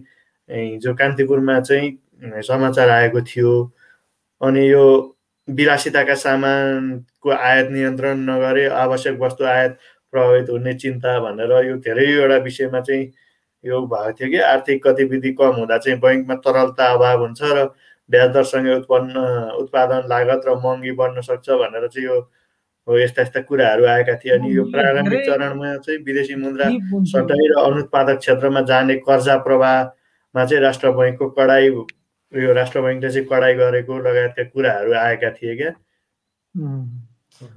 हिजो 0.50 0.94
कान्तिपुरमा 0.94 1.60
चाहिँ 1.60 2.42
समाचार 2.42 2.88
आएको 2.90 3.20
थियो। 3.22 3.52
अनि 4.40 4.70
यो 4.70 4.84
विलासिताका 5.48 6.14
सामानको 6.14 7.30
आयात 7.30 7.70
नियन्त्रण 7.70 8.18
नगरे 8.28 8.66
आवश्यक 8.82 9.18
वस्तु 9.20 9.44
आयात 9.44 9.76
प्रभावित 10.12 10.50
हुने 10.50 10.74
चिन्ता 10.74 11.18
भनेर 11.20 11.52
यो 11.66 11.76
धेरैवटा 11.86 12.36
विषयमा 12.44 12.80
चाहिँ 12.80 13.04
यो 13.64 13.80
भएको 13.86 14.12
थियो 14.20 14.30
कि 14.30 14.38
आर्थिक 14.52 14.86
गतिविधि 14.86 15.32
कम 15.40 15.54
हुँदा 15.58 15.78
चाहिँ 15.78 15.98
बैङ्कमा 16.00 16.34
तरलता 16.46 16.86
अभाव 16.94 17.20
हुन्छ 17.20 17.40
र 17.42 17.64
ब्याज 18.10 18.30
दरसँगै 18.34 18.74
उत्पन्न 18.74 19.16
उत्पादन 19.62 20.08
लागत 20.08 20.48
र 20.48 20.54
महँगी 20.64 20.92
बढ्न 21.00 21.20
सक्छ 21.22 21.48
भनेर 21.50 21.86
चाहिँ 21.88 22.06
यो 22.06 22.18
हो 22.88 22.98
यस्ता 22.98 23.22
यस्ता 23.22 23.40
कुराहरू 23.48 23.84
आएका 23.86 24.14
थिए 24.24 24.32
अनि 24.38 24.56
यो 24.56 24.64
प्रारम्भिक 24.72 25.20
चरणमा 25.26 25.76
चाहिँ 25.76 25.98
विदेशी 26.04 26.34
मुद्रा 26.34 26.68
डिप 26.68 26.90
हुन्छ। 26.92 27.10
सटै 27.12 27.46
र 27.50 27.60
अनुत्पादक 27.62 28.18
क्षेत्रमा 28.18 28.60
जाने 28.70 28.94
कर्जा 29.06 29.36
प्रवाहमा 29.46 30.44
चाहिँ 30.44 30.62
राष्ट्र 30.62 30.90
बैङ्कको 30.98 31.28
कडाइ 31.38 31.68
यो 32.32 32.52
राष्ट्र 32.54 32.80
बैङ्कले 32.80 33.10
चाहिँ 33.10 33.26
कडाइ 33.26 33.54
गरेको 33.58 33.98
लगायतका 33.98 34.44
कुराहरू 34.54 34.92
आएका 34.94 35.30
थिए 35.38 35.54
क्या. 35.56 35.70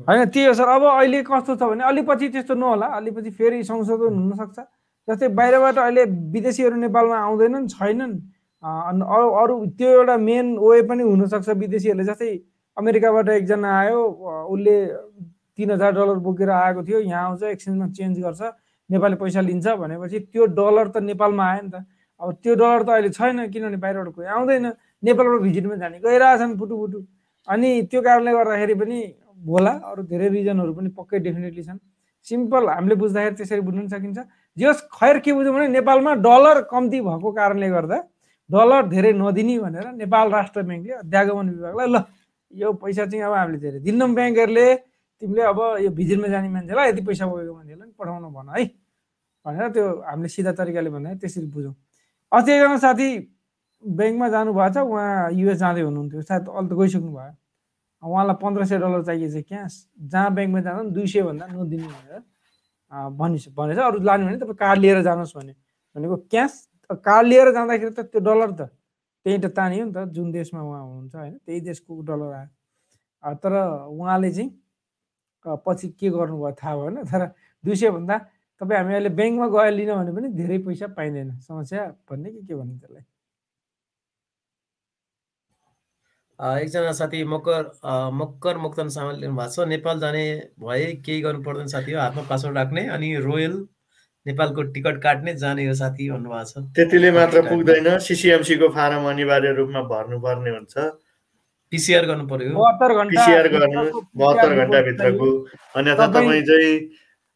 होइन 0.07 0.25
त्यही 0.33 0.45
हो 0.45 0.53
सर। 0.53 0.67
अब 0.67 0.83
अहिले 0.83 1.21
कस्तो 1.23 1.55
छ 1.55 1.63
भने 1.69 1.83
अलिपछि 1.83 2.29
त्यस्तो 2.33 2.53
नहोला। 2.55 2.87
अलिपछि 2.97 3.31
फेरि 3.37 3.63
संशोधन 3.63 4.13
हुनसक्छ। 4.13 4.59
जस्तै 5.07 5.27
बाहिरबाट 5.37 5.77
अहिले 5.77 6.03
विदेशीहरू 6.33 6.75
नेपालमा 6.89 7.17
आउँदैनन् 7.17 7.67
छैनन्। 7.69 8.13
अरू 8.63 9.27
अरू 9.43 9.53
त्यो 9.77 9.89
एउटा 9.99 10.17
मेन 10.17 10.57
वे 10.57 10.81
पनि 10.89 11.03
हुनसक्छ 11.03 11.49
विदेशीहरूले। 11.49 12.03
जस्तै 12.09 12.31
अमेरिकाबाट 12.77 13.29
एकजना 13.29 13.69
आयो 13.79 13.99
उसले 14.49 14.75
तिन 15.57 15.71
हजार 15.71 15.91
डलर 15.93 16.17
बोकेर 16.25 16.49
आएको 16.49 16.81
थियो। 16.83 16.99
यहाँ 16.99 17.23
आउँछ 17.29 17.43
एक्सचेन्जमा 17.43 17.87
चेन्ज 17.93 18.19
गर्छ। 18.25 18.41
नेपाली 18.89 19.15
पैसा 19.21 19.41
लिन्छ 19.41 19.67
भनेपछि 19.67 20.19
त्यो 20.33 20.45
डलर 20.57 20.87
त 20.89 20.97
नेपालमा 21.03 21.43
आयो 21.51 21.61
नि 21.61 21.69
त। 21.69 21.85
अब 22.21 22.27
त्यो 22.43 22.53
डलर 22.55 22.81
त 22.83 22.89
अहिले 22.89 23.09
छैन 23.17 23.37
किनभने 23.53 23.77
बाहिरबाट 23.83 24.07
कोही 24.15 24.27
आउँदैन। 24.27 24.65
नेपालबाट 25.03 25.41
भिजिटमा 25.47 25.75
जाने। 25.81 25.97
गइरहेछन् 26.05 26.57
फुटु 26.59 26.75
अनि 27.47 27.69
त्यो 27.91 27.99
कारणले 28.01 28.31
गर्दाखेरि 28.31 28.75
पनि 28.81 28.97
होला 29.43 29.73
अरू 29.91 30.01
धेरै 30.11 30.27
रिजनहरू 30.31 30.73
पनि 30.73 30.89
पक्कै 30.97 31.19
डेफिनेटली 31.27 31.63
छन्। 31.67 31.79
सिम्पल 32.27 32.63
हामीले 32.69 32.95
बुझ्दाखेरि 32.95 33.35
त्यसरी 33.35 33.61
बुझ्न 33.67 33.87
सकिन्छ। 33.91 34.19
जस 34.57 34.77
खैर 34.95 35.19
के 35.19 35.31
बुझ्यौँ 35.35 35.53
भने 35.55 35.67
नेपालमा 35.75 36.11
डलर 36.23 36.57
कम्ती 36.71 36.99
भएको 37.03 37.29
कारणले 37.35 37.69
गर्दा 37.75 37.97
डलर 38.49 38.83
धेरै 38.93 39.11
नदिने 39.19 39.55
भनेर 39.59 39.85
नेपाल 39.99 40.25
राष्ट्र 40.31 40.61
ब्याङ्कले 40.63 40.93
अध्यागमन 41.03 41.47
विभागलाई 41.49 41.87
ल 41.91 41.97
यो 42.53 42.71
पैसा 42.79 43.03
चाहिँ 43.11 43.23
अब 43.27 43.33
हामीले 43.33 43.59
धेरै 43.59 43.79
दिन्नौँ 43.83 44.09
ब्याङ्कहरूले। 44.15 44.67
तिमीले 45.21 45.43
अब 45.51 45.59
यो 45.83 45.89
भिजिटमा 45.99 46.27
जाने 46.31 46.49
मान्छेलाई 46.55 46.85
यति 46.89 47.01
पैसा 47.03 47.25
बोकेको 47.27 47.53
मान्छेलाई 47.59 47.79
पनि 47.81 47.93
पठाउन 47.99 48.23
भन 48.31 48.47
है। 48.55 48.63
भनेर 49.45 49.67
त्यो 49.75 49.85
हामीले 50.07 50.29
सिधा 50.31 50.51
तरिकाले 50.55 50.89
भन्दा 50.95 51.09
त्यसरी 51.19 51.47
बुझौँ। 51.51 51.75
अस्ति 52.33 52.51
एकजना 52.51 52.77
साथी 52.81 53.09
ब्याङ्कमा 53.83 54.27
जानुभएको 54.33 54.73
छ 54.73 54.77
उहाँ 54.89 55.31
युएस 55.37 55.57
जाँदै 55.61 55.81
हुनुहुन्थ्यो। 55.85 56.21
सायद 56.25 56.47
अहिले 56.49 56.69
त 56.69 56.73
गइसक्नु 56.73 57.11
भयो। 57.13 57.33
उहाँलाई 58.03 58.35
पन्ध्र 58.41 58.65
सय 58.65 58.77
डलर 58.81 59.01
चाहिएछ 59.05 59.45
क्यास। 59.47 59.73
जहाँ 60.01 60.33
ब्याङ्कमा 60.33 60.59
जाँदा 60.65 60.81
पनि 60.81 60.91
दुई 60.97 61.07
सय 61.13 61.21
भन्दा 61.29 61.45
नदिने 61.53 61.87
भनेर 61.93 62.21
भनिस 63.19 63.45
भनेछ। 63.53 63.77
अरू 63.77 63.97
लाने 64.01 64.23
भने 64.25 64.37
तपाईँ 64.41 64.57
कार्ड 64.57 64.79
लिएर 64.81 65.01
जानुहोस् 65.05 65.35
भने। 65.37 65.53
भनेको 65.95 66.15
क्यास 66.33 66.53
कार्ड 67.05 67.25
लिएर 67.27 67.51
जाँदाखेरि 67.53 67.93
त 67.93 67.99
त्यो 68.09 68.21
डलर 68.25 68.51
त 68.57 68.61
त्यहीँ 69.25 69.39
त 69.39 69.45
तानियो 69.53 69.85
नि 69.85 69.93
त। 69.93 70.09
जुन 70.09 70.31
देशमा 70.33 70.61
उहाँ 70.61 70.81
हुनुहुन्छ 70.89 71.15
होइन 71.15 71.37
त्यही 71.45 71.59
देशको 71.69 72.01
डलर 72.01 72.33
आयो। 72.33 73.35
तर 73.43 73.53
उहाँले 73.93 74.29
चाहिँ 74.33 74.49
पछि 75.65 75.87
के 76.01 76.09
गर्नुभयो 76.09 76.51
थाहा 76.57 76.75
भएन। 76.81 76.95
तर 77.05 77.21
दुई 77.63 77.75
सय 77.77 77.89
भन्दा 77.93 78.15
तपाईँ 78.63 78.79
हामी 78.79 78.93
अहिले 78.93 79.09
ब्याङ्कमा 79.19 79.47
गएर 79.55 79.73
लिन 79.73 79.91
भने 79.95 80.11
पनि 80.15 80.27
धेरै 80.39 80.57
पैसा 80.67 80.87
पाइँदैन। 80.99 81.29
समस्या 81.47 81.81
भन्ने 82.11 82.29
कि 82.31 82.41
के 82.47 82.55
भन्ने 82.55 82.75
त्यसलाई? 82.79 83.03
एकजना 86.39 86.91
साथी 86.91 87.23
मकर 87.23 87.63
मकर 88.19 88.57
मोक्तन 88.57 88.87
सामान 88.89 89.15
लिनु 89.19 89.35
भएको 89.35 89.51
छ 89.53 89.67
नेपाल 89.69 89.99
जाने 89.99 90.23
भए 90.59 90.85
केही 91.05 91.21
गर्नु 91.21 91.43
पर्दैन 91.43 91.67
साथी 91.73 91.91
हो 91.91 91.99
हातमा 91.99 92.23
पासवर्ड 92.29 92.57
राख्ने 92.57 92.81
अनि 92.95 93.07
रोयल 93.27 93.53
नेपालको 94.25 94.61
टिकट 94.73 95.01
काट्ने 95.03 95.33
जाने 95.35 95.67
हो 95.67 95.73
साथी 95.75 96.09
भन्नुभएको 96.09 96.43
छ। 96.49 96.63
त्यतिले 96.75 97.11
मात्र 97.11 97.41
पुग्दैन 97.49 97.87
सिसिएमसीको 98.07 98.67
फारम 98.75 99.03
अनिवार्य 99.09 99.51
रूपमा 99.59 99.81
भर्नुपर्ने 99.93 100.51
हुन्छ। 100.57 100.75
पिसिआर 101.71 102.03
गर्नु 102.05 102.25
पर्यो। 102.27 102.51
बहत्तर 104.17 104.51
घन्टाभित्रको 104.55 105.27
अन्यथा 105.75 106.05
तपाईँ 106.17 106.43
चाहिँ 106.49 106.73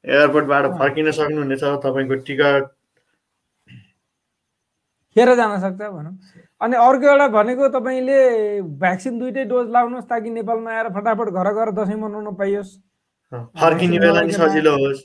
एयरपोर्टबाट। 0.07 0.65
फर्किन 0.79 1.11
सक्नुहुनेछ 1.11 1.63
तपाईँको 1.83 2.15
टिकट। 2.27 2.63
खेर 5.15 5.33
जान 5.35 5.59
सक्छ 5.59 5.81
भनौँ। 5.81 6.13
अनि 6.61 6.75
अर्को 6.77 7.05
एउटा 7.09 7.27
भनेको 7.35 7.67
तपाईँले 7.75 8.19
भ्याक्सिन 8.81 9.19
दुइटै 9.19 9.43
डोज 9.45 9.69
लाउनुहोस् 9.71 10.09
ताकि 10.09 10.29
नेपालमा 10.29 10.71
आएर 10.71 10.87
फटाफट 10.95 11.27
घर 11.29 11.47
गएर 11.53 11.71
दसैँ 11.73 11.97
मनाउन 11.97 12.35
पाइयोस्। 12.35 12.71
फर्किने 13.61 13.99
बेला 13.99 14.21
नि 14.21 14.33
सजिलो 14.33 14.73
होस्। 14.77 15.01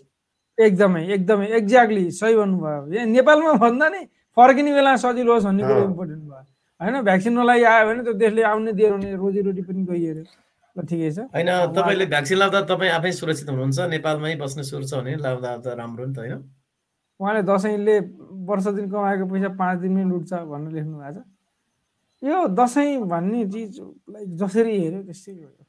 एकदमै 0.58 1.02
एकदमै 1.14 1.46
एक्ज्याक्टली 1.58 2.04
सही 2.12 2.34
भन्नुभयो। 2.36 3.04
नेपालमा 3.08 3.52
भन्दा 3.64 3.88
नि 3.88 4.00
फर्किने 4.36 4.72
बेला 4.74 4.96
सजिलो 5.00 5.32
होस् 5.32 5.44
भन्ने 5.44 5.62
कुरो। 5.64 5.82
इम्पोर्टेन्ट 5.84 6.22
भयो। 6.22 6.44
होइन 6.80 7.00
भ्याक्सिन 7.02 7.32
नलाइ 7.38 7.62
आयो 7.64 7.86
भने 7.88 8.02
त्यो 8.04 8.12
देशले 8.22 8.42
आउने 8.52 8.72
दिएर 8.72 8.92
रोजीरोटी 9.16 9.62
पनि 9.62 9.82
गइहेऱ्यो 9.90 10.22
ल 10.22 10.26
ठिकै 10.80 11.10
छ। 11.12 11.18
होइन 11.36 11.50
तपाईँले 11.76 12.06
भ्याक्सिन 12.08 12.38
लाउँदा 12.38 12.60
तपाईँ 12.72 12.92
आफै 12.96 13.12
सुरक्षित 13.12 13.48
हुनुहुन्छ 13.52 13.78
नेपालमै 13.92 14.34
बस्ने 14.40 14.62
सुरु 14.64 14.84
छ 14.88 15.04
भने 15.04 15.16
लाउँदा 15.20 15.50
त 15.60 15.66
राम्रो 15.76 16.04
नि 16.06 16.14
त 16.14 16.18
होइन? 16.18 16.40
उहाँले 17.20 17.42
दसैँले 17.44 17.96
वर्ष 18.48 18.66
दिन 18.76 18.86
कमाएको 18.90 19.24
पैसा 19.28 19.48
पाँच 19.60 19.76
दिनमै 19.84 20.04
लुट्छ 20.10 20.32
भनेर 20.32 20.72
लेख्नु 20.72 20.96
भएको 20.98 21.20
छ। 21.20 21.28
यो 22.22 22.38
दसैँ 22.56 23.04
भन्ने 23.04 23.40
चिजलाई 23.52 24.24
जसरी 24.40 24.74
हेऱ्यो 24.80 25.02
भयो 25.44 25.64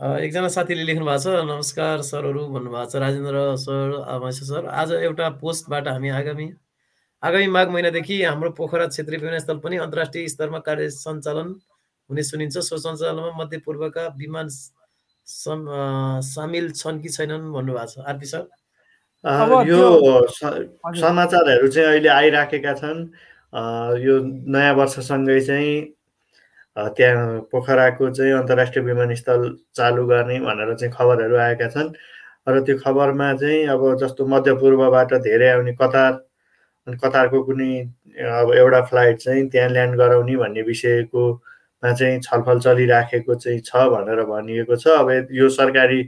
अ, 0.00 0.06
एकजना 0.18 0.48
साथीले 0.50 0.84
लेख्नु 0.84 1.04
भएको 1.06 1.22
छ 1.22 1.26
नमस्कार 1.46 2.02
सरहरू 2.10 2.42
भन्नुभएको 2.54 2.90
छ 2.90 2.96
राजेन्द्र 3.02 3.36
सर 3.62 3.86
सर। 4.50 4.66
आज 4.66 4.92
एउटा 4.98 5.26
पोस्टबाट 5.42 5.88
हामी 5.88 6.08
आगामी 6.20 6.46
आगामी 7.22 7.46
माघ 7.50 7.68
महिनादेखि 7.68 8.22
हाम्रो 8.22 8.50
पोखरा 8.54 8.86
क्षेत्रीय 8.86 9.18
विमानस्थल 9.18 9.58
पनि 9.58 9.76
अन्तर्राष्ट्रिय 9.82 10.28
स्तरमा 10.28 10.58
कार्य 10.62 10.88
सञ्चालन 10.90 11.48
हुने 12.10 12.22
सुनिन्छ। 12.22 12.58
सो 12.58 12.76
सञ्चालनमा 12.78 13.32
मध्यपूर्वका 13.42 14.06
विमान 14.18 14.48
सामेल 15.26 16.70
छन् 16.72 17.00
कि 17.02 17.08
छैनन् 17.08 17.52
भन्नुभएको 17.52 17.86
छ। 17.90 18.06
RP 18.06 18.26
sir? 18.26 18.46
यो। 19.66 19.82
समाचारहरू 20.30 21.68
चाहिँ 21.68 21.88
अहिले 21.88 22.08
आइराखेका 22.08 22.72
छन्। 22.78 23.00
यो 23.98 24.14
नयाँ 24.46 24.74
वर्षसँगै 24.78 25.40
चाहिँ 25.42 25.74
त्यहाँ 26.96 27.50
पोखराको 27.50 28.10
चाहिँ 28.14 28.32
अन्तर्राष्ट्रिय 28.32 28.84
विमानस्थल 28.84 29.42
चालु 29.74 30.06
गर्ने 30.06 30.38
भनेर 30.46 30.74
चाहिँ 30.78 30.92
खबरहरू 30.94 31.36
आएका 31.36 31.68
छन्। 31.74 31.90
र 32.46 32.60
त्यो 32.62 32.78
खबरमा 32.78 33.34
चाहिँ 33.42 33.66
अब 33.74 33.82
जस्तो 34.00 34.26
मध्यपूर्वबाट 34.26 35.14
धेरै 35.26 35.48
आउने 35.58 35.74
कतार 35.74 36.27
कतारको 36.96 37.42
कुनै 37.44 37.72
अब 38.40 38.52
एउटा 38.54 38.80
फ्लाइट 38.90 39.18
चाहिँ 39.18 39.48
त्यहाँ 39.50 39.68
ल्यान्ड 39.70 39.96
गराउने 39.96 40.36
भन्ने 40.36 40.62
विषयकोमा 40.62 41.92
चाहिँ 41.92 42.20
छलफल 42.20 42.58
चलिराखेको 42.60 43.34
चाहिँ 43.34 43.60
छ 43.60 43.76
भनेर 43.92 44.22
भनिएको 44.24 44.76
छ। 44.76 44.86
अब 44.88 45.28
यो 45.32 45.48
सरकारी 45.48 46.02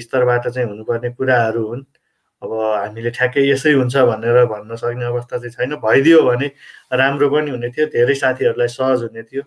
स्तरबाट 0.00 0.48
चाहिँ 0.48 0.68
हुनुपर्ने 0.68 1.10
कुराहरू 1.10 1.66
हुन्। 1.68 1.82
अब 2.42 2.52
हामीले 2.52 3.10
ठ्याक्कै 3.10 3.42
यसै 3.50 3.72
हुन्छ 3.72 3.96
भनेर 3.96 4.44
भन्न 4.48 4.76
सक्ने 4.76 5.04
अवस्था 5.04 5.38
चाहिँ 5.38 5.50
छैन। 5.52 5.74
भइदियो 5.84 6.22
भने 6.22 6.50
राम्रो 6.92 7.28
पनि 7.30 7.50
हुने 7.50 7.68
थियो 7.68 7.86
धेरै 7.92 8.14
साथीहरूलाई 8.14 8.68
सहज 8.68 9.02
हुने 9.02 9.22
थियो। 9.22 9.42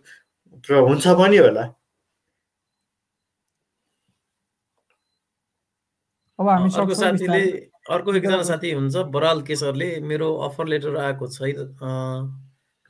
र 0.70 0.74
हुन्छ 0.88 1.08
पनि 1.08 1.38
होला। 1.38 1.64
अब 6.40 6.50
हामी 6.50 6.70
अर्को 6.80 6.94
साथीले। 6.96 7.42
अर्को 7.94 8.14
एकजना 8.16 8.44
साथी 8.44 8.72
हुन्छ 8.74 8.96
बराल 9.14 9.42
केशरले। 9.48 9.90
मेरो 10.02 10.34
अफर 10.46 10.68
लेटर 10.68 10.98
आएको 10.98 11.28
छैन 11.28 11.58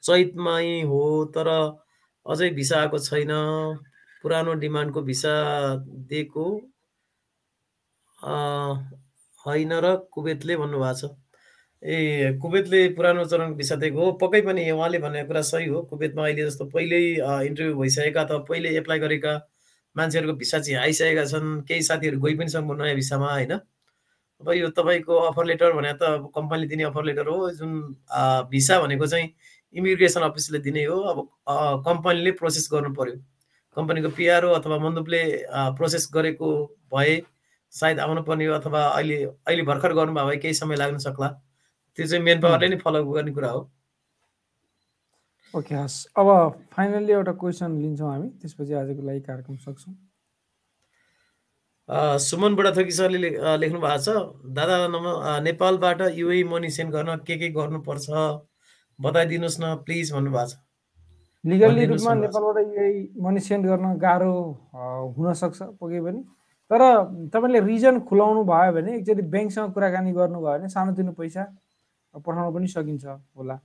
चैतमै 0.04 0.82
हो 0.88 1.02
तर 1.36 1.48
अझै 2.26 2.50
भिसा 2.56 2.80
आएको 2.80 3.00
छैन। 3.00 3.32
पुरानो 4.24 4.54
डिमान्डको 4.60 5.02
भिसा 5.04 5.34
दिएको 6.12 6.46
होइन 9.46 9.74
र 9.84 9.96
कुवेतले 10.14 10.56
भन्नुभएको 10.58 10.94
छ। 11.00 11.12
ए 11.84 12.40
कुवेतले 12.42 12.80
पुरानो 12.96 13.24
चरण 13.26 13.54
भिसा 13.56 13.76
दिएको 13.76 14.00
हो। 14.00 14.12
पक्कै 14.22 14.42
पनि 14.42 14.70
उहाँले 14.72 15.00
भनेको 15.04 15.28
कुरा 15.28 15.42
सही 15.44 15.68
हो। 15.68 15.82
कुवेतमा 15.90 16.24
अहिले 16.24 16.46
जस्तो 16.48 16.66
पहिल्यै 16.72 17.02
इन्टरभ्यू 17.48 17.76
भइसकेका 17.82 18.22
अथवा 18.22 18.38
पहिले 18.48 18.70
एप्लाई 18.78 19.00
गरेका 19.00 19.34
मान्छेहरूको 19.96 20.38
भिसा 20.38 20.60
चाहिँ 20.60 20.80
आइसकेका 20.80 21.26
छन् 21.26 21.62
केही 21.68 21.82
साथीहरू 21.84 22.20
गइ 22.22 22.36
पनि 22.38 22.50
छन् 22.50 22.72
नयाँ 22.82 22.96
भिसामा 22.96 23.32
होइन? 23.32 23.52
अब 24.42 24.52
यो 24.54 24.70
तपाईँको 24.78 25.16
अफर 25.30 25.46
लेटर 25.46 25.72
भने 25.74 25.94
त 25.94 26.04
अब 26.04 26.32
कम्पनीले 26.36 26.68
दिने 26.68 26.84
अफर 26.84 27.04
लेटर 27.06 27.28
हो 27.28 27.50
जुन 27.52 27.72
भिसा 28.52 28.80
भनेको 28.82 29.08
चाहिँ 29.08 29.30
इमिग्रेसन 29.76 30.22
अफिसले 30.22 30.60
दिने 30.60 30.84
हो। 30.86 30.98
अब 31.02 31.18
कम्पनीले 31.86 32.32
प्रोसेस 32.42 32.68
गर्नु 32.74 32.94
पर्यो। 32.94 33.16
कम्पनीको 33.78 34.10
पिआरओ 34.18 34.50
अथवा 34.54 34.78
मन्दुपले 34.80 35.22
प्रोसेस 35.78 36.10
गरेको 36.14 36.50
भए 36.94 37.22
सायद 37.74 38.00
आउनुपर्ने 38.00 38.46
हो 38.46 38.54
अथवा 38.54 38.82
अहिले 38.88 39.24
अहिले 39.24 39.64
भर्खर 39.64 39.94
गर्नुभयो 39.94 40.26
भए 40.28 40.38
केही 40.38 40.54
समय 40.54 40.76
लाग्न 40.76 40.98
सक्ला। 41.06 41.28
त्यो 41.98 42.08
चाहिँ 42.08 42.24
मेन 42.24 42.42
पावरले 42.42 42.68
नै 42.70 42.78
फलो 42.84 43.04
गर्ने 43.12 43.32
कुरा 43.32 43.50
हो। 43.50 43.62
ओके 45.54 45.76
हस्। 45.76 46.06
अब 46.18 46.28
फाइनल्ली 46.74 47.14
एउटा 47.14 47.32
क्वेसन 47.42 47.72
लिन्छौँ 47.82 48.10
हामी। 48.12 48.30
त्यसपछि 48.42 48.74
आजको 48.74 49.02
लागि 49.08 49.20
कार्यक्रम 49.30 49.56
सक्छौँ। 49.66 49.94
सुमन 52.26 52.56
बुढाथोकी 52.56 52.92
सरले 52.98 53.18
ले- 53.18 53.38
लेख्नु 53.62 53.80
भएको 53.80 53.98
छ 54.06 54.10
दादा 54.58 54.76
नम 54.96 55.06
नेपालबाट 55.44 56.02
युए 56.16 56.44
मनी 56.50 56.70
सेन्ड 56.78 56.92
गर्न 56.94 57.16
के 57.28 57.36
के 57.38 57.50
गर्नुपर्छ? 57.58 58.08
बताइदिनुहोस् 59.00 59.60
न 59.62 59.66
प्लिज 59.86 60.12
भन्नुभएको 60.14 60.48
छ। 60.50 60.56
लिगल्ली 61.44 61.86
रूपमा। 61.86 62.14
नेपालबाट 62.14 62.58
यही 62.78 62.98
मनी 63.22 63.40
सेन्ड 63.48 63.64
गर्न 63.68 63.86
गाह्रो 64.00 64.34
हुनसक्छ 65.18 65.60
पक्कै 65.82 66.02
पनि 66.08 66.22
तर 66.72 66.82
तपाईँले 67.34 67.60
रिजन 67.70 68.00
खुलाउनु 68.10 68.42
भयो 68.48 68.72
भने 68.74 68.92
एकचोटि 68.98 69.22
ब्याङ्कसँग 69.34 69.74
कुराकानी 69.76 70.12
गर्नुभयो 70.18 70.58
भने 70.58 70.68
सानोतिनो 70.76 71.12
पैसा 71.20 71.44
पठाउन 72.16 72.54
पनि 72.56 72.68
सकिन्छ 72.74 73.06
होला। 73.38 73.60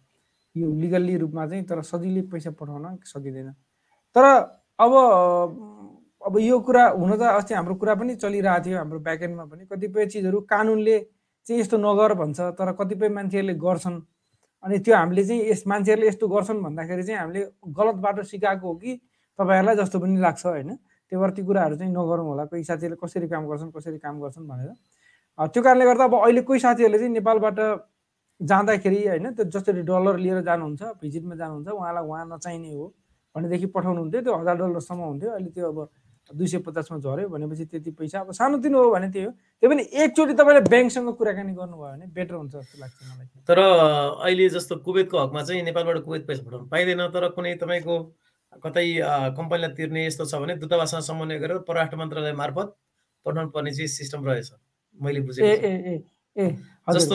यो 0.56 0.66
लिगल्ली 0.72 1.16
रूपमा 1.18 1.46
चाहिँ 1.46 1.64
तर 1.64 1.82
सजिलै 1.82 2.22
पैसा 2.32 2.50
पठाउन 2.50 2.96
सकिँदैन। 3.04 3.52
तर 4.16 4.24
अब 4.78 4.92
अब 6.22 6.38
यो 6.38 6.58
कुरा 6.60 6.84
हुन 6.98 7.12
त 7.16 7.22
अस्ति 7.22 7.54
हाम्रो 7.54 7.74
कुरा 7.74 7.94
पनि 7.94 8.14
चलिरहेको 8.16 8.64
थियो 8.64 8.78
हाम्रो 8.78 8.98
ब्याकएन्डमा 9.00 9.44
पनि। 9.44 9.64
कतिपय 9.70 10.06
चिजहरू 10.06 10.40
कानुनले 10.50 10.98
चाहिँ 11.46 11.60
यस्तो 11.60 11.76
नगर 11.78 12.14
भन्छ 12.14 12.40
तर 12.58 12.72
कतिपय 12.74 13.08
मान्छेहरूले 13.08 13.54
गर्छन्। 13.54 13.96
अनि 14.64 14.78
त्यो 14.82 14.94
हामीले 14.96 15.24
चाहिँ 15.24 15.42
यस 15.50 15.62
मान्छेहरूले 15.66 16.08
यस्तो 16.08 16.28
गर्छन् 16.28 16.62
भन्दाखेरि 16.62 17.02
चाहिँ 17.02 17.20
हामीले 17.20 17.42
गलत 17.70 17.96
बाटो 18.02 18.22
सिकाएको 18.26 18.66
हो 18.66 18.74
कि 18.74 18.92
तपाईँहरूलाई 19.38 19.76
जस्तो 19.76 19.98
पनि 20.00 20.18
लाग्छ 20.18 20.46
होइन? 20.46 20.70
त्यही 21.08 21.20
भएर 21.22 21.30
ती 21.30 21.42
कुराहरू 21.46 21.76
चाहिँ 21.78 21.92
नगरौँ 21.92 22.26
होला। 22.26 22.44
कोही 22.50 22.64
साथीहरूले 22.66 22.98
कसरी 22.98 23.28
काम 23.30 23.46
गर्छन् 23.48 23.70
कसरी 23.70 23.98
काम 24.02 24.20
गर्छन् 24.20 24.48
भनेर। 24.50 24.70
त्यो 25.38 25.62
कारणले 25.62 25.84
गर्दा 25.86 26.04
अब 26.04 26.14
अहिले 26.18 26.42
कोही 26.42 26.58
साथीहरूले 26.60 26.98
चाहिँ 26.98 27.12
नेपालबाट 27.14 27.58
जाँदाखेरि 28.40 29.06
होइन 29.08 29.30
त्यो 29.34 29.44
जसरी 29.54 29.82
डलर 29.82 30.18
लिएर 30.18 30.40
जानुहुन्छ 30.42 30.82
भिजिटमा 31.02 31.34
जानुहुन्छ 31.34 31.68
उहाँलाई 31.68 32.04
उहाँ 32.04 32.26
नचाहिने 32.26 32.72
हो 32.74 32.86
भनेदेखि 33.34 33.66
पठाउनु 33.74 34.00
हुन्थ्यो 34.00 34.20
त्यो 34.22 34.36
हजार 34.36 34.56
डलरसम्म 34.56 35.00
हुन्थ्यो 35.02 35.30
अहिले 35.30 35.50
त्यो 35.50 35.72
अब 35.72 35.88
दुई 36.30 36.46
सय 36.46 36.58
पचासमा 36.60 36.98
झऱ्यो 36.98 37.28
भनेपछि 37.28 37.64
त्यति 37.64 37.90
पैसा 37.98 38.20
अब 38.20 38.32
सानोतिनो 38.32 38.82
हो 38.84 38.90
भने 38.90 39.08
त्यही 39.10 39.24
हो 39.24 39.30
त्यही 39.32 39.68
पनि 39.68 39.82
एकचोटि 40.04 40.34
तपाईँले 40.34 40.60
ब्याङ्कसँग 40.68 41.08
कुराकानी 41.18 41.52
गर्नुभयो 41.54 41.92
भने 41.92 42.06
बेटर 42.14 42.34
हुन्छ 42.34 42.52
जस्तो 42.54 42.78
लाग्छ 42.80 42.96
मलाई 43.02 43.26
तर 43.48 43.58
अहिले 43.58 44.48
जस्तो 44.48 44.76
कुवेतको 44.84 45.16
हकमा 45.18 45.42
चाहिँ 45.42 45.62
नेपालबाट 45.62 45.98
कुवेत 46.04 46.26
पैसा 46.28 46.42
पठाउनु 46.44 46.66
पाइँदैन 46.68 47.00
तर 47.14 47.28
कुनै 47.32 47.54
तपाईँको 47.62 47.96
कतै 48.64 48.84
कम्पनीलाई 49.38 49.72
तिर्ने 49.78 50.06
यस्तो 50.06 50.24
छ 50.26 50.42
भने 50.42 50.56
दूतावाससँग 50.60 51.02
समन्वय 51.08 51.38
गरेर 51.38 51.58
परराष्ट्र 51.64 51.96
मन्त्रालय 51.96 52.32
मार्फत 52.36 52.76
पठाउनु 53.26 53.50
पर्ने 53.50 53.72
चाहिँ 53.72 53.88
सिस्टम 53.88 54.28
रहेछ 54.28 54.52
मैले 55.00 55.20
छु। 55.26 55.42
ए 55.42 55.54
ए 55.64 55.96
ए 56.36 56.46
जस्तो 56.94 57.14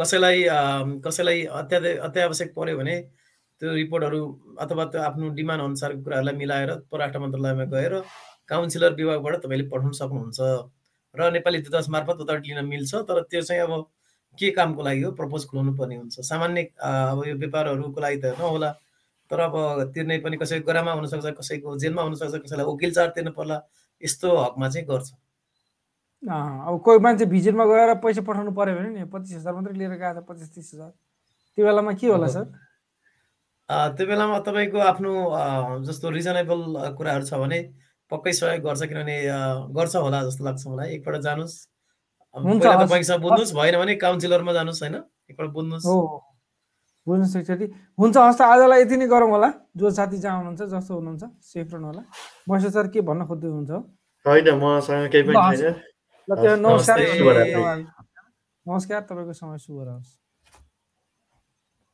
कसैलाई 0.00 0.44
कसैलाई 1.04 1.44
अत्याधि 1.60 1.92
अत्यावश्यक 2.08 2.54
पर्यो 2.56 2.76
भने 2.78 2.96
त्यो 3.60 3.72
रिपोर्टहरू 3.74 4.20
अथवा 4.60 4.84
त्यो 4.92 5.00
आफ्नो 5.02 5.28
डिमान्ड 5.38 5.62
अनुसारको 5.62 6.02
कुराहरूलाई 6.04 6.36
मिलाएर 6.36 6.70
परराष्ट्र 6.92 7.18
मन्त्रालयमा 7.20 7.64
गएर 7.76 7.94
काउन्सिलर 8.48 8.92
विभागबाट 9.00 9.34
तपाईँले 9.44 9.64
पठाउन 9.68 9.92
सक्नुहुन्छ। 10.00 10.40
र 11.14 11.30
नेपाली 11.32 11.58
दूतावास 11.66 11.88
मार्फत 11.90 12.20
उताबाट 12.22 12.46
लिन 12.46 12.64
मिल्छ 12.66 12.94
तर 13.08 13.20
त्यो 13.30 13.42
चाहिँ 13.42 13.62
अब 13.62 13.72
के 14.38 14.50
कामको 14.56 14.82
लागि 14.82 15.02
हो 15.02 15.10
प्रपोज 15.18 15.44
खुलाउनु 15.50 15.72
पर्ने 15.76 15.96
हुन्छ। 15.96 16.20
सामान्य 16.22 16.62
अब 16.80 17.18
यो 17.26 17.34
व्यापारहरूको 17.36 18.00
लागि 18.00 18.16
त 18.22 18.24
नहोला 18.38 18.70
तर 19.30 19.40
अब 19.40 19.54
तिर्ने 19.94 20.18
पनि 20.24 20.36
कसैको 20.36 20.66
गरामा 20.66 20.92
हुनसक्छ 20.92 21.26
कसैको 21.38 21.76
जेलमा 21.78 22.02
हुनसक्छ 22.02 22.34
कसैलाई 22.46 22.66
वकिल 22.66 22.90
चार्ज 22.94 23.10
तिर्नु 23.14 23.32
पर्ला 23.34 23.56
यस्तो 24.02 24.28
हकमा 24.36 24.68
चाहिँ 24.68 24.86
गर्छ। 24.86 25.08
अब 26.22 26.80
कोही 26.84 26.98
मान्छे 27.00 27.24
भिजिटमा 27.26 27.64
गएर 27.64 27.94
पैसा 28.04 28.22
पठाउनु 28.28 28.52
पर्यो 28.52 28.74
भने 28.76 28.88
नि 28.92 29.04
पच्चिस 29.08 29.36
हजार 29.40 29.54
मात्रै 29.54 29.74
लिएर 29.78 29.90
गएको 29.96 30.20
छ 30.20 30.24
पच्चिस 30.28 30.48
तिस 30.54 30.70
हजार। 30.74 30.90
त्यो 31.58 31.64
बेलामा 31.66 31.92
के 31.96 32.06
होला 32.06 32.26
सर? 32.28 32.44
अ, 33.68 33.76
त्यो 33.96 34.06
बेलामा 34.06 34.38
तपाईँको 34.44 34.78
आफ्नो 34.84 35.10
जस्तो 35.88 36.06
रिजनेबल 36.12 36.60
कुराहरू 36.98 37.24
छ 37.24 37.32
भने 37.40 37.58
पक्कै 38.12 38.32
सहयोग 38.36 38.62
गर्छ 38.66 38.82
किनभने 38.90 39.16
गर्छ 39.72 39.94
होला 39.96 40.18
जस्तो 40.28 40.44
लाग्छ 40.44 40.62
मलाई। 40.68 40.88
एकपल्ट 41.00 41.22
जानुहोस्। 41.24 41.56
अब 42.34 42.40
हुन्छ, 42.46 42.62
पहिला 42.62 42.76
त 42.76 42.82
हस्, 42.84 42.90
बैङ्कसँग 42.92 43.20
बुझ्नुहोस् 43.24 43.54
भएन 43.56 43.74
भने 43.80 43.94
काउन्सिलरमा 44.04 44.52
जानुहोस् 44.52 44.82
होइन? 44.82 44.96
एकपल्ट 45.30 45.50
बुझ्नुहोस्। 45.50 45.86
बुझ्नुहोस् 47.06 47.36
एकचोटि। 47.40 47.66
हुन्छ 47.98 48.16
हस् 48.16 48.38
त 48.38 48.42
आजलाई 48.44 48.80
यति 48.82 48.96
नै 49.00 49.06
गरौँ 49.08 49.30
होला। 49.30 49.48
जो 49.72 49.90
साथी 49.90 50.18
जहाँ 50.20 50.36
हुनुहुन्छ 50.36 50.62
जस्तो 50.68 50.92
हुनुहुन्छ 50.94 51.22
सेफ 51.48 51.68
रहनु 51.74 51.86
होला 51.86 52.02
महेश 52.48 52.64
सर 52.76 52.86
के 52.92 53.00
भन्न 53.08 53.26
खोज्दै 53.26 53.48
हुनुहुन्छ 53.48 53.72
होइन 54.26 54.48
मसँग 54.60 55.08
केही 55.10 55.22
पनि। 55.24 55.56
छैन। 55.56 55.74
ल 56.30 56.34
त्यो। 56.42 56.56
नमस्कार 58.66 59.00
तपाईँको 59.10 59.32
समय 59.34 59.58
शुभ 59.58 59.78
रहोस् 59.88 60.10